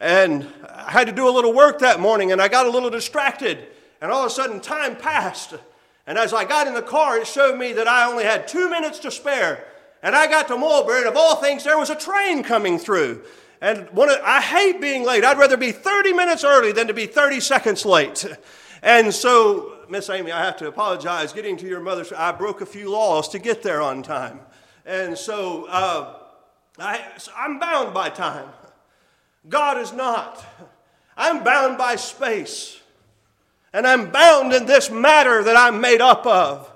and 0.00 0.48
I 0.68 0.90
had 0.90 1.06
to 1.06 1.12
do 1.12 1.28
a 1.28 1.30
little 1.30 1.52
work 1.52 1.78
that 1.78 2.00
morning 2.00 2.32
and 2.32 2.42
I 2.42 2.48
got 2.48 2.66
a 2.66 2.70
little 2.70 2.90
distracted. 2.90 3.68
And 4.00 4.10
all 4.10 4.22
of 4.24 4.26
a 4.26 4.34
sudden, 4.34 4.60
time 4.60 4.96
passed. 4.96 5.54
And 6.08 6.18
as 6.18 6.32
I 6.32 6.44
got 6.44 6.66
in 6.66 6.74
the 6.74 6.82
car, 6.82 7.18
it 7.18 7.26
showed 7.26 7.56
me 7.56 7.72
that 7.74 7.86
I 7.86 8.10
only 8.10 8.24
had 8.24 8.48
two 8.48 8.68
minutes 8.68 8.98
to 9.00 9.12
spare. 9.12 9.64
And 10.02 10.16
I 10.16 10.26
got 10.26 10.48
to 10.48 10.56
Mulberry, 10.56 10.98
and 10.98 11.08
of 11.08 11.16
all 11.16 11.36
things, 11.36 11.62
there 11.62 11.78
was 11.78 11.88
a 11.88 11.94
train 11.94 12.42
coming 12.42 12.80
through. 12.80 13.22
And 13.60 13.88
of, 13.88 14.20
I 14.24 14.40
hate 14.40 14.80
being 14.80 15.06
late. 15.06 15.24
I'd 15.24 15.38
rather 15.38 15.56
be 15.56 15.70
30 15.70 16.12
minutes 16.14 16.42
early 16.42 16.72
than 16.72 16.88
to 16.88 16.94
be 16.94 17.06
30 17.06 17.38
seconds 17.40 17.84
late. 17.86 18.26
And 18.84 19.14
so, 19.14 19.71
Miss 19.92 20.08
Amy, 20.08 20.32
I 20.32 20.42
have 20.42 20.56
to 20.56 20.68
apologize. 20.68 21.34
Getting 21.34 21.58
to 21.58 21.68
your 21.68 21.78
mother's, 21.78 22.14
I 22.14 22.32
broke 22.32 22.62
a 22.62 22.66
few 22.66 22.90
laws 22.90 23.28
to 23.28 23.38
get 23.38 23.62
there 23.62 23.82
on 23.82 24.02
time. 24.02 24.40
And 24.86 25.18
so, 25.18 25.66
uh, 25.68 26.14
I, 26.78 27.02
I'm 27.36 27.58
bound 27.58 27.92
by 27.92 28.08
time. 28.08 28.48
God 29.50 29.76
is 29.76 29.92
not. 29.92 30.42
I'm 31.14 31.44
bound 31.44 31.76
by 31.76 31.96
space. 31.96 32.80
And 33.74 33.86
I'm 33.86 34.10
bound 34.10 34.54
in 34.54 34.64
this 34.64 34.90
matter 34.90 35.44
that 35.44 35.58
I'm 35.58 35.82
made 35.82 36.00
up 36.00 36.24
of. 36.24 36.71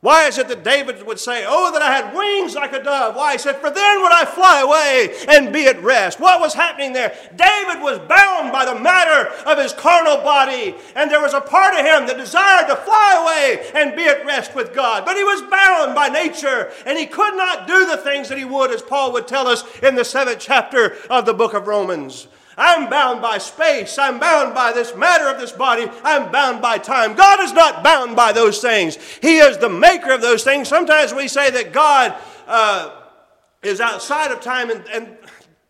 Why 0.00 0.28
is 0.28 0.38
it 0.38 0.46
that 0.46 0.62
David 0.62 1.04
would 1.04 1.18
say, 1.18 1.44
Oh, 1.46 1.72
that 1.72 1.82
I 1.82 1.96
had 1.96 2.14
wings 2.14 2.54
like 2.54 2.72
a 2.72 2.82
dove? 2.82 3.16
Why? 3.16 3.32
He 3.32 3.38
said, 3.38 3.56
For 3.56 3.68
then 3.68 4.00
would 4.00 4.12
I 4.12 4.24
fly 4.24 4.60
away 4.60 5.16
and 5.28 5.52
be 5.52 5.66
at 5.66 5.82
rest. 5.82 6.20
What 6.20 6.40
was 6.40 6.54
happening 6.54 6.92
there? 6.92 7.16
David 7.34 7.82
was 7.82 7.98
bound 7.98 8.52
by 8.52 8.64
the 8.64 8.78
matter 8.78 9.28
of 9.44 9.58
his 9.58 9.72
carnal 9.72 10.18
body, 10.18 10.76
and 10.94 11.10
there 11.10 11.20
was 11.20 11.34
a 11.34 11.40
part 11.40 11.74
of 11.74 11.84
him 11.84 12.06
that 12.06 12.16
desired 12.16 12.68
to 12.68 12.76
fly 12.76 13.18
away 13.22 13.70
and 13.74 13.96
be 13.96 14.04
at 14.04 14.24
rest 14.24 14.54
with 14.54 14.72
God. 14.72 15.04
But 15.04 15.16
he 15.16 15.24
was 15.24 15.42
bound 15.42 15.96
by 15.96 16.08
nature, 16.08 16.70
and 16.86 16.96
he 16.96 17.06
could 17.06 17.36
not 17.36 17.66
do 17.66 17.84
the 17.86 17.96
things 17.96 18.28
that 18.28 18.38
he 18.38 18.44
would, 18.44 18.70
as 18.70 18.82
Paul 18.82 19.12
would 19.12 19.26
tell 19.26 19.48
us 19.48 19.64
in 19.80 19.96
the 19.96 20.04
seventh 20.04 20.38
chapter 20.38 20.96
of 21.10 21.26
the 21.26 21.34
book 21.34 21.54
of 21.54 21.66
Romans. 21.66 22.28
I'm 22.58 22.90
bound 22.90 23.22
by 23.22 23.38
space. 23.38 23.98
I'm 23.98 24.18
bound 24.18 24.52
by 24.52 24.72
this 24.72 24.94
matter 24.96 25.28
of 25.28 25.38
this 25.38 25.52
body. 25.52 25.86
I'm 26.02 26.32
bound 26.32 26.60
by 26.60 26.78
time. 26.78 27.14
God 27.14 27.40
is 27.40 27.52
not 27.52 27.84
bound 27.84 28.16
by 28.16 28.32
those 28.32 28.60
things. 28.60 28.96
He 29.22 29.38
is 29.38 29.58
the 29.58 29.68
maker 29.68 30.10
of 30.10 30.20
those 30.20 30.42
things. 30.42 30.68
Sometimes 30.68 31.14
we 31.14 31.28
say 31.28 31.50
that 31.50 31.72
God 31.72 32.16
uh, 32.48 33.02
is 33.62 33.80
outside 33.80 34.32
of 34.32 34.40
time, 34.40 34.70
and, 34.70 34.84
and 34.92 35.16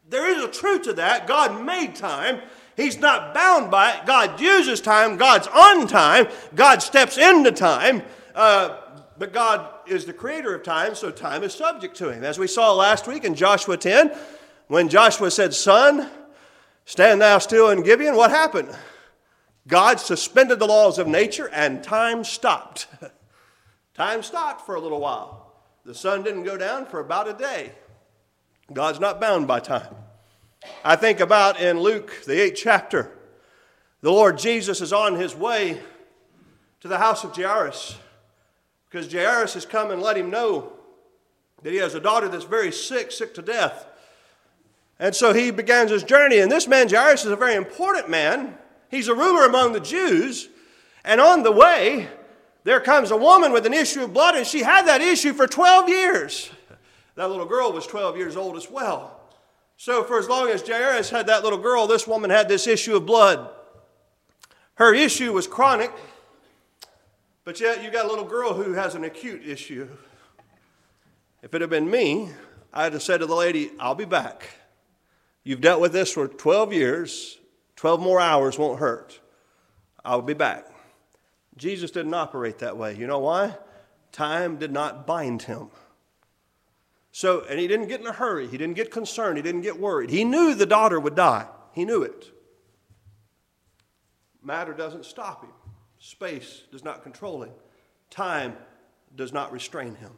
there 0.09 0.27
is 0.35 0.43
a 0.43 0.49
truth 0.49 0.83
to 0.85 0.95
that. 0.95 1.27
God 1.27 1.63
made 1.63 1.95
time. 1.95 2.41
He's 2.75 2.99
not 2.99 3.35
bound 3.35 3.71
by 3.71 3.93
it. 3.93 4.07
God 4.07 4.41
uses 4.41 4.81
time. 4.81 5.19
God's 5.19 5.47
on 5.49 5.87
time. 5.89 6.29
God 6.55 6.81
steps 6.81 7.19
into 7.19 7.53
time. 7.53 8.03
Uh, 8.35 8.79
but 9.19 9.33
God 9.33 9.69
is 9.87 10.07
the 10.07 10.13
creator 10.13 10.55
of 10.55 10.63
time, 10.63 10.95
so 10.95 11.11
time 11.11 11.43
is 11.43 11.53
subject 11.53 11.97
to 11.97 12.11
him. 12.11 12.25
As 12.25 12.39
we 12.39 12.47
saw 12.47 12.73
last 12.73 13.07
week 13.07 13.25
in 13.25 13.35
Joshua 13.35 13.77
10, 13.77 14.17
when 14.69 14.89
Joshua 14.89 15.31
said, 15.31 15.53
Sun, 15.53 16.09
Stand 16.89 17.21
thou 17.21 17.37
still 17.37 17.69
in 17.69 17.83
Gibeon. 17.83 18.17
What 18.17 18.31
happened? 18.31 18.75
God 19.67 20.01
suspended 20.01 20.59
the 20.59 20.67
laws 20.67 20.99
of 20.99 21.07
nature 21.07 21.51
and 21.53 21.85
time 21.85 22.25
stopped. 22.25 22.87
time 23.95 24.23
stopped 24.23 24.65
for 24.65 24.75
a 24.75 24.81
little 24.81 24.99
while. 24.99 25.53
The 25.85 25.95
sun 25.95 26.23
didn't 26.23 26.45
go 26.45 26.57
down 26.57 26.87
for 26.87 27.01
about 27.01 27.29
a 27.29 27.35
day. 27.35 27.73
God's 28.73 29.01
not 29.01 29.21
bound 29.21 29.47
by 29.47 29.61
time. 29.61 29.95
I 30.83 30.97
think 30.97 31.21
about 31.21 31.61
in 31.61 31.79
Luke, 31.79 32.23
the 32.25 32.41
eighth 32.41 32.59
chapter, 32.63 33.13
the 34.01 34.11
Lord 34.11 34.39
Jesus 34.39 34.81
is 34.81 34.91
on 34.91 35.17
his 35.17 35.37
way 35.37 35.83
to 36.81 36.89
the 36.89 36.97
house 36.97 37.23
of 37.23 37.37
Jairus 37.37 37.99
because 38.89 39.13
Jairus 39.13 39.53
has 39.53 39.67
come 39.67 39.91
and 39.91 40.01
let 40.01 40.17
him 40.17 40.31
know 40.31 40.73
that 41.63 41.71
he 41.71 41.81
has 41.81 41.95
a 41.95 42.01
daughter 42.01 42.31
that's 42.31 42.45
very 42.45 42.73
sick, 42.73 43.13
sick 43.13 43.35
to 43.35 43.43
death. 43.43 43.88
And 44.99 45.15
so 45.15 45.33
he 45.33 45.51
begins 45.51 45.91
his 45.91 46.03
journey. 46.03 46.39
And 46.39 46.51
this 46.51 46.67
man, 46.67 46.89
Jairus, 46.89 47.25
is 47.25 47.31
a 47.31 47.37
very 47.37 47.55
important 47.55 48.09
man. 48.09 48.57
He's 48.91 49.09
a 49.09 49.15
ruler 49.15 49.47
among 49.47 49.73
the 49.73 49.81
Jews. 49.81 50.49
And 51.05 51.21
on 51.21 51.43
the 51.43 51.53
way, 51.53 52.09
there 52.65 52.81
comes 52.81 53.11
a 53.11 53.17
woman 53.17 53.53
with 53.53 53.65
an 53.67 53.73
issue 53.73 54.05
of 54.05 54.13
blood, 54.13 54.35
and 54.35 54.47
she 54.47 54.63
had 54.63 54.87
that 54.87 55.01
issue 55.01 55.33
for 55.33 55.47
12 55.47 55.89
years. 55.89 56.51
That 57.15 57.31
little 57.31 57.47
girl 57.47 57.73
was 57.73 57.87
12 57.87 58.17
years 58.17 58.37
old 58.37 58.57
as 58.57 58.71
well. 58.71 59.19
So, 59.77 60.03
for 60.03 60.19
as 60.19 60.29
long 60.29 60.49
as 60.49 60.67
Jairus 60.67 61.11
had 61.11 61.29
that 61.29 61.45
little 61.45 61.59
girl, 61.59 61.87
this 61.87 62.07
woman 62.07 62.31
had 62.31 62.49
this 62.49 62.67
issue 62.67 62.97
of 62.97 63.07
blood. 63.07 63.49
Her 64.75 64.93
issue 64.93 65.33
was 65.33 65.47
chronic, 65.47 65.93
but 67.45 67.61
yet 67.61 67.83
you 67.83 67.91
got 67.91 68.05
a 68.05 68.09
little 68.09 68.25
girl 68.25 68.55
who 68.55 68.73
has 68.75 68.95
an 68.95 69.05
acute 69.05 69.47
issue. 69.47 69.89
If 71.43 71.55
it 71.55 71.61
had 71.61 71.71
been 71.71 71.91
me, 71.91 72.33
I'd 72.73 72.93
have 72.93 73.03
said 73.03 73.21
to 73.21 73.27
the 73.27 73.35
lady, 73.35 73.71
I'll 73.79 73.95
be 73.95 74.05
back. 74.05 74.58
You've 75.49 75.63
dealt 75.63 75.81
with 75.81 75.95
this 75.95 76.13
for 76.13 76.29
12 76.29 76.75
years. 76.75 77.39
12 77.77 78.01
more 78.01 78.21
hours 78.21 78.59
won't 78.59 78.81
hurt. 78.81 79.19
I'll 80.05 80.21
be 80.21 80.35
back. 80.35 80.67
Jesus 81.57 81.91
didn't 81.91 82.13
operate 82.13 82.59
that 82.59 82.77
way. 82.77 82.95
You 82.95 83.07
know 83.07 83.21
why? 83.21 83.57
Time 84.13 84.59
did 84.59 84.73
not 84.73 85.07
bind 85.07 85.41
him. 85.41 85.71
So, 87.13 87.47
and 87.49 87.59
he 87.59 87.67
didn't 87.67 87.89
get 87.89 88.03
in 88.03 88.07
a 88.07 88.13
hurry. 88.13 88.47
He 88.47 88.59
didn't 88.59 88.77
get 88.77 88.91
concerned. 88.91 89.39
He 89.39 89.43
didn't 89.43 89.63
get 89.63 89.81
worried. 89.81 90.11
He 90.11 90.23
knew 90.23 90.55
the 90.55 90.67
daughter 90.67 91.01
would 91.01 91.15
die. 91.15 91.47
He 91.73 91.87
knew 91.87 92.03
it. 92.03 92.31
Matter 94.43 94.75
doesn't 94.75 95.07
stop 95.07 95.43
him, 95.43 95.53
space 95.99 96.65
does 96.71 96.85
not 96.85 97.03
control 97.03 97.43
him, 97.43 97.53
time 98.11 98.55
does 99.17 99.33
not 99.33 99.51
restrain 99.51 99.95
him. 99.95 100.13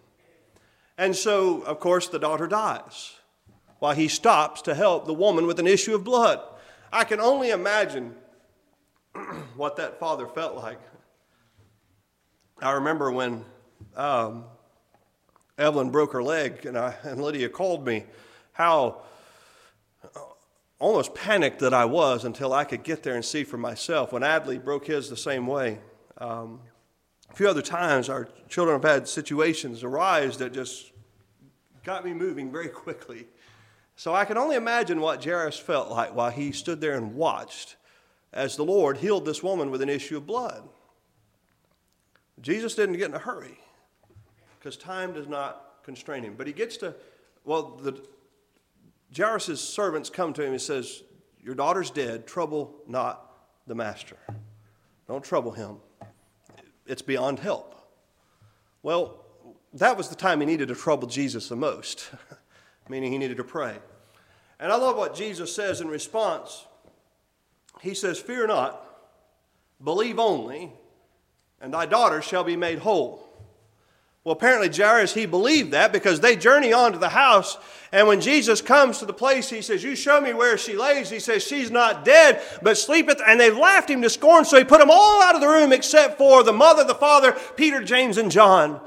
And 0.99 1.14
so, 1.14 1.61
of 1.62 1.78
course, 1.78 2.09
the 2.09 2.18
daughter 2.18 2.49
dies 2.49 3.20
while 3.81 3.95
he 3.95 4.07
stops 4.09 4.62
to 4.62 4.74
help 4.74 5.07
the 5.07 5.14
woman 5.14 5.47
with 5.47 5.59
an 5.59 5.66
issue 5.66 5.95
of 5.95 6.05
blood. 6.05 6.41
I 6.93 7.05
can 7.05 7.20
only 7.20 7.51
imagine 7.51 8.14
what 9.57 9.76
that 9.76 9.99
father 9.99 10.28
felt 10.28 10.55
like. 10.55 10.78
I 12.62 12.72
remember 12.72 13.11
when 13.11 13.45
um, 13.97 14.45
Evelyn 15.59 15.91
broke 15.91 16.12
her 16.12 16.22
leg 16.22 16.66
and, 16.66 16.78
I, 16.78 16.95
and 17.03 17.22
Lydia 17.22 17.49
called 17.49 17.87
me, 17.87 18.05
how 18.53 19.03
almost 20.78 21.14
panicked 21.14 21.61
that 21.61 21.74
I 21.74 21.85
was 21.85 22.24
until 22.24 22.53
I 22.53 22.64
could 22.64 22.83
get 22.83 23.03
there 23.03 23.14
and 23.14 23.24
see 23.24 23.45
for 23.45 23.59
myself. 23.59 24.12
When 24.12 24.22
Adley 24.22 24.62
broke 24.62 24.87
his 24.87 25.09
the 25.09 25.16
same 25.16 25.47
way, 25.47 25.78
um, 26.18 26.61
a 27.31 27.35
few 27.35 27.49
other 27.49 27.62
times 27.62 28.09
our 28.09 28.28
children 28.49 28.81
have 28.81 28.91
had 28.91 29.09
situations 29.09 29.85
arise 29.85 30.39
that 30.39 30.53
just 30.53 30.93
got 31.85 32.05
me 32.05 32.12
moving 32.12 32.51
very 32.51 32.68
quickly. 32.85 33.26
So 34.01 34.15
I 34.15 34.25
can 34.25 34.39
only 34.39 34.57
imagine 34.57 35.03
what 35.03 35.23
Jairus 35.23 35.59
felt 35.59 35.91
like 35.91 36.15
while 36.15 36.31
he 36.31 36.53
stood 36.53 36.81
there 36.81 36.97
and 36.97 37.15
watched 37.15 37.77
as 38.33 38.57
the 38.57 38.65
Lord 38.65 38.97
healed 38.97 39.27
this 39.27 39.43
woman 39.43 39.71
with 39.71 39.83
an 39.83 39.91
issue 39.91 40.17
of 40.17 40.27
blood. 40.27 40.67
Jesus 42.41 42.75
didn't 42.75 42.97
get 42.97 43.11
in 43.11 43.15
a 43.15 43.19
hurry 43.19 43.59
because 44.59 44.79
time 44.79 45.13
does 45.13 45.29
not 45.29 45.83
constrain 45.83 46.23
him. 46.23 46.33
But 46.35 46.47
he 46.47 46.55
gets 46.55 46.79
to, 46.79 46.95
well, 47.45 47.77
the 47.77 48.03
Jairus' 49.15 49.61
servants 49.61 50.09
come 50.09 50.33
to 50.33 50.43
him 50.43 50.53
and 50.53 50.63
says, 50.63 51.03
Your 51.39 51.55
daughter's 51.55 51.91
dead, 51.91 52.27
trouble 52.27 52.77
not 52.89 53.31
the 53.67 53.75
master. 53.75 54.17
Don't 55.09 55.23
trouble 55.23 55.53
him. 55.53 55.77
It's 56.87 57.03
beyond 57.03 57.39
help. 57.39 57.75
Well, 58.83 59.27
that 59.75 59.99
was 59.99 60.09
the 60.09 60.15
time 60.15 60.41
he 60.41 60.47
needed 60.47 60.69
to 60.69 60.75
trouble 60.75 61.07
Jesus 61.07 61.51
the 61.51 61.57
most, 61.57 62.11
meaning 62.89 63.13
he 63.13 63.19
needed 63.19 63.37
to 63.37 63.45
pray. 63.45 63.77
And 64.61 64.71
I 64.71 64.77
love 64.77 64.97
what 64.97 65.15
Jesus 65.15 65.55
says 65.55 65.81
in 65.81 65.89
response. 65.89 66.67
He 67.81 67.95
says, 67.95 68.19
Fear 68.19 68.49
not, 68.49 68.85
believe 69.83 70.19
only, 70.19 70.71
and 71.63 71.73
thy 71.73 71.87
daughter 71.87 72.21
shall 72.21 72.45
be 72.45 72.57
made 72.57 72.79
whole. 72.81 73.27
Well, 74.23 74.35
apparently, 74.35 74.69
Jairus, 74.69 75.15
he 75.15 75.25
believed 75.25 75.71
that 75.71 75.95
because 75.95 76.21
they 76.21 76.37
journey 76.37 76.75
on 76.75 76.93
to 76.93 76.99
the 76.99 77.09
house. 77.09 77.57
And 77.91 78.07
when 78.07 78.21
Jesus 78.21 78.61
comes 78.61 78.99
to 78.99 79.07
the 79.07 79.15
place, 79.15 79.49
he 79.49 79.63
says, 79.63 79.83
You 79.83 79.97
show 79.97 80.21
me 80.21 80.35
where 80.35 80.59
she 80.59 80.77
lays. 80.77 81.09
He 81.09 81.21
says, 81.21 81.43
She's 81.43 81.71
not 81.71 82.05
dead, 82.05 82.43
but 82.61 82.77
sleepeth. 82.77 83.23
And 83.27 83.41
they 83.41 83.51
laughed 83.51 83.89
him 83.89 84.03
to 84.03 84.11
scorn. 84.11 84.45
So 84.45 84.59
he 84.59 84.65
put 84.65 84.79
them 84.79 84.91
all 84.91 85.23
out 85.23 85.37
of 85.37 85.41
the 85.41 85.49
room 85.49 85.73
except 85.73 86.19
for 86.19 86.43
the 86.43 86.53
mother, 86.53 86.85
the 86.85 86.95
father, 86.95 87.35
Peter, 87.57 87.83
James, 87.83 88.19
and 88.19 88.31
John. 88.31 88.83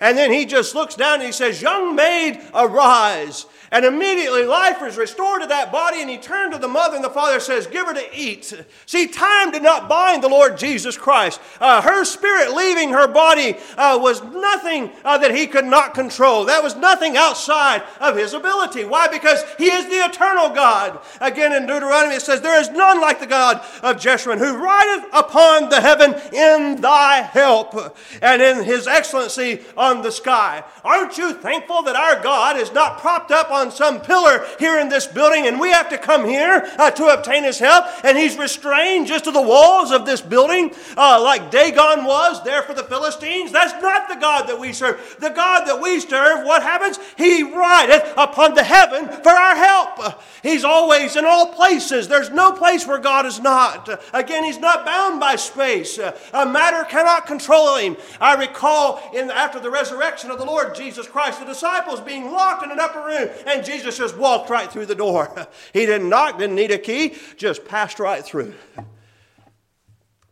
And 0.00 0.16
then 0.16 0.32
he 0.32 0.44
just 0.44 0.74
looks 0.74 0.94
down 0.94 1.14
and 1.14 1.24
he 1.24 1.32
says, 1.32 1.60
Young 1.60 1.96
maid, 1.96 2.40
arise. 2.54 3.46
And 3.70 3.84
immediately 3.84 4.44
life 4.44 4.82
is 4.82 4.96
restored 4.96 5.42
to 5.42 5.46
that 5.48 5.70
body, 5.70 6.00
and 6.00 6.08
he 6.08 6.16
turned 6.16 6.52
to 6.52 6.58
the 6.58 6.68
mother, 6.68 6.96
and 6.96 7.04
the 7.04 7.10
father 7.10 7.38
says, 7.38 7.66
Give 7.66 7.86
her 7.86 7.92
to 7.92 8.18
eat. 8.18 8.54
See, 8.86 9.06
time 9.06 9.50
did 9.50 9.62
not 9.62 9.88
bind 9.88 10.22
the 10.22 10.28
Lord 10.28 10.56
Jesus 10.56 10.96
Christ. 10.96 11.38
Uh, 11.60 11.82
her 11.82 12.04
spirit 12.04 12.54
leaving 12.54 12.90
her 12.90 13.06
body 13.06 13.56
uh, 13.76 13.98
was 14.00 14.22
nothing 14.22 14.90
uh, 15.04 15.18
that 15.18 15.34
he 15.34 15.46
could 15.46 15.66
not 15.66 15.92
control. 15.92 16.46
That 16.46 16.62
was 16.62 16.76
nothing 16.76 17.16
outside 17.18 17.82
of 18.00 18.16
his 18.16 18.32
ability. 18.32 18.84
Why? 18.84 19.08
Because 19.08 19.44
he 19.58 19.66
is 19.66 19.84
the 19.86 20.06
eternal 20.10 20.48
God. 20.48 21.00
Again, 21.20 21.52
in 21.52 21.66
Deuteronomy, 21.66 22.14
it 22.14 22.22
says, 22.22 22.40
There 22.40 22.60
is 22.60 22.70
none 22.70 23.02
like 23.02 23.20
the 23.20 23.26
God 23.26 23.58
of 23.82 23.96
Jeshurun, 23.96 24.38
who 24.38 24.56
rideth 24.56 25.10
upon 25.12 25.68
the 25.68 25.80
heaven 25.80 26.14
in 26.32 26.80
thy 26.80 27.20
help, 27.20 27.74
and 28.22 28.40
in 28.40 28.64
his 28.64 28.86
excellency 28.86 29.60
on 29.76 29.87
the 30.02 30.12
sky. 30.12 30.62
Aren't 30.84 31.18
you 31.18 31.32
thankful 31.32 31.82
that 31.82 31.96
our 31.96 32.22
God 32.22 32.56
is 32.56 32.72
not 32.72 32.98
propped 32.98 33.30
up 33.30 33.50
on 33.50 33.70
some 33.70 34.00
pillar 34.00 34.44
here 34.58 34.78
in 34.78 34.88
this 34.88 35.06
building 35.06 35.46
and 35.46 35.58
we 35.58 35.70
have 35.70 35.88
to 35.88 35.98
come 35.98 36.24
here 36.24 36.70
uh, 36.78 36.90
to 36.92 37.06
obtain 37.06 37.44
his 37.44 37.58
help 37.58 37.86
and 38.04 38.16
he's 38.16 38.36
restrained 38.36 39.06
just 39.06 39.24
to 39.24 39.30
the 39.30 39.40
walls 39.40 39.90
of 39.90 40.04
this 40.04 40.20
building 40.20 40.74
uh, 40.96 41.20
like 41.22 41.50
Dagon 41.50 42.04
was 42.04 42.44
there 42.44 42.62
for 42.62 42.74
the 42.74 42.84
Philistines? 42.84 43.50
That's 43.50 43.80
not 43.82 44.08
the 44.08 44.16
God 44.16 44.46
that 44.48 44.60
we 44.60 44.72
serve. 44.72 45.16
The 45.18 45.30
God 45.30 45.64
that 45.66 45.80
we 45.80 46.00
serve, 46.00 46.44
what 46.44 46.62
happens? 46.62 46.98
He 47.16 47.42
rideth 47.42 48.12
upon 48.16 48.54
the 48.54 48.64
heaven 48.64 49.08
for 49.08 49.30
our 49.30 49.56
help. 49.56 50.22
He's 50.42 50.64
always 50.64 51.16
in 51.16 51.24
all 51.24 51.52
places. 51.52 52.08
There's 52.08 52.30
no 52.30 52.52
place 52.52 52.86
where 52.86 52.98
God 52.98 53.26
is 53.26 53.40
not. 53.40 53.88
Again, 54.12 54.44
he's 54.44 54.58
not 54.58 54.84
bound 54.84 55.20
by 55.20 55.36
space. 55.36 55.98
A 55.98 56.46
matter 56.46 56.84
cannot 56.88 57.26
control 57.26 57.76
him. 57.76 57.96
I 58.20 58.34
recall 58.34 59.02
in 59.14 59.30
after 59.30 59.60
the 59.60 59.70
resurrection 59.78 60.30
of 60.30 60.38
the 60.38 60.44
Lord 60.44 60.74
Jesus 60.74 61.06
Christ, 61.06 61.38
the 61.38 61.46
disciples 61.46 62.00
being 62.00 62.32
locked 62.32 62.64
in 62.64 62.70
an 62.70 62.80
upper 62.80 63.00
room 63.00 63.28
and 63.46 63.64
Jesus 63.64 63.98
just 63.98 64.16
walked 64.16 64.50
right 64.50 64.70
through 64.70 64.86
the 64.86 64.94
door. 64.94 65.48
He 65.72 65.86
didn't 65.86 66.08
knock, 66.08 66.38
didn't 66.38 66.56
need 66.56 66.70
a 66.70 66.78
key, 66.78 67.14
just 67.36 67.64
passed 67.64 67.98
right 67.98 68.24
through. 68.24 68.54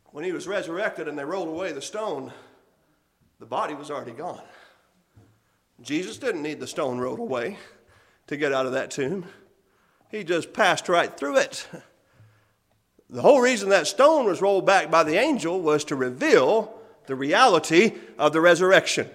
When 0.07 0.25
he 0.25 0.33
was 0.33 0.49
resurrected 0.49 1.09
and 1.09 1.19
they 1.19 1.25
rolled 1.25 1.49
away 1.49 1.73
the 1.73 1.83
stone, 1.83 2.33
the 3.39 3.47
body 3.47 3.75
was 3.75 3.91
already 3.91 4.13
gone. 4.13 4.43
Jesus 5.81 6.19
didn't 6.19 6.43
need 6.43 6.59
the 6.59 6.67
stone 6.67 6.99
rolled 6.99 7.19
away 7.19 7.59
to 8.27 8.37
get 8.37 8.53
out 8.53 8.67
of 8.67 8.73
that 8.73 8.91
tomb. 8.91 9.27
He 10.11 10.25
just 10.25 10.53
passed 10.53 10.89
right 10.89 11.17
through 11.17 11.39
it. 11.39 11.69
The 13.09 13.23
whole 13.23 13.41
reason 13.41 13.69
that 13.69 13.87
stone 13.87 14.27
was 14.27 14.43
rolled 14.43 14.67
back 14.67 14.91
by 14.91 15.05
the 15.05 15.17
angel 15.17 15.61
was 15.61 15.85
to 15.85 15.95
reveal 15.95 16.77
the 17.07 17.15
reality 17.15 17.93
of 18.19 18.33
the 18.33 18.41
resurrection. 18.41 19.09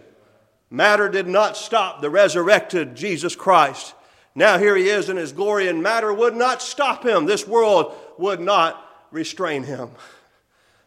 Matter 0.74 1.10
did 1.10 1.28
not 1.28 1.58
stop 1.58 2.00
the 2.00 2.10
resurrected 2.10 2.96
Jesus 2.96 3.36
Christ. 3.36 3.94
Now 4.34 4.58
here 4.58 4.78
he 4.78 4.88
is 4.88 5.10
in 5.10 5.18
his 5.18 5.34
glory, 5.34 5.68
and 5.68 5.84
matter 5.84 6.14
would 6.14 6.36
not 6.36 6.62
stop 6.62 7.06
him. 7.06 7.26
This 7.26 7.46
world 7.46 7.94
would 8.18 8.40
not 8.40 8.90
restrain 9.12 9.64
him. 9.64 9.90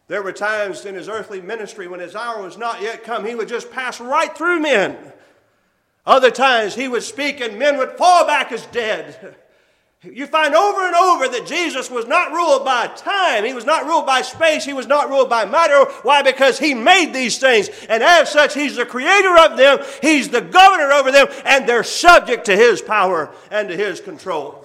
There 0.09 0.22
were 0.22 0.32
times 0.32 0.87
in 0.87 0.95
his 0.95 1.09
earthly 1.09 1.43
ministry 1.43 1.87
when 1.87 2.01
his 2.01 2.16
hour 2.16 2.43
was 2.43 2.57
not 2.57 2.80
yet 2.80 3.05
come, 3.05 3.26
he 3.26 3.35
would 3.35 3.49
just 3.49 3.70
pass 3.70 4.01
right 4.01 4.35
through 4.37 4.61
men. 4.61 4.97
Other 6.07 6.30
times 6.30 6.74
he 6.74 6.89
would 6.89 7.03
speak, 7.03 7.41
and 7.41 7.59
men 7.59 7.76
would 7.76 7.93
fall 7.93 8.26
back 8.26 8.53
as 8.53 8.64
dead. 8.66 9.37
You 10.12 10.26
find 10.26 10.55
over 10.55 10.86
and 10.86 10.94
over 10.94 11.28
that 11.28 11.46
Jesus 11.46 11.90
was 11.90 12.07
not 12.07 12.32
ruled 12.32 12.64
by 12.64 12.88
time. 12.88 13.44
He 13.44 13.55
was 13.55 13.64
not 13.64 13.86
ruled 13.86 14.07
by 14.07 14.22
space. 14.22 14.64
He 14.64 14.72
was 14.72 14.86
not 14.86 15.09
ruled 15.09 15.30
by 15.30 15.44
matter. 15.46 15.84
Why? 16.02 16.22
Because 16.22 16.59
He 16.59 16.74
made 16.74 17.12
these 17.12 17.38
things. 17.38 17.70
And 17.88 18.02
as 18.02 18.30
such, 18.30 18.55
He's 18.55 18.76
the 18.76 18.84
creator 18.84 19.36
of 19.38 19.57
them. 19.57 19.78
He's 20.02 20.28
the 20.28 20.42
governor 20.42 20.92
over 20.92 21.11
them. 21.11 21.28
And 21.44 21.66
they're 21.66 21.84
subject 21.84 22.46
to 22.46 22.57
His 22.57 22.82
power 22.82 23.30
and 23.50 23.68
to 23.68 23.76
His 23.76 24.00
control. 24.00 24.64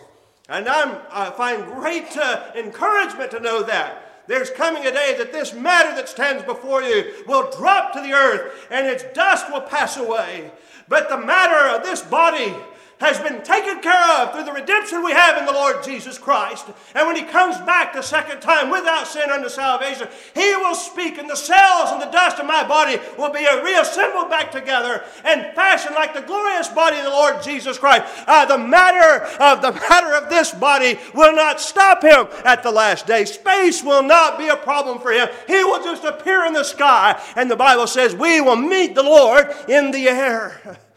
And 0.49 0.67
I'm, 0.67 0.97
i 1.11 1.29
find 1.29 1.63
great 1.65 2.17
uh, 2.17 2.51
encouragement 2.55 3.31
to 3.31 3.39
know 3.39 3.63
that. 3.63 4.25
There's 4.27 4.51
coming 4.51 4.85
a 4.85 4.91
day 4.91 5.15
that 5.17 5.31
this 5.31 5.53
matter 5.53 5.95
that 5.95 6.09
stands 6.09 6.43
before 6.43 6.83
you 6.83 7.13
will 7.27 7.49
drop 7.57 7.93
to 7.93 8.01
the 8.01 8.13
earth 8.13 8.67
and 8.69 8.85
its 8.85 9.03
dust 9.15 9.51
will 9.51 9.61
pass 9.61 9.97
away. 9.97 10.51
But 10.87 11.09
the 11.09 11.17
matter 11.17 11.75
of 11.75 11.83
this 11.83 12.01
body, 12.01 12.53
has 12.99 13.17
been 13.19 13.41
taken 13.43 13.81
care 13.81 14.19
of 14.19 14.33
through 14.33 14.43
the 14.43 14.51
redemption 14.51 15.03
we 15.03 15.11
have 15.11 15.37
in 15.37 15.45
the 15.45 15.53
Lord 15.53 15.83
Jesus 15.83 16.17
Christ. 16.17 16.65
And 16.93 17.07
when 17.07 17.15
He 17.15 17.23
comes 17.23 17.57
back 17.59 17.93
the 17.93 18.01
second 18.01 18.41
time 18.41 18.69
without 18.69 19.07
sin 19.07 19.29
unto 19.29 19.49
salvation, 19.49 20.07
He 20.35 20.55
will 20.57 20.75
speak, 20.75 21.17
and 21.17 21.29
the 21.29 21.35
cells 21.35 21.91
and 21.91 22.01
the 22.01 22.11
dust 22.11 22.39
of 22.39 22.45
my 22.45 22.67
body 22.67 22.99
will 23.17 23.31
be 23.31 23.47
reassembled 23.63 24.29
back 24.29 24.51
together 24.51 25.03
and 25.23 25.53
fashioned 25.55 25.95
like 25.95 26.13
the 26.13 26.21
glorious 26.21 26.67
body 26.67 26.97
of 26.97 27.03
the 27.03 27.09
Lord 27.09 27.41
Jesus 27.41 27.77
Christ. 27.77 28.03
Uh, 28.27 28.45
the 28.45 28.57
matter 28.57 29.25
of 29.41 29.61
the 29.61 29.71
matter 29.89 30.13
of 30.15 30.29
this 30.29 30.51
body 30.51 30.99
will 31.13 31.33
not 31.33 31.61
stop 31.61 32.03
Him 32.03 32.27
at 32.43 32.63
the 32.63 32.71
last 32.71 33.07
day. 33.07 33.23
Space 33.25 33.83
will 33.83 34.03
not 34.03 34.37
be 34.37 34.49
a 34.49 34.57
problem 34.57 34.99
for 34.99 35.11
Him. 35.11 35.29
He 35.47 35.63
will 35.63 35.81
just 35.83 36.03
appear 36.03 36.45
in 36.45 36.53
the 36.53 36.63
sky, 36.63 37.21
and 37.35 37.49
the 37.49 37.55
Bible 37.55 37.87
says 37.87 38.13
we 38.13 38.41
will 38.41 38.57
meet 38.57 38.93
the 38.93 39.03
Lord 39.03 39.53
in 39.69 39.91
the 39.91 40.09
air. 40.09 40.79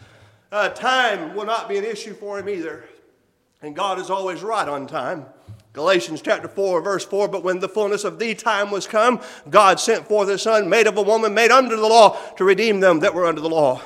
Uh, 0.53 0.68
time 0.68 1.34
will 1.34 1.46
not 1.46 1.66
be 1.66 1.78
an 1.78 1.84
issue 1.84 2.12
for 2.12 2.38
him 2.38 2.46
either. 2.46 2.84
And 3.62 3.74
God 3.74 3.98
is 3.98 4.11
always 4.11 4.42
right 4.42 4.68
on 4.68 4.86
time. 4.86 5.24
Galatians 5.72 6.20
chapter 6.20 6.46
4, 6.46 6.82
verse 6.82 7.07
4 7.07 7.26
But 7.28 7.42
when 7.42 7.61
the 7.61 7.70
fullness 7.70 8.05
of 8.05 8.18
the 8.18 8.34
time 8.34 8.70
was 8.70 8.86
come, 8.86 9.22
God 9.48 9.80
sent 9.80 10.07
forth 10.07 10.28
his 10.28 10.42
Son, 10.42 10.68
made 10.68 10.86
of 10.86 10.98
a 10.98 11.03
woman, 11.03 11.32
made 11.32 11.50
under 11.50 11.74
the 11.74 11.88
law, 11.88 12.18
to 12.36 12.44
redeem 12.44 12.80
them 12.80 13.00
that 13.00 13.14
were 13.14 13.24
under 13.24 13.40
the 13.40 13.48
law. 13.48 13.80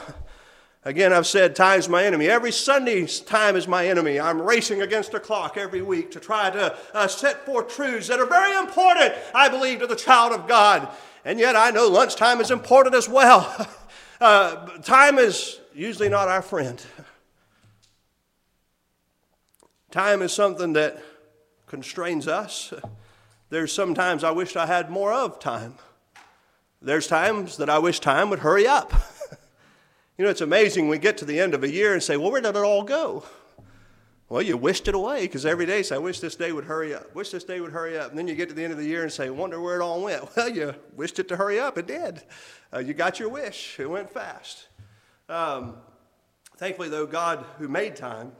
Again, 0.84 1.12
I've 1.12 1.26
said 1.26 1.54
time's 1.54 1.88
my 1.88 2.04
enemy. 2.04 2.26
Every 2.26 2.50
Sunday's 2.50 3.20
time 3.20 3.54
is 3.54 3.68
my 3.68 3.86
enemy. 3.86 4.18
I'm 4.18 4.42
racing 4.42 4.82
against 4.82 5.12
the 5.12 5.20
clock 5.20 5.56
every 5.56 5.82
week 5.82 6.10
to 6.12 6.20
try 6.20 6.50
to 6.50 6.76
uh, 6.92 7.06
set 7.06 7.46
forth 7.46 7.68
truths 7.68 8.08
that 8.08 8.18
are 8.18 8.26
very 8.26 8.56
important, 8.58 9.14
I 9.32 9.48
believe, 9.48 9.80
to 9.80 9.86
the 9.86 9.96
child 9.96 10.32
of 10.32 10.48
God. 10.48 10.88
And 11.24 11.38
yet 11.38 11.54
I 11.54 11.70
know 11.70 11.86
lunchtime 11.86 12.40
is 12.40 12.50
important 12.50 12.96
as 12.96 13.08
well. 13.08 13.68
uh, 14.20 14.66
time 14.78 15.18
is 15.18 15.60
usually 15.76 16.08
not 16.08 16.28
our 16.28 16.42
friend. 16.42 16.82
Time 19.90 20.22
is 20.22 20.32
something 20.32 20.72
that 20.72 21.02
constrains 21.66 22.26
us. 22.26 22.72
There's 23.50 23.72
sometimes 23.72 24.24
I 24.24 24.30
wish 24.30 24.56
I 24.56 24.66
had 24.66 24.90
more 24.90 25.12
of 25.12 25.38
time. 25.38 25.74
There's 26.80 27.06
times 27.06 27.58
that 27.58 27.70
I 27.70 27.78
wish 27.78 28.00
time 28.00 28.30
would 28.30 28.40
hurry 28.40 28.66
up. 28.66 28.92
you 30.18 30.24
know, 30.24 30.30
it's 30.30 30.40
amazing 30.40 30.88
we 30.88 30.98
get 30.98 31.18
to 31.18 31.24
the 31.24 31.38
end 31.38 31.54
of 31.54 31.62
a 31.62 31.70
year 31.70 31.92
and 31.92 32.02
say, 32.02 32.16
well, 32.16 32.30
where 32.30 32.40
did 32.40 32.56
it 32.56 32.56
all 32.56 32.82
go? 32.82 33.24
Well, 34.28 34.42
you 34.42 34.56
wished 34.56 34.88
it 34.88 34.94
away 34.94 35.22
because 35.22 35.46
every 35.46 35.66
day 35.66 35.82
say, 35.82 35.94
I 35.94 35.98
wish 35.98 36.18
this 36.18 36.34
day 36.34 36.50
would 36.50 36.64
hurry 36.64 36.92
up. 36.94 37.14
Wish 37.14 37.30
this 37.30 37.44
day 37.44 37.60
would 37.60 37.70
hurry 37.70 37.96
up. 37.96 38.10
And 38.10 38.18
then 38.18 38.26
you 38.26 38.34
get 38.34 38.48
to 38.48 38.54
the 38.54 38.64
end 38.64 38.72
of 38.72 38.78
the 38.78 38.86
year 38.86 39.02
and 39.02 39.12
say, 39.12 39.30
wonder 39.30 39.60
where 39.60 39.80
it 39.80 39.82
all 39.82 40.02
went. 40.02 40.24
Well, 40.36 40.48
you 40.48 40.74
wished 40.96 41.18
it 41.18 41.28
to 41.28 41.36
hurry 41.36 41.60
up. 41.60 41.78
It 41.78 41.86
did. 41.86 42.22
Uh, 42.74 42.80
you 42.80 42.92
got 42.92 43.20
your 43.20 43.28
wish. 43.28 43.78
It 43.78 43.88
went 43.88 44.10
fast. 44.10 44.66
Um, 45.28 45.76
thankfully, 46.56 46.88
though, 46.88 47.06
God, 47.06 47.44
who 47.58 47.68
made 47.68 47.96
time, 47.96 48.32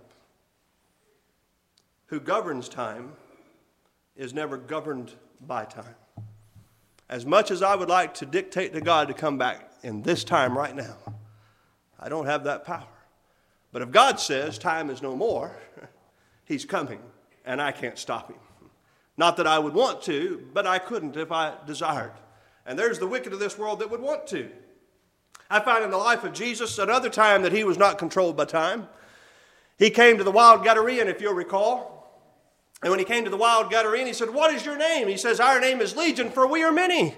who 2.07 2.21
governs 2.21 2.69
time, 2.69 3.13
is 4.17 4.33
never 4.33 4.57
governed 4.57 5.13
by 5.41 5.65
time. 5.65 5.95
As 7.09 7.27
much 7.27 7.51
as 7.51 7.63
I 7.63 7.75
would 7.75 7.89
like 7.89 8.15
to 8.15 8.27
dictate 8.27 8.73
to 8.73 8.81
God 8.81 9.09
to 9.09 9.15
come 9.15 9.39
back 9.39 9.71
in 9.83 10.03
this 10.03 10.25
time 10.25 10.57
right 10.57 10.75
now, 10.75 10.97
I 11.99 12.09
don't 12.09 12.27
have 12.27 12.45
that 12.45 12.65
power. 12.65 12.87
But 13.73 13.83
if 13.83 13.91
God 13.91 14.19
says 14.19 14.59
time 14.59 14.91
is 14.91 15.03
no 15.03 15.15
more, 15.17 15.57
He's 16.45 16.65
coming, 16.65 17.01
and 17.45 17.61
I 17.61 17.73
can't 17.73 17.99
stop 17.99 18.31
Him. 18.31 18.39
Not 19.17 19.37
that 19.39 19.47
I 19.47 19.59
would 19.59 19.75
want 19.75 20.03
to, 20.03 20.47
but 20.53 20.67
I 20.67 20.79
couldn't 20.79 21.17
if 21.17 21.33
I 21.33 21.55
desired. 21.67 22.13
And 22.65 22.79
there's 22.79 22.99
the 22.99 23.07
wicked 23.07 23.33
of 23.33 23.39
this 23.39 23.59
world 23.59 23.81
that 23.81 23.91
would 23.91 24.01
want 24.01 24.27
to. 24.29 24.51
I 25.49 25.61
find 25.61 25.85
in 25.85 25.91
the 25.91 25.97
life 25.97 26.25
of 26.25 26.33
Jesus 26.33 26.79
another 26.79 27.09
time 27.09 27.43
that 27.43 27.53
he 27.53 27.65
was 27.65 27.79
not 27.79 27.99
controlled 27.99 28.37
by 28.37 28.47
time. 28.47 28.89
He 29.79 29.91
came 29.91 30.19
to 30.19 30.25
the 30.25 30.31
wild 30.31 30.65
Gadarean, 30.65 31.07
if 31.07 31.21
you'll 31.21 31.35
recall. 31.35 31.97
And 32.83 32.91
when 32.91 32.99
he 32.99 33.05
came 33.05 33.25
to 33.25 33.31
the 33.31 33.37
wild 33.37 33.71
Gadarean, 33.71 34.07
he 34.07 34.13
said, 34.13 34.31
What 34.31 34.53
is 34.53 34.65
your 34.65 34.77
name? 34.77 35.09
He 35.09 35.17
says, 35.17 35.41
Our 35.41 35.61
name 35.61 35.81
is 35.81 35.97
Legion, 35.97 36.31
for 36.31 36.47
we 36.47 36.63
are 36.63 36.73
many. 36.73 37.15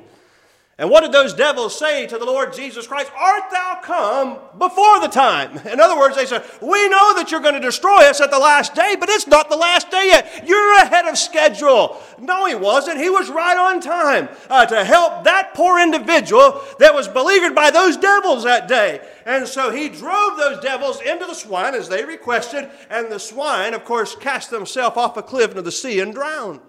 And 0.81 0.91
what 0.91 1.01
did 1.01 1.11
those 1.11 1.35
devils 1.35 1.77
say 1.77 2.07
to 2.07 2.19
the 2.19 2.25
Lord 2.25 2.53
Jesus 2.53 2.87
Christ? 2.87 3.11
Art 3.19 3.51
thou 3.51 3.81
come 3.83 4.39
before 4.57 5.01
the 5.01 5.09
time? 5.09 5.59
In 5.67 5.81
other 5.81 5.99
words, 5.99 6.15
they 6.15 6.25
said, 6.25 6.45
We 6.63 6.89
know 6.89 7.15
that 7.17 7.33
you're 7.33 7.41
going 7.41 7.55
to 7.55 7.61
destroy 7.61 8.09
us 8.09 8.21
at 8.21 8.31
the 8.31 8.39
last 8.39 8.77
day, 8.77 8.95
but 8.99 9.09
it's 9.09 9.27
not 9.27 9.51
the 9.51 9.57
last 9.57 9.91
day 9.91 10.07
yet. 10.07 10.47
You're 10.47 10.77
ahead 10.77 11.07
of 11.07 11.19
schedule. 11.19 12.01
No, 12.21 12.47
he 12.47 12.55
wasn't. 12.55 13.01
He 13.01 13.11
was 13.11 13.29
right 13.29 13.57
on 13.57 13.81
time 13.81 14.29
uh, 14.49 14.67
to 14.67 14.85
help 14.85 15.25
that 15.25 15.53
poor 15.53 15.81
individual 15.81 16.63
that 16.79 16.95
was 16.95 17.09
beleaguered 17.09 17.57
by 17.57 17.73
those 17.73 17.97
devils 17.97 18.45
that 18.45 18.69
day. 18.69 19.01
And 19.27 19.49
so 19.49 19.73
he 19.73 19.89
drove 19.89 20.37
those 20.37 20.61
devils 20.61 21.01
into 21.01 21.27
the 21.27 21.35
swine 21.35 21.75
as 21.75 21.89
they 21.89 22.05
requested, 22.05 22.71
and 22.89 23.11
the 23.11 23.19
swine, 23.19 23.75
of 23.75 23.85
course, 23.85 24.15
cast 24.15 24.51
themselves 24.51 24.97
off 24.97 25.17
a 25.17 25.25
cliff 25.25 25.51
into 25.51 25.63
the 25.63 25.73
sea 25.73 25.99
and 25.99 26.15
drowned. 26.15 26.61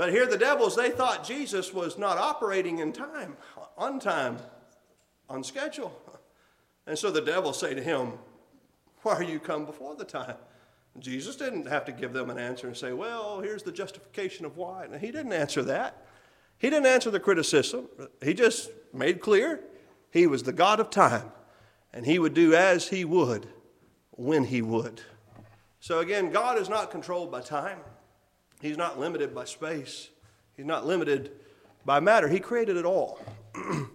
But 0.00 0.12
here 0.12 0.24
the 0.24 0.38
devils, 0.38 0.76
they 0.76 0.88
thought 0.88 1.26
Jesus 1.26 1.74
was 1.74 1.98
not 1.98 2.16
operating 2.16 2.78
in 2.78 2.90
time, 2.90 3.36
on 3.76 4.00
time, 4.00 4.38
on 5.28 5.44
schedule. 5.44 5.92
And 6.86 6.98
so 6.98 7.10
the 7.10 7.20
devil 7.20 7.52
say 7.52 7.74
to 7.74 7.82
him, 7.82 8.14
Why 9.02 9.16
are 9.16 9.22
you 9.22 9.38
come 9.38 9.66
before 9.66 9.94
the 9.94 10.06
time? 10.06 10.36
Jesus 10.98 11.36
didn't 11.36 11.66
have 11.66 11.84
to 11.84 11.92
give 11.92 12.14
them 12.14 12.30
an 12.30 12.38
answer 12.38 12.66
and 12.66 12.74
say, 12.74 12.94
Well, 12.94 13.42
here's 13.42 13.62
the 13.62 13.72
justification 13.72 14.46
of 14.46 14.56
why. 14.56 14.86
And 14.86 14.98
he 14.98 15.12
didn't 15.12 15.34
answer 15.34 15.62
that. 15.64 16.06
He 16.56 16.70
didn't 16.70 16.86
answer 16.86 17.10
the 17.10 17.20
criticism. 17.20 17.86
He 18.24 18.32
just 18.32 18.70
made 18.94 19.20
clear 19.20 19.60
he 20.10 20.26
was 20.26 20.44
the 20.44 20.52
God 20.54 20.80
of 20.80 20.88
time, 20.88 21.30
and 21.92 22.06
he 22.06 22.18
would 22.18 22.32
do 22.32 22.54
as 22.54 22.88
he 22.88 23.04
would 23.04 23.48
when 24.12 24.44
he 24.44 24.62
would. 24.62 25.02
So 25.78 25.98
again, 25.98 26.30
God 26.30 26.56
is 26.56 26.70
not 26.70 26.90
controlled 26.90 27.30
by 27.30 27.42
time. 27.42 27.80
He's 28.60 28.76
not 28.76 28.98
limited 28.98 29.34
by 29.34 29.44
space. 29.44 30.10
He's 30.56 30.66
not 30.66 30.86
limited 30.86 31.32
by 31.84 32.00
matter. 32.00 32.28
He 32.28 32.40
created 32.40 32.76
it 32.76 32.84
all. 32.84 33.18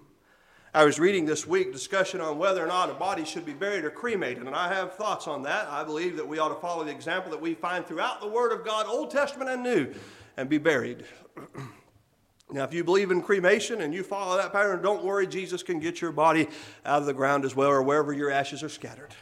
I 0.73 0.83
was 0.83 0.99
reading 0.99 1.25
this 1.25 1.47
week 1.47 1.71
discussion 1.71 2.19
on 2.19 2.37
whether 2.37 2.61
or 2.61 2.67
not 2.67 2.89
a 2.89 2.95
body 2.95 3.23
should 3.23 3.45
be 3.45 3.53
buried 3.53 3.85
or 3.85 3.89
cremated, 3.89 4.45
and 4.45 4.55
I 4.55 4.73
have 4.73 4.95
thoughts 4.95 5.27
on 5.27 5.43
that. 5.43 5.67
I 5.69 5.85
believe 5.85 6.17
that 6.17 6.27
we 6.27 6.37
ought 6.39 6.49
to 6.49 6.59
follow 6.59 6.83
the 6.83 6.91
example 6.91 7.31
that 7.31 7.39
we 7.39 7.53
find 7.53 7.85
throughout 7.85 8.19
the 8.19 8.27
Word 8.27 8.51
of 8.51 8.65
God, 8.65 8.85
Old 8.87 9.09
Testament 9.09 9.49
and 9.49 9.63
New, 9.63 9.93
and 10.35 10.49
be 10.49 10.57
buried. 10.57 11.05
now, 12.51 12.63
if 12.63 12.73
you 12.73 12.83
believe 12.83 13.11
in 13.11 13.21
cremation 13.21 13.81
and 13.81 13.93
you 13.93 14.03
follow 14.03 14.35
that 14.35 14.51
pattern, 14.51 14.81
don't 14.81 15.03
worry, 15.03 15.27
Jesus 15.27 15.63
can 15.63 15.79
get 15.79 16.01
your 16.01 16.11
body 16.11 16.49
out 16.85 16.99
of 16.99 17.05
the 17.05 17.13
ground 17.13 17.45
as 17.45 17.55
well 17.55 17.69
or 17.69 17.81
wherever 17.81 18.11
your 18.11 18.29
ashes 18.29 18.61
are 18.61 18.69
scattered. 18.69 19.15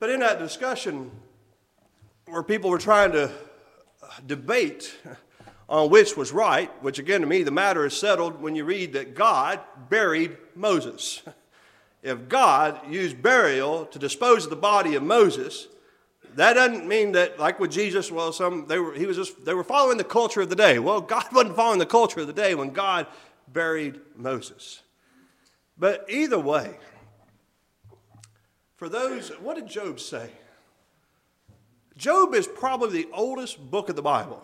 But 0.00 0.10
in 0.10 0.18
that 0.18 0.40
discussion, 0.40 1.12
where 2.26 2.42
people 2.42 2.70
were 2.70 2.78
trying 2.78 3.12
to 3.12 3.30
debate 4.26 4.96
on 5.68 5.90
which 5.90 6.16
was 6.16 6.32
right, 6.32 6.70
which 6.82 6.98
again 6.98 7.22
to 7.22 7.26
me, 7.26 7.42
the 7.42 7.50
matter 7.50 7.86
is 7.86 7.96
settled 7.96 8.40
when 8.40 8.54
you 8.54 8.64
read 8.64 8.92
that 8.92 9.14
God 9.14 9.60
buried 9.88 10.36
Moses. 10.54 11.22
If 12.02 12.28
God 12.28 12.80
used 12.90 13.22
burial 13.22 13.86
to 13.86 13.98
dispose 13.98 14.44
of 14.44 14.50
the 14.50 14.56
body 14.56 14.96
of 14.96 15.02
Moses, 15.02 15.68
that 16.34 16.54
doesn't 16.54 16.86
mean 16.86 17.12
that, 17.12 17.38
like 17.38 17.60
with 17.60 17.70
Jesus, 17.70 18.10
well, 18.10 18.32
some 18.32 18.66
they 18.66 18.78
were 18.78 18.94
he 18.94 19.06
was 19.06 19.16
just 19.16 19.44
they 19.44 19.54
were 19.54 19.64
following 19.64 19.98
the 19.98 20.04
culture 20.04 20.40
of 20.40 20.48
the 20.48 20.56
day. 20.56 20.78
Well, 20.78 21.00
God 21.14 21.24
wasn't 21.32 21.56
following 21.56 21.78
the 21.78 21.86
culture 21.86 22.20
of 22.20 22.26
the 22.26 22.32
day 22.32 22.54
when 22.54 22.70
God 22.70 23.06
buried 23.48 24.00
Moses. 24.16 24.82
But 25.78 26.06
either 26.08 26.38
way, 26.38 26.78
for 28.76 28.88
those, 28.88 29.28
what 29.40 29.56
did 29.56 29.66
Job 29.66 30.00
say? 30.00 30.30
Job 32.02 32.34
is 32.34 32.48
probably 32.48 33.04
the 33.04 33.08
oldest 33.12 33.70
book 33.70 33.88
of 33.88 33.94
the 33.94 34.02
Bible 34.02 34.42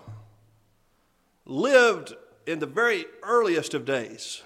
lived 1.44 2.14
in 2.46 2.60
the 2.60 2.66
very 2.66 3.04
earliest 3.24 3.74
of 3.74 3.84
days. 3.84 4.42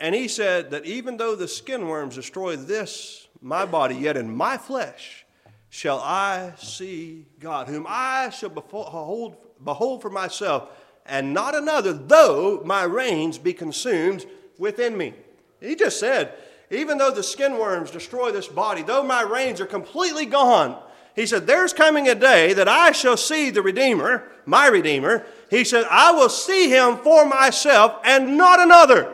And 0.00 0.14
he 0.14 0.26
said 0.26 0.70
that 0.70 0.86
even 0.86 1.18
though 1.18 1.36
the 1.36 1.46
skin 1.46 1.86
worms 1.86 2.14
destroy 2.14 2.56
this, 2.56 3.28
my 3.42 3.66
body, 3.66 3.94
yet 3.94 4.16
in 4.16 4.34
my 4.34 4.56
flesh 4.56 5.26
shall 5.68 5.98
I 5.98 6.54
see 6.56 7.26
God, 7.40 7.68
whom 7.68 7.84
I 7.86 8.30
shall 8.30 8.48
behold, 8.48 9.36
behold 9.62 10.00
for 10.00 10.08
myself, 10.08 10.70
and 11.04 11.34
not 11.34 11.54
another, 11.54 11.92
though 11.92 12.62
my 12.64 12.84
reins 12.84 13.36
be 13.36 13.52
consumed 13.52 14.24
within 14.56 14.96
me. 14.96 15.12
He 15.60 15.74
just 15.74 16.00
said, 16.00 16.32
even 16.70 16.96
though 16.96 17.10
the 17.10 17.22
skin 17.22 17.58
worms 17.58 17.90
destroy 17.90 18.32
this 18.32 18.48
body, 18.48 18.80
though 18.80 19.02
my 19.02 19.20
reins 19.20 19.60
are 19.60 19.66
completely 19.66 20.24
gone, 20.24 20.82
he 21.16 21.26
said, 21.26 21.46
There's 21.46 21.72
coming 21.72 22.06
a 22.08 22.14
day 22.14 22.52
that 22.52 22.68
I 22.68 22.92
shall 22.92 23.16
see 23.16 23.50
the 23.50 23.62
Redeemer, 23.62 24.22
my 24.44 24.68
Redeemer. 24.68 25.24
He 25.48 25.64
said, 25.64 25.86
I 25.90 26.12
will 26.12 26.28
see 26.28 26.68
him 26.68 26.98
for 26.98 27.24
myself 27.24 28.00
and 28.04 28.36
not 28.36 28.60
another. 28.60 29.12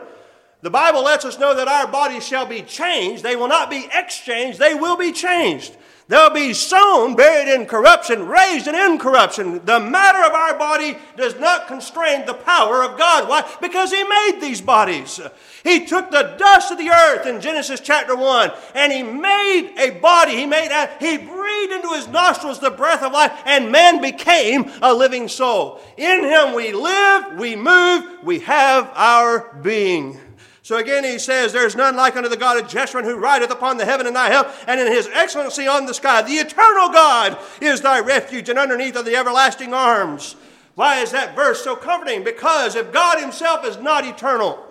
The 0.61 0.69
Bible 0.69 1.03
lets 1.03 1.25
us 1.25 1.39
know 1.39 1.55
that 1.55 1.67
our 1.67 1.87
bodies 1.87 2.27
shall 2.27 2.45
be 2.45 2.61
changed. 2.61 3.23
They 3.23 3.37
will 3.37 3.47
not 3.47 3.69
be 3.69 3.87
exchanged, 3.93 4.59
they 4.59 4.75
will 4.75 4.97
be 4.97 5.13
changed. 5.13 5.75
They'll 6.09 6.29
be 6.29 6.53
sown, 6.53 7.15
buried 7.15 7.53
in 7.53 7.65
corruption, 7.65 8.27
raised 8.27 8.67
in 8.67 8.75
incorruption. 8.75 9.63
The 9.63 9.79
matter 9.79 10.19
of 10.19 10.33
our 10.33 10.57
body 10.57 10.97
does 11.15 11.39
not 11.39 11.67
constrain 11.67 12.25
the 12.25 12.33
power 12.33 12.83
of 12.83 12.97
God. 12.97 13.29
Why? 13.29 13.49
Because 13.61 13.91
He 13.91 14.03
made 14.03 14.39
these 14.41 14.59
bodies. 14.59 15.21
He 15.63 15.85
took 15.85 16.11
the 16.11 16.35
dust 16.37 16.71
of 16.71 16.77
the 16.77 16.89
earth 16.89 17.25
in 17.25 17.39
Genesis 17.39 17.79
chapter 17.79 18.17
1 18.17 18.51
and 18.75 18.91
He 18.91 19.01
made 19.01 19.75
a 19.77 19.91
body. 19.99 20.35
He 20.35 20.45
made 20.45 20.71
a, 20.71 20.89
He 20.99 21.17
breathed 21.17 21.71
into 21.71 21.93
His 21.93 22.09
nostrils 22.09 22.59
the 22.59 22.71
breath 22.71 23.01
of 23.01 23.13
life 23.13 23.31
and 23.45 23.71
man 23.71 24.01
became 24.01 24.69
a 24.81 24.93
living 24.93 25.29
soul. 25.29 25.79
In 25.95 26.25
Him 26.25 26.53
we 26.53 26.73
live, 26.73 27.39
we 27.39 27.55
move, 27.55 28.23
we 28.23 28.39
have 28.39 28.91
our 28.93 29.53
being. 29.61 30.19
So 30.63 30.77
again, 30.77 31.03
he 31.03 31.19
says, 31.19 31.51
There's 31.51 31.75
none 31.75 31.97
like 31.97 32.15
unto 32.15 32.29
the 32.29 32.37
God 32.37 32.57
of 32.57 32.69
Jeshurun 32.69 33.03
who 33.03 33.17
rideth 33.17 33.51
upon 33.51 33.77
the 33.77 33.85
heaven 33.85 34.07
and 34.07 34.15
thy 34.15 34.29
help, 34.29 34.47
and 34.65 34.79
in 34.79 34.87
his 34.87 35.09
excellency 35.13 35.67
on 35.67 35.85
the 35.85 35.93
sky. 35.93 36.21
The 36.21 36.35
eternal 36.35 36.89
God 36.89 37.37
is 37.61 37.81
thy 37.81 37.99
refuge, 37.99 38.47
and 38.47 38.57
underneath 38.57 38.95
of 38.95 39.03
the 39.03 39.15
everlasting 39.17 39.73
arms. 39.73 40.37
Why 40.75 41.01
is 41.01 41.11
that 41.11 41.35
verse 41.35 41.63
so 41.63 41.75
comforting? 41.75 42.23
Because 42.23 42.77
if 42.77 42.93
God 42.93 43.19
himself 43.19 43.65
is 43.65 43.77
not 43.77 44.05
eternal, 44.05 44.65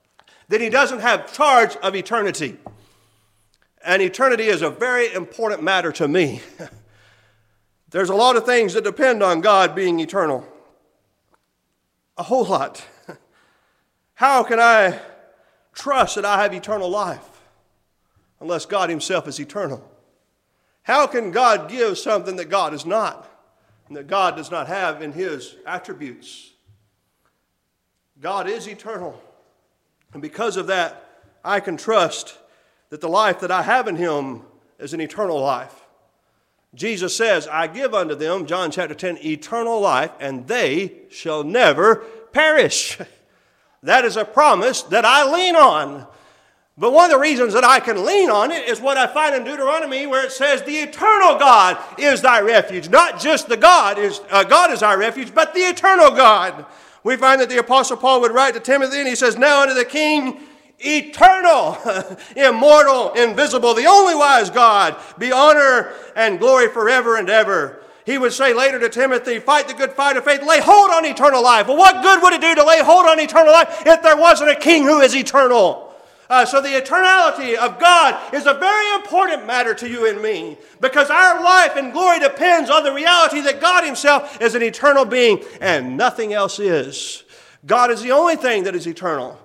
then 0.48 0.60
he 0.60 0.70
doesn't 0.70 1.00
have 1.00 1.32
charge 1.34 1.74
of 1.76 1.96
eternity. 1.96 2.56
And 3.84 4.00
eternity 4.00 4.44
is 4.44 4.62
a 4.62 4.70
very 4.70 5.12
important 5.12 5.64
matter 5.64 5.90
to 5.92 6.06
me. 6.06 6.42
There's 7.90 8.08
a 8.08 8.14
lot 8.14 8.36
of 8.36 8.46
things 8.46 8.74
that 8.74 8.84
depend 8.84 9.20
on 9.20 9.40
God 9.40 9.74
being 9.74 9.98
eternal. 9.98 10.46
A 12.16 12.22
whole 12.22 12.44
lot. 12.44 12.86
How 14.14 14.44
can 14.44 14.60
I 14.60 15.00
trust 15.74 16.16
that 16.16 16.24
I 16.24 16.42
have 16.42 16.54
eternal 16.54 16.88
life 16.88 17.42
unless 18.40 18.66
God 18.66 18.90
Himself 18.90 19.28
is 19.28 19.40
eternal? 19.40 19.88
How 20.82 21.06
can 21.06 21.30
God 21.30 21.68
give 21.68 21.98
something 21.98 22.36
that 22.36 22.50
God 22.50 22.74
is 22.74 22.84
not 22.84 23.28
and 23.88 23.96
that 23.96 24.06
God 24.06 24.36
does 24.36 24.50
not 24.50 24.68
have 24.68 25.02
in 25.02 25.12
His 25.12 25.56
attributes? 25.66 26.52
God 28.20 28.48
is 28.48 28.68
eternal. 28.68 29.20
And 30.12 30.22
because 30.22 30.56
of 30.56 30.68
that, 30.68 31.22
I 31.44 31.60
can 31.60 31.76
trust 31.76 32.38
that 32.90 33.00
the 33.00 33.08
life 33.08 33.40
that 33.40 33.50
I 33.50 33.62
have 33.62 33.88
in 33.88 33.96
Him 33.96 34.42
is 34.78 34.94
an 34.94 35.00
eternal 35.00 35.40
life. 35.40 35.74
Jesus 36.74 37.16
says, 37.16 37.46
I 37.46 37.66
give 37.66 37.94
unto 37.94 38.14
them, 38.14 38.46
John 38.46 38.70
chapter 38.70 38.94
10, 38.94 39.18
eternal 39.24 39.80
life, 39.80 40.10
and 40.20 40.46
they 40.46 40.92
shall 41.10 41.44
never 41.44 41.96
perish. 42.32 42.98
That 43.84 44.06
is 44.06 44.16
a 44.16 44.24
promise 44.24 44.82
that 44.84 45.04
I 45.04 45.30
lean 45.30 45.56
on. 45.56 46.06
But 46.76 46.92
one 46.92 47.04
of 47.04 47.10
the 47.12 47.20
reasons 47.20 47.52
that 47.52 47.64
I 47.64 47.78
can 47.78 48.04
lean 48.04 48.30
on 48.30 48.50
it 48.50 48.66
is 48.68 48.80
what 48.80 48.96
I 48.96 49.06
find 49.06 49.34
in 49.34 49.44
Deuteronomy 49.44 50.06
where 50.06 50.24
it 50.24 50.32
says, 50.32 50.62
The 50.62 50.76
eternal 50.76 51.38
God 51.38 51.78
is 51.98 52.22
thy 52.22 52.40
refuge. 52.40 52.88
Not 52.88 53.20
just 53.20 53.46
the 53.46 53.58
God 53.58 53.98
is, 53.98 54.20
uh, 54.30 54.42
God 54.42 54.72
is 54.72 54.82
our 54.82 54.98
refuge, 54.98 55.34
but 55.34 55.54
the 55.54 55.60
eternal 55.60 56.10
God. 56.10 56.64
We 57.04 57.16
find 57.16 57.40
that 57.42 57.50
the 57.50 57.58
Apostle 57.58 57.98
Paul 57.98 58.22
would 58.22 58.32
write 58.32 58.54
to 58.54 58.60
Timothy 58.60 58.98
and 58.98 59.08
he 59.08 59.14
says, 59.14 59.36
Now 59.36 59.62
unto 59.62 59.74
the 59.74 59.84
King, 59.84 60.40
eternal, 60.78 61.76
immortal, 62.36 63.12
invisible, 63.12 63.74
the 63.74 63.86
only 63.86 64.14
wise 64.14 64.48
God, 64.48 64.96
be 65.18 65.30
honor 65.30 65.92
and 66.16 66.40
glory 66.40 66.68
forever 66.68 67.18
and 67.18 67.28
ever. 67.28 67.83
He 68.04 68.18
would 68.18 68.32
say 68.32 68.52
later 68.52 68.78
to 68.80 68.88
Timothy, 68.88 69.38
Fight 69.38 69.68
the 69.68 69.74
good 69.74 69.92
fight 69.92 70.16
of 70.16 70.24
faith, 70.24 70.42
lay 70.42 70.60
hold 70.60 70.90
on 70.90 71.06
eternal 71.06 71.42
life. 71.42 71.68
Well, 71.68 71.78
what 71.78 72.02
good 72.02 72.22
would 72.22 72.34
it 72.34 72.40
do 72.40 72.54
to 72.54 72.64
lay 72.64 72.82
hold 72.82 73.06
on 73.06 73.18
eternal 73.18 73.52
life 73.52 73.82
if 73.86 74.02
there 74.02 74.16
wasn't 74.16 74.50
a 74.50 74.56
king 74.56 74.84
who 74.84 75.00
is 75.00 75.16
eternal? 75.16 75.94
Uh, 76.28 76.44
so, 76.44 76.60
the 76.60 76.68
eternality 76.68 77.54
of 77.54 77.78
God 77.78 78.34
is 78.34 78.46
a 78.46 78.54
very 78.54 78.94
important 78.94 79.46
matter 79.46 79.74
to 79.74 79.88
you 79.88 80.08
and 80.08 80.22
me 80.22 80.56
because 80.80 81.10
our 81.10 81.42
life 81.42 81.76
and 81.76 81.92
glory 81.92 82.18
depends 82.18 82.70
on 82.70 82.82
the 82.82 82.92
reality 82.92 83.40
that 83.42 83.60
God 83.60 83.84
Himself 83.84 84.40
is 84.40 84.54
an 84.54 84.62
eternal 84.62 85.04
being 85.04 85.44
and 85.60 85.96
nothing 85.96 86.32
else 86.32 86.58
is. 86.58 87.24
God 87.66 87.90
is 87.90 88.02
the 88.02 88.12
only 88.12 88.36
thing 88.36 88.64
that 88.64 88.74
is 88.74 88.86
eternal, 88.86 89.38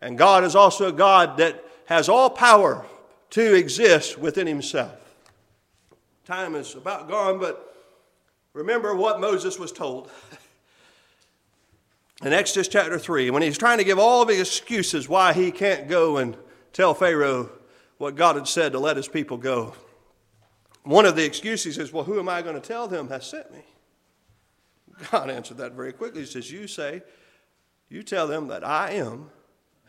and 0.00 0.18
God 0.18 0.44
is 0.44 0.56
also 0.56 0.88
a 0.88 0.92
God 0.92 1.36
that 1.38 1.64
has 1.86 2.08
all 2.08 2.30
power 2.30 2.84
to 3.30 3.54
exist 3.54 4.18
within 4.18 4.46
Himself. 4.46 4.92
Time 6.24 6.54
is 6.54 6.74
about 6.74 7.08
gone, 7.08 7.38
but 7.38 7.73
Remember 8.54 8.94
what 8.94 9.20
Moses 9.20 9.58
was 9.58 9.72
told. 9.72 10.10
In 12.22 12.32
Exodus 12.32 12.68
chapter 12.68 12.98
3, 12.98 13.30
when 13.30 13.42
he's 13.42 13.58
trying 13.58 13.78
to 13.78 13.84
give 13.84 13.98
all 13.98 14.24
the 14.24 14.40
excuses 14.40 15.08
why 15.08 15.32
he 15.32 15.50
can't 15.50 15.88
go 15.88 16.16
and 16.16 16.36
tell 16.72 16.94
Pharaoh 16.94 17.50
what 17.98 18.14
God 18.14 18.36
had 18.36 18.48
said 18.48 18.72
to 18.72 18.78
let 18.78 18.96
his 18.96 19.08
people 19.08 19.36
go. 19.36 19.74
One 20.84 21.04
of 21.04 21.16
the 21.16 21.24
excuses 21.24 21.76
is, 21.76 21.92
Well, 21.92 22.04
who 22.04 22.18
am 22.18 22.28
I 22.28 22.42
going 22.42 22.54
to 22.54 22.66
tell 22.66 22.86
them 22.86 23.08
has 23.08 23.26
sent 23.26 23.52
me? 23.52 23.64
God 25.10 25.28
answered 25.28 25.56
that 25.58 25.72
very 25.72 25.92
quickly. 25.92 26.20
He 26.20 26.26
says, 26.26 26.50
You 26.50 26.66
say, 26.66 27.02
You 27.88 28.02
tell 28.02 28.28
them 28.28 28.48
that 28.48 28.64
I 28.64 28.92
am 28.92 29.30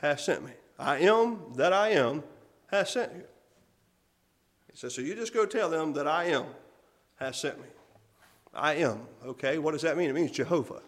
has 0.01 0.25
sent 0.25 0.43
me. 0.43 0.51
I 0.79 0.97
am 0.99 1.53
that 1.55 1.73
I 1.73 1.89
am 1.89 2.23
has 2.71 2.89
sent 2.89 3.13
you. 3.13 3.23
He 4.71 4.77
says, 4.77 4.95
So 4.95 5.01
you 5.01 5.15
just 5.15 5.33
go 5.33 5.45
tell 5.45 5.69
them 5.69 5.93
that 5.93 6.07
I 6.07 6.25
am 6.25 6.45
has 7.17 7.37
sent 7.37 7.59
me. 7.59 7.67
I 8.55 8.75
am. 8.75 9.01
Okay, 9.25 9.57
what 9.57 9.71
does 9.71 9.81
that 9.81 9.97
mean? 9.97 10.09
It 10.09 10.13
means 10.13 10.31
Jehovah. 10.31 10.81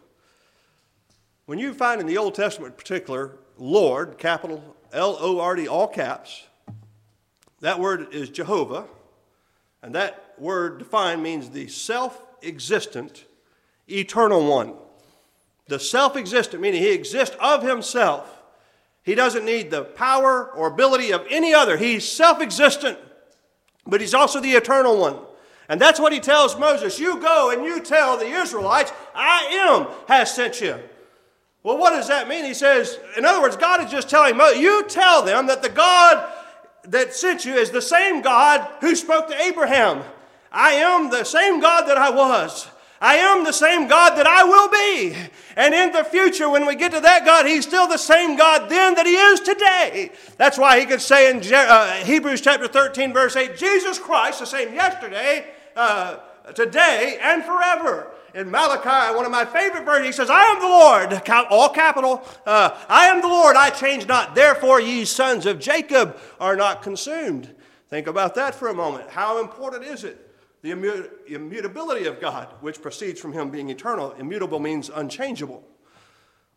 When 1.46 1.60
you 1.60 1.74
find 1.74 2.00
in 2.00 2.08
the 2.08 2.18
Old 2.18 2.36
Testament 2.36 2.74
in 2.74 2.78
particular, 2.78 3.38
Lord, 3.58 4.18
capital 4.18 4.76
L 4.94 5.18
O 5.20 5.40
R 5.40 5.56
D, 5.56 5.68
all 5.68 5.88
caps, 5.88 6.46
That 7.62 7.80
word 7.80 8.14
is 8.14 8.30
Jehovah, 8.30 8.86
and 9.82 9.96
that 9.96 10.34
word 10.38 10.80
defined 10.80 11.24
means 11.24 11.50
the 11.50 11.68
self 11.68 12.24
existent, 12.44 13.26
eternal 13.90 14.46
one. 14.48 14.74
The 15.68 15.80
self 15.80 16.16
existent, 16.16 16.62
meaning 16.62 16.82
he 16.82 16.92
exists 16.92 17.36
of 17.40 17.64
himself. 17.64 18.34
He 19.04 19.16
doesn't 19.16 19.46
need 19.46 19.72
the 19.72 19.84
power 19.84 20.52
or 20.52 20.68
ability 20.68 21.12
of 21.12 21.26
any 21.30 21.54
other. 21.54 21.78
He's 21.78 22.08
self 22.08 22.42
existent, 22.42 22.98
but 23.86 24.02
he's 24.02 24.14
also 24.14 24.40
the 24.40 24.52
eternal 24.52 24.98
one. 24.98 25.18
And 25.70 25.82
that's 25.82 26.00
what 26.00 26.14
he 26.14 26.20
tells 26.20 26.58
Moses 26.58 27.00
You 27.00 27.20
go 27.20 27.52
and 27.52 27.64
you 27.64 27.82
tell 27.82 28.18
the 28.18 28.26
Israelites, 28.26 28.92
I 29.14 29.46
am 29.68 29.88
has 30.08 30.34
sent 30.34 30.62
you. 30.62 30.80
Well, 31.64 31.78
what 31.78 31.90
does 31.90 32.08
that 32.08 32.30
mean? 32.30 32.46
He 32.46 32.54
says, 32.54 32.98
in 33.18 33.26
other 33.26 33.42
words, 33.42 33.58
God 33.58 33.84
is 33.84 33.92
just 33.92 34.10
telling 34.10 34.38
Moses, 34.38 34.60
You 34.60 34.86
tell 34.88 35.24
them 35.24 35.48
that 35.48 35.62
the 35.62 35.70
God 35.70 36.32
that 36.86 37.14
sent 37.14 37.44
you 37.44 37.56
is 37.56 37.72
the 37.72 37.82
same 37.82 38.22
God 38.22 38.68
who 38.80 38.96
spoke 38.96 39.28
to 39.28 39.42
Abraham. 39.42 40.04
I 40.52 40.74
am 40.74 41.10
the 41.10 41.26
same 41.26 41.60
God 41.60 41.86
that 41.88 41.98
I 41.98 42.10
was. 42.10 42.68
I 43.00 43.18
am 43.18 43.44
the 43.44 43.52
same 43.52 43.88
God 43.88 44.16
that 44.16 44.26
I 44.26 44.44
will 44.44 44.70
be. 44.70 45.16
And 45.56 45.74
in 45.74 45.92
the 45.92 46.04
future, 46.04 46.50
when 46.50 46.66
we 46.66 46.76
get 46.76 46.94
to 46.94 47.00
that 47.02 47.26
God, 47.26 47.46
He's 47.46 47.68
still 47.68 47.88
the 47.88 47.98
same 47.98 48.38
God 48.38 48.70
then 48.70 48.96
that 48.96 49.06
He 49.06 49.14
is 49.14 49.40
today. 49.42 50.12
That's 50.38 50.58
why 50.58 50.80
He 50.80 50.86
could 50.86 51.02
say 51.02 51.30
in 51.30 51.42
uh, 51.54 51.94
Hebrews 51.98 52.42
chapter 52.42 52.68
13, 52.68 53.14
verse 53.14 53.36
8, 53.36 53.58
Jesus 53.58 54.00
Christ, 54.00 54.40
the 54.40 54.46
same 54.46 54.74
yesterday, 54.74 55.46
uh, 55.78 56.18
today, 56.54 57.18
and 57.22 57.44
forever. 57.44 58.12
In 58.34 58.52
Malachi, 58.52 59.16
one 59.16 59.26
of 59.26 59.32
my 59.32 59.46
favorite 59.46 59.86
verses, 59.86 60.06
he 60.06 60.12
says, 60.12 60.30
I 60.30 60.44
am 60.44 60.60
the 60.60 60.68
Lord, 60.68 61.48
all 61.50 61.70
capital, 61.70 62.24
uh, 62.46 62.78
I 62.90 63.08
am 63.08 63.22
the 63.22 63.28
Lord, 63.28 63.56
I 63.56 63.70
change 63.70 64.08
not. 64.08 64.36
Therefore, 64.36 64.82
ye 64.82 65.06
sons 65.06 65.46
of 65.46 65.60
Jacob 65.60 66.18
are 66.40 66.56
not 66.56 66.84
consumed. 66.84 67.56
Think 67.90 68.06
about 68.06 68.36
that 68.36 68.54
for 68.54 68.68
a 68.68 68.74
moment. 68.74 69.10
How 69.10 69.42
important 69.42 69.86
is 69.86 70.04
it? 70.04 70.28
the 70.62 70.72
immutability 71.28 72.08
of 72.08 72.20
God, 72.20 72.48
which 72.62 72.82
proceeds 72.82 73.20
from 73.20 73.34
Him 73.34 73.50
being 73.50 73.70
eternal. 73.70 74.12
Immutable 74.14 74.60
means 74.60 74.90
unchangeable. 74.90 75.64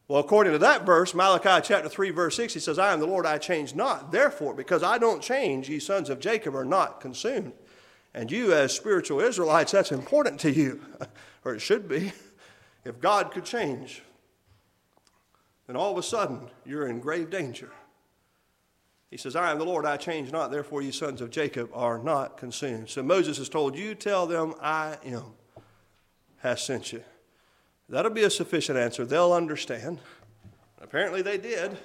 Well, 0.09 0.21
according 0.21 0.53
to 0.55 0.59
that 0.59 0.85
verse, 0.85 1.15
Malachi 1.15 1.65
chapter 1.65 1.89
3, 1.89 2.11
verse 2.11 2.35
6, 2.37 2.55
he 2.55 2.61
says, 2.61 2.79
I 2.79 2.93
am 2.93 2.99
the 2.99 3.07
Lord, 3.07 3.27
I 3.27 3.39
change 3.39 3.75
not. 3.75 4.11
Therefore, 4.11 4.55
because 4.55 4.83
I 4.83 4.99
don't 4.99 5.23
change, 5.23 5.69
ye 5.69 5.79
sons 5.79 6.11
of 6.11 6.19
Jacob 6.19 6.57
are 6.57 6.65
not 6.65 7.01
consumed. 7.01 7.53
And 8.13 8.31
you, 8.31 8.53
as 8.53 8.75
spiritual 8.75 9.21
Israelites, 9.21 9.73
that's 9.73 9.93
important 9.93 10.41
to 10.41 10.51
you, 10.51 10.81
or 11.45 11.55
it 11.55 11.61
should 11.61 11.89
be. 11.89 12.13
If 12.85 13.01
God 13.01 13.31
could 13.31 13.45
change, 13.45 14.03
then 15.67 15.77
all 15.77 15.93
of 15.93 15.99
a 15.99 16.03
sudden 16.03 16.49
you're 16.65 16.89
in 16.89 16.99
grave 16.99 17.31
danger. 17.31 17.71
He 19.11 19.17
says, 19.17 19.35
I 19.35 19.51
am 19.51 19.59
the 19.59 19.65
Lord, 19.65 19.87
I 19.87 19.97
change 19.97 20.31
not, 20.33 20.51
therefore 20.51 20.83
you 20.83 20.93
sons 20.93 21.21
of 21.21 21.31
Jacob 21.31 21.71
are 21.75 21.99
not 21.99 22.37
consumed. 22.37 22.89
So 22.89 23.03
Moses 23.03 23.39
is 23.39 23.49
told, 23.49 23.77
You 23.77 23.95
tell 23.95 24.27
them, 24.27 24.55
I 24.61 24.99
am, 25.05 25.35
has 26.39 26.63
sent 26.63 26.93
you. 26.93 27.03
That'll 27.89 28.13
be 28.13 28.23
a 28.23 28.31
sufficient 28.31 28.79
answer. 28.79 29.05
They'll 29.05 29.33
understand. 29.33 29.99
Apparently 30.81 31.23
they 31.23 31.39
did. 31.39 31.77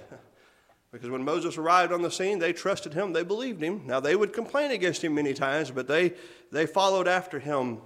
Because 0.96 1.10
when 1.10 1.26
Moses 1.26 1.58
arrived 1.58 1.92
on 1.92 2.02
the 2.04 2.10
scene, 2.10 2.40
they 2.40 2.54
trusted 2.54 2.94
him, 2.94 3.12
they 3.12 3.22
believed 3.22 3.62
him. 3.62 3.86
Now, 3.86 4.00
they 4.00 4.16
would 4.16 4.32
complain 4.32 4.72
against 4.72 5.04
him 5.04 5.14
many 5.14 5.34
times, 5.34 5.70
but 5.70 5.90
they, 5.90 6.14
they 6.54 6.66
followed 6.66 7.06
after 7.06 7.38
him 7.38 7.80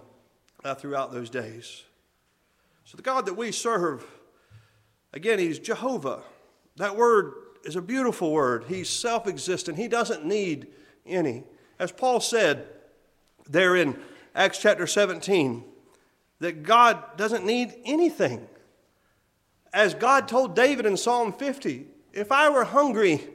uh, 0.63 0.75
throughout 0.75 1.11
those 1.11 1.31
days. 1.31 1.85
So, 2.85 2.97
the 2.97 3.01
God 3.01 3.25
that 3.25 3.33
we 3.33 3.51
serve, 3.51 4.05
again, 5.11 5.39
he's 5.39 5.57
Jehovah. 5.57 6.21
That 6.75 6.95
word 6.95 7.33
is 7.63 7.75
a 7.75 7.81
beautiful 7.81 8.31
word. 8.31 8.65
He's 8.67 8.91
self 8.91 9.25
existent, 9.25 9.79
he 9.79 9.87
doesn't 9.87 10.23
need 10.23 10.67
any. 11.03 11.45
As 11.79 11.91
Paul 11.91 12.19
said 12.19 12.67
there 13.49 13.75
in 13.75 13.99
Acts 14.35 14.59
chapter 14.59 14.85
17, 14.85 15.63
that 16.41 16.61
God 16.61 17.17
doesn't 17.17 17.43
need 17.43 17.73
anything. 17.85 18.47
As 19.73 19.95
God 19.95 20.27
told 20.27 20.55
David 20.55 20.85
in 20.85 20.95
Psalm 20.95 21.33
50, 21.33 21.87
if 22.13 22.31
I 22.31 22.49
were 22.49 22.63
hungry, 22.63 23.27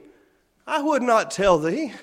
I 0.65 0.81
would 0.81 1.01
not 1.01 1.31
tell 1.31 1.57
thee. 1.57 1.93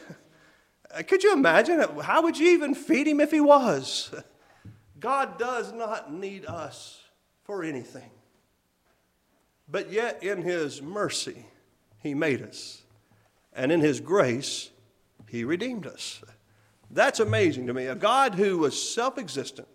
Could 1.06 1.22
you 1.22 1.32
imagine? 1.32 1.80
How 2.02 2.22
would 2.22 2.38
you 2.38 2.50
even 2.50 2.74
feed 2.74 3.06
him 3.06 3.20
if 3.20 3.30
he 3.30 3.40
was? 3.40 4.14
God 5.00 5.38
does 5.38 5.72
not 5.72 6.12
need 6.12 6.46
us 6.46 7.00
for 7.44 7.64
anything. 7.64 8.10
But 9.68 9.90
yet, 9.90 10.22
in 10.22 10.42
his 10.42 10.82
mercy, 10.82 11.46
he 12.02 12.14
made 12.14 12.42
us. 12.42 12.82
And 13.52 13.70
in 13.70 13.80
His 13.80 14.00
grace, 14.00 14.70
He 15.28 15.44
redeemed 15.44 15.86
us. 15.86 16.22
That's 16.90 17.20
amazing 17.20 17.66
to 17.68 17.74
me. 17.74 17.86
A 17.86 17.94
God 17.94 18.34
who 18.34 18.58
was 18.58 18.80
self 18.80 19.18
existent, 19.18 19.68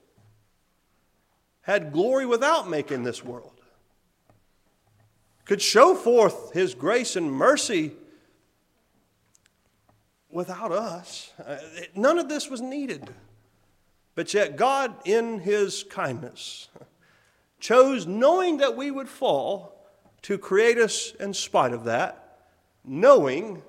had 1.62 1.92
glory 1.92 2.26
without 2.26 2.70
making 2.70 3.04
this 3.04 3.24
world, 3.24 3.57
could 5.48 5.62
show 5.62 5.96
forth 5.96 6.52
His 6.54 6.76
grace 6.76 7.16
and 7.16 7.32
mercy 7.32 7.94
without 10.30 10.72
us. 10.72 11.32
Uh, 11.44 11.58
none 11.96 12.20
of 12.20 12.28
this 12.28 12.50
was 12.50 12.62
needed. 12.62 13.10
But 14.14 14.34
yet, 14.34 14.58
God, 14.58 14.94
in 15.06 15.40
His 15.40 15.84
kindness, 15.84 16.68
chose, 17.60 18.06
knowing 18.06 18.58
that 18.58 18.76
we 18.76 18.92
would 18.92 19.08
fall, 19.08 19.74
to 20.24 20.38
create 20.38 20.78
us 20.78 21.14
in 21.20 21.34
spite 21.34 21.72
of 21.72 21.86
that, 21.86 22.40
knowing 22.84 23.64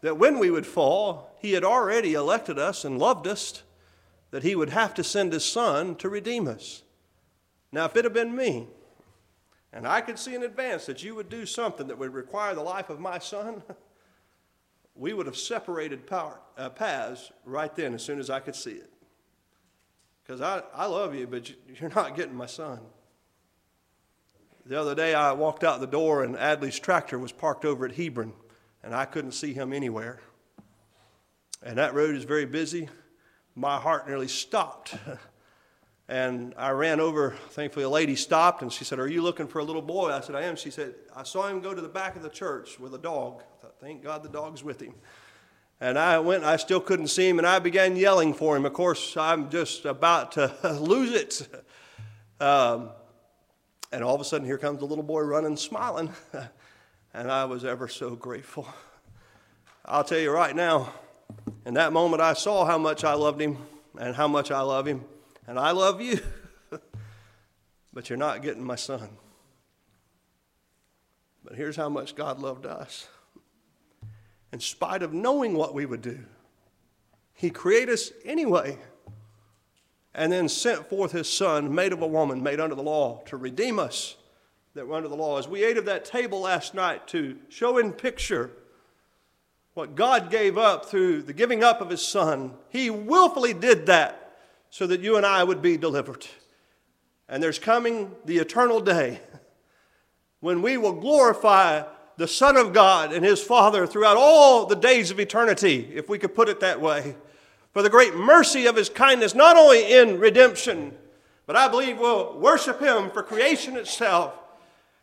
that 0.00 0.16
when 0.16 0.38
we 0.38 0.50
would 0.50 0.66
fall, 0.66 1.36
He 1.40 1.52
had 1.52 1.64
already 1.64 2.14
elected 2.14 2.58
us 2.58 2.84
and 2.84 2.98
loved 2.98 3.26
us, 3.26 3.62
that 4.30 4.42
He 4.42 4.56
would 4.56 4.70
have 4.70 4.94
to 4.94 5.04
send 5.04 5.34
His 5.34 5.44
Son 5.44 5.94
to 5.96 6.08
redeem 6.08 6.48
us. 6.48 6.82
Now, 7.70 7.84
if 7.84 7.96
it 7.96 8.04
had 8.04 8.14
been 8.14 8.34
me, 8.34 8.68
and 9.72 9.86
I 9.86 10.00
could 10.00 10.18
see 10.18 10.34
in 10.34 10.42
advance 10.42 10.86
that 10.86 11.02
you 11.02 11.14
would 11.14 11.28
do 11.28 11.44
something 11.44 11.88
that 11.88 11.98
would 11.98 12.14
require 12.14 12.54
the 12.54 12.62
life 12.62 12.88
of 12.90 13.00
my 13.00 13.18
son, 13.18 13.62
we 14.94 15.12
would 15.12 15.26
have 15.26 15.36
separated 15.36 16.06
power, 16.06 16.40
uh, 16.56 16.70
paths 16.70 17.30
right 17.44 17.74
then 17.74 17.94
as 17.94 18.02
soon 18.02 18.18
as 18.18 18.30
I 18.30 18.40
could 18.40 18.56
see 18.56 18.72
it. 18.72 18.90
Because 20.22 20.40
I, 20.40 20.62
I 20.74 20.86
love 20.86 21.14
you, 21.14 21.26
but 21.26 21.50
you're 21.80 21.90
not 21.90 22.16
getting 22.16 22.34
my 22.34 22.46
son. 22.46 22.80
The 24.66 24.78
other 24.78 24.94
day, 24.94 25.14
I 25.14 25.32
walked 25.32 25.64
out 25.64 25.80
the 25.80 25.86
door, 25.86 26.24
and 26.24 26.36
Adley's 26.36 26.78
tractor 26.78 27.18
was 27.18 27.32
parked 27.32 27.64
over 27.64 27.86
at 27.86 27.94
Hebron, 27.94 28.34
and 28.82 28.94
I 28.94 29.06
couldn't 29.06 29.32
see 29.32 29.54
him 29.54 29.72
anywhere. 29.72 30.20
And 31.62 31.78
that 31.78 31.94
road 31.94 32.14
is 32.14 32.24
very 32.24 32.44
busy. 32.44 32.88
My 33.54 33.78
heart 33.78 34.06
nearly 34.06 34.28
stopped. 34.28 34.94
and 36.08 36.54
I 36.56 36.70
ran 36.70 37.00
over. 37.00 37.36
Thankfully, 37.50 37.84
a 37.84 37.88
lady 37.88 38.16
stopped, 38.16 38.62
and 38.62 38.72
she 38.72 38.84
said, 38.84 38.98
Are 38.98 39.08
you 39.08 39.22
looking 39.22 39.46
for 39.46 39.58
a 39.58 39.64
little 39.64 39.82
boy? 39.82 40.10
I 40.10 40.20
said, 40.20 40.34
I 40.34 40.42
am. 40.42 40.56
She 40.56 40.70
said, 40.70 40.94
I 41.14 41.22
saw 41.22 41.46
him 41.48 41.60
go 41.60 41.74
to 41.74 41.80
the 41.80 41.88
back 41.88 42.16
of 42.16 42.22
the 42.22 42.30
church 42.30 42.80
with 42.80 42.94
a 42.94 42.98
dog. 42.98 43.42
I 43.42 43.62
thought, 43.62 43.74
Thank 43.80 44.02
God 44.02 44.22
the 44.22 44.28
dog's 44.30 44.64
with 44.64 44.80
him. 44.80 44.94
And 45.80 45.98
I 45.98 46.18
went, 46.18 46.44
I 46.44 46.56
still 46.56 46.80
couldn't 46.80 47.08
see 47.08 47.28
him, 47.28 47.38
and 47.38 47.46
I 47.46 47.58
began 47.58 47.94
yelling 47.94 48.34
for 48.34 48.56
him. 48.56 48.64
Of 48.64 48.72
course, 48.72 49.16
I'm 49.16 49.50
just 49.50 49.84
about 49.84 50.32
to 50.32 50.52
lose 50.80 51.12
it. 51.12 51.64
Um, 52.40 52.90
and 53.92 54.02
all 54.02 54.14
of 54.14 54.20
a 54.20 54.24
sudden, 54.24 54.46
here 54.46 54.58
comes 54.58 54.80
the 54.80 54.86
little 54.86 55.04
boy 55.04 55.20
running, 55.20 55.56
smiling. 55.56 56.12
and 57.14 57.30
I 57.30 57.44
was 57.44 57.64
ever 57.64 57.86
so 57.86 58.16
grateful. 58.16 58.66
I'll 59.84 60.04
tell 60.04 60.18
you 60.18 60.30
right 60.30 60.54
now, 60.54 60.92
in 61.64 61.74
that 61.74 61.92
moment, 61.92 62.22
I 62.22 62.32
saw 62.32 62.64
how 62.64 62.78
much 62.78 63.04
I 63.04 63.14
loved 63.14 63.40
him 63.40 63.58
and 63.98 64.16
how 64.16 64.26
much 64.26 64.50
I 64.50 64.62
love 64.62 64.86
him. 64.86 65.04
And 65.48 65.58
I 65.58 65.70
love 65.70 66.00
you. 66.02 66.20
but 67.92 68.08
you're 68.10 68.18
not 68.18 68.42
getting 68.42 68.62
my 68.62 68.76
son. 68.76 69.08
But 71.42 71.56
here's 71.56 71.74
how 71.74 71.88
much 71.88 72.14
God 72.14 72.38
loved 72.38 72.66
us. 72.66 73.08
In 74.52 74.60
spite 74.60 75.02
of 75.02 75.14
knowing 75.14 75.54
what 75.54 75.74
we 75.74 75.86
would 75.86 76.02
do, 76.02 76.20
He 77.32 77.48
created 77.48 77.94
us 77.94 78.12
anyway 78.26 78.78
and 80.14 80.30
then 80.30 80.48
sent 80.48 80.88
forth 80.88 81.12
his 81.12 81.28
son, 81.28 81.74
made 81.74 81.92
of 81.92 82.02
a 82.02 82.06
woman, 82.06 82.42
made 82.42 82.60
under 82.60 82.74
the 82.74 82.82
law, 82.82 83.22
to 83.26 83.36
redeem 83.36 83.78
us 83.78 84.16
that 84.74 84.86
were 84.86 84.96
under 84.96 85.08
the 85.08 85.16
law. 85.16 85.38
As 85.38 85.46
we 85.46 85.64
ate 85.64 85.78
of 85.78 85.84
that 85.84 86.04
table 86.04 86.40
last 86.40 86.74
night 86.74 87.06
to 87.08 87.36
show 87.48 87.78
in 87.78 87.92
picture 87.92 88.50
what 89.74 89.94
God 89.94 90.28
gave 90.30 90.58
up 90.58 90.86
through 90.86 91.22
the 91.22 91.32
giving 91.32 91.62
up 91.62 91.80
of 91.80 91.88
his 91.88 92.02
son, 92.02 92.54
he 92.68 92.90
willfully 92.90 93.54
did 93.54 93.86
that 93.86 94.27
so 94.70 94.86
that 94.86 95.00
you 95.00 95.16
and 95.16 95.24
I 95.24 95.44
would 95.44 95.62
be 95.62 95.76
delivered. 95.76 96.26
And 97.28 97.42
there's 97.42 97.58
coming 97.58 98.14
the 98.24 98.38
eternal 98.38 98.80
day 98.80 99.20
when 100.40 100.62
we 100.62 100.76
will 100.76 100.92
glorify 100.92 101.82
the 102.16 102.28
Son 102.28 102.56
of 102.56 102.72
God 102.72 103.12
and 103.12 103.24
his 103.24 103.42
Father 103.42 103.86
throughout 103.86 104.16
all 104.16 104.66
the 104.66 104.76
days 104.76 105.10
of 105.10 105.20
eternity, 105.20 105.90
if 105.94 106.08
we 106.08 106.18
could 106.18 106.34
put 106.34 106.48
it 106.48 106.60
that 106.60 106.80
way 106.80 107.14
for 107.72 107.82
the 107.82 107.90
great 107.90 108.14
mercy 108.14 108.66
of 108.66 108.76
his 108.76 108.88
kindness, 108.88 109.34
not 109.34 109.56
only 109.56 109.92
in 109.92 110.18
redemption, 110.18 110.96
but 111.46 111.54
I 111.54 111.68
believe 111.68 111.98
we'll 111.98 112.38
worship 112.38 112.80
him 112.80 113.10
for 113.10 113.22
creation 113.22 113.76
itself. 113.76 114.34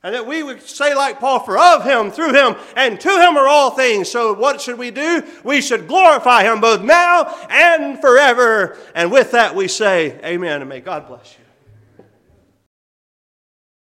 And 0.06 0.14
that 0.14 0.28
we 0.28 0.44
would 0.44 0.62
say, 0.62 0.94
like 0.94 1.20
Paul, 1.20 1.40
for 1.40 1.58
of 1.58 1.84
him, 1.84 2.12
through 2.12 2.34
him, 2.34 2.56
and 2.76 3.00
to 3.00 3.10
him 3.10 3.38
are 3.38 3.48
all 3.48 3.72
things. 3.72 4.08
So, 4.08 4.34
what 4.34 4.62
should 4.62 4.78
we 4.78 4.92
do? 4.92 5.24
We 5.44 5.62
should 5.62 5.88
glorify 5.88 6.44
him 6.44 6.62
both 6.62 6.84
now 6.84 7.26
and 7.50 8.00
forever. 8.00 8.78
And 8.94 9.12
with 9.12 9.32
that, 9.32 9.56
we 9.56 9.68
say, 9.68 10.20
Amen, 10.24 10.62
and 10.62 10.70
may 10.70 10.80
God 10.80 11.08
bless 11.08 11.36
you. 11.40 11.45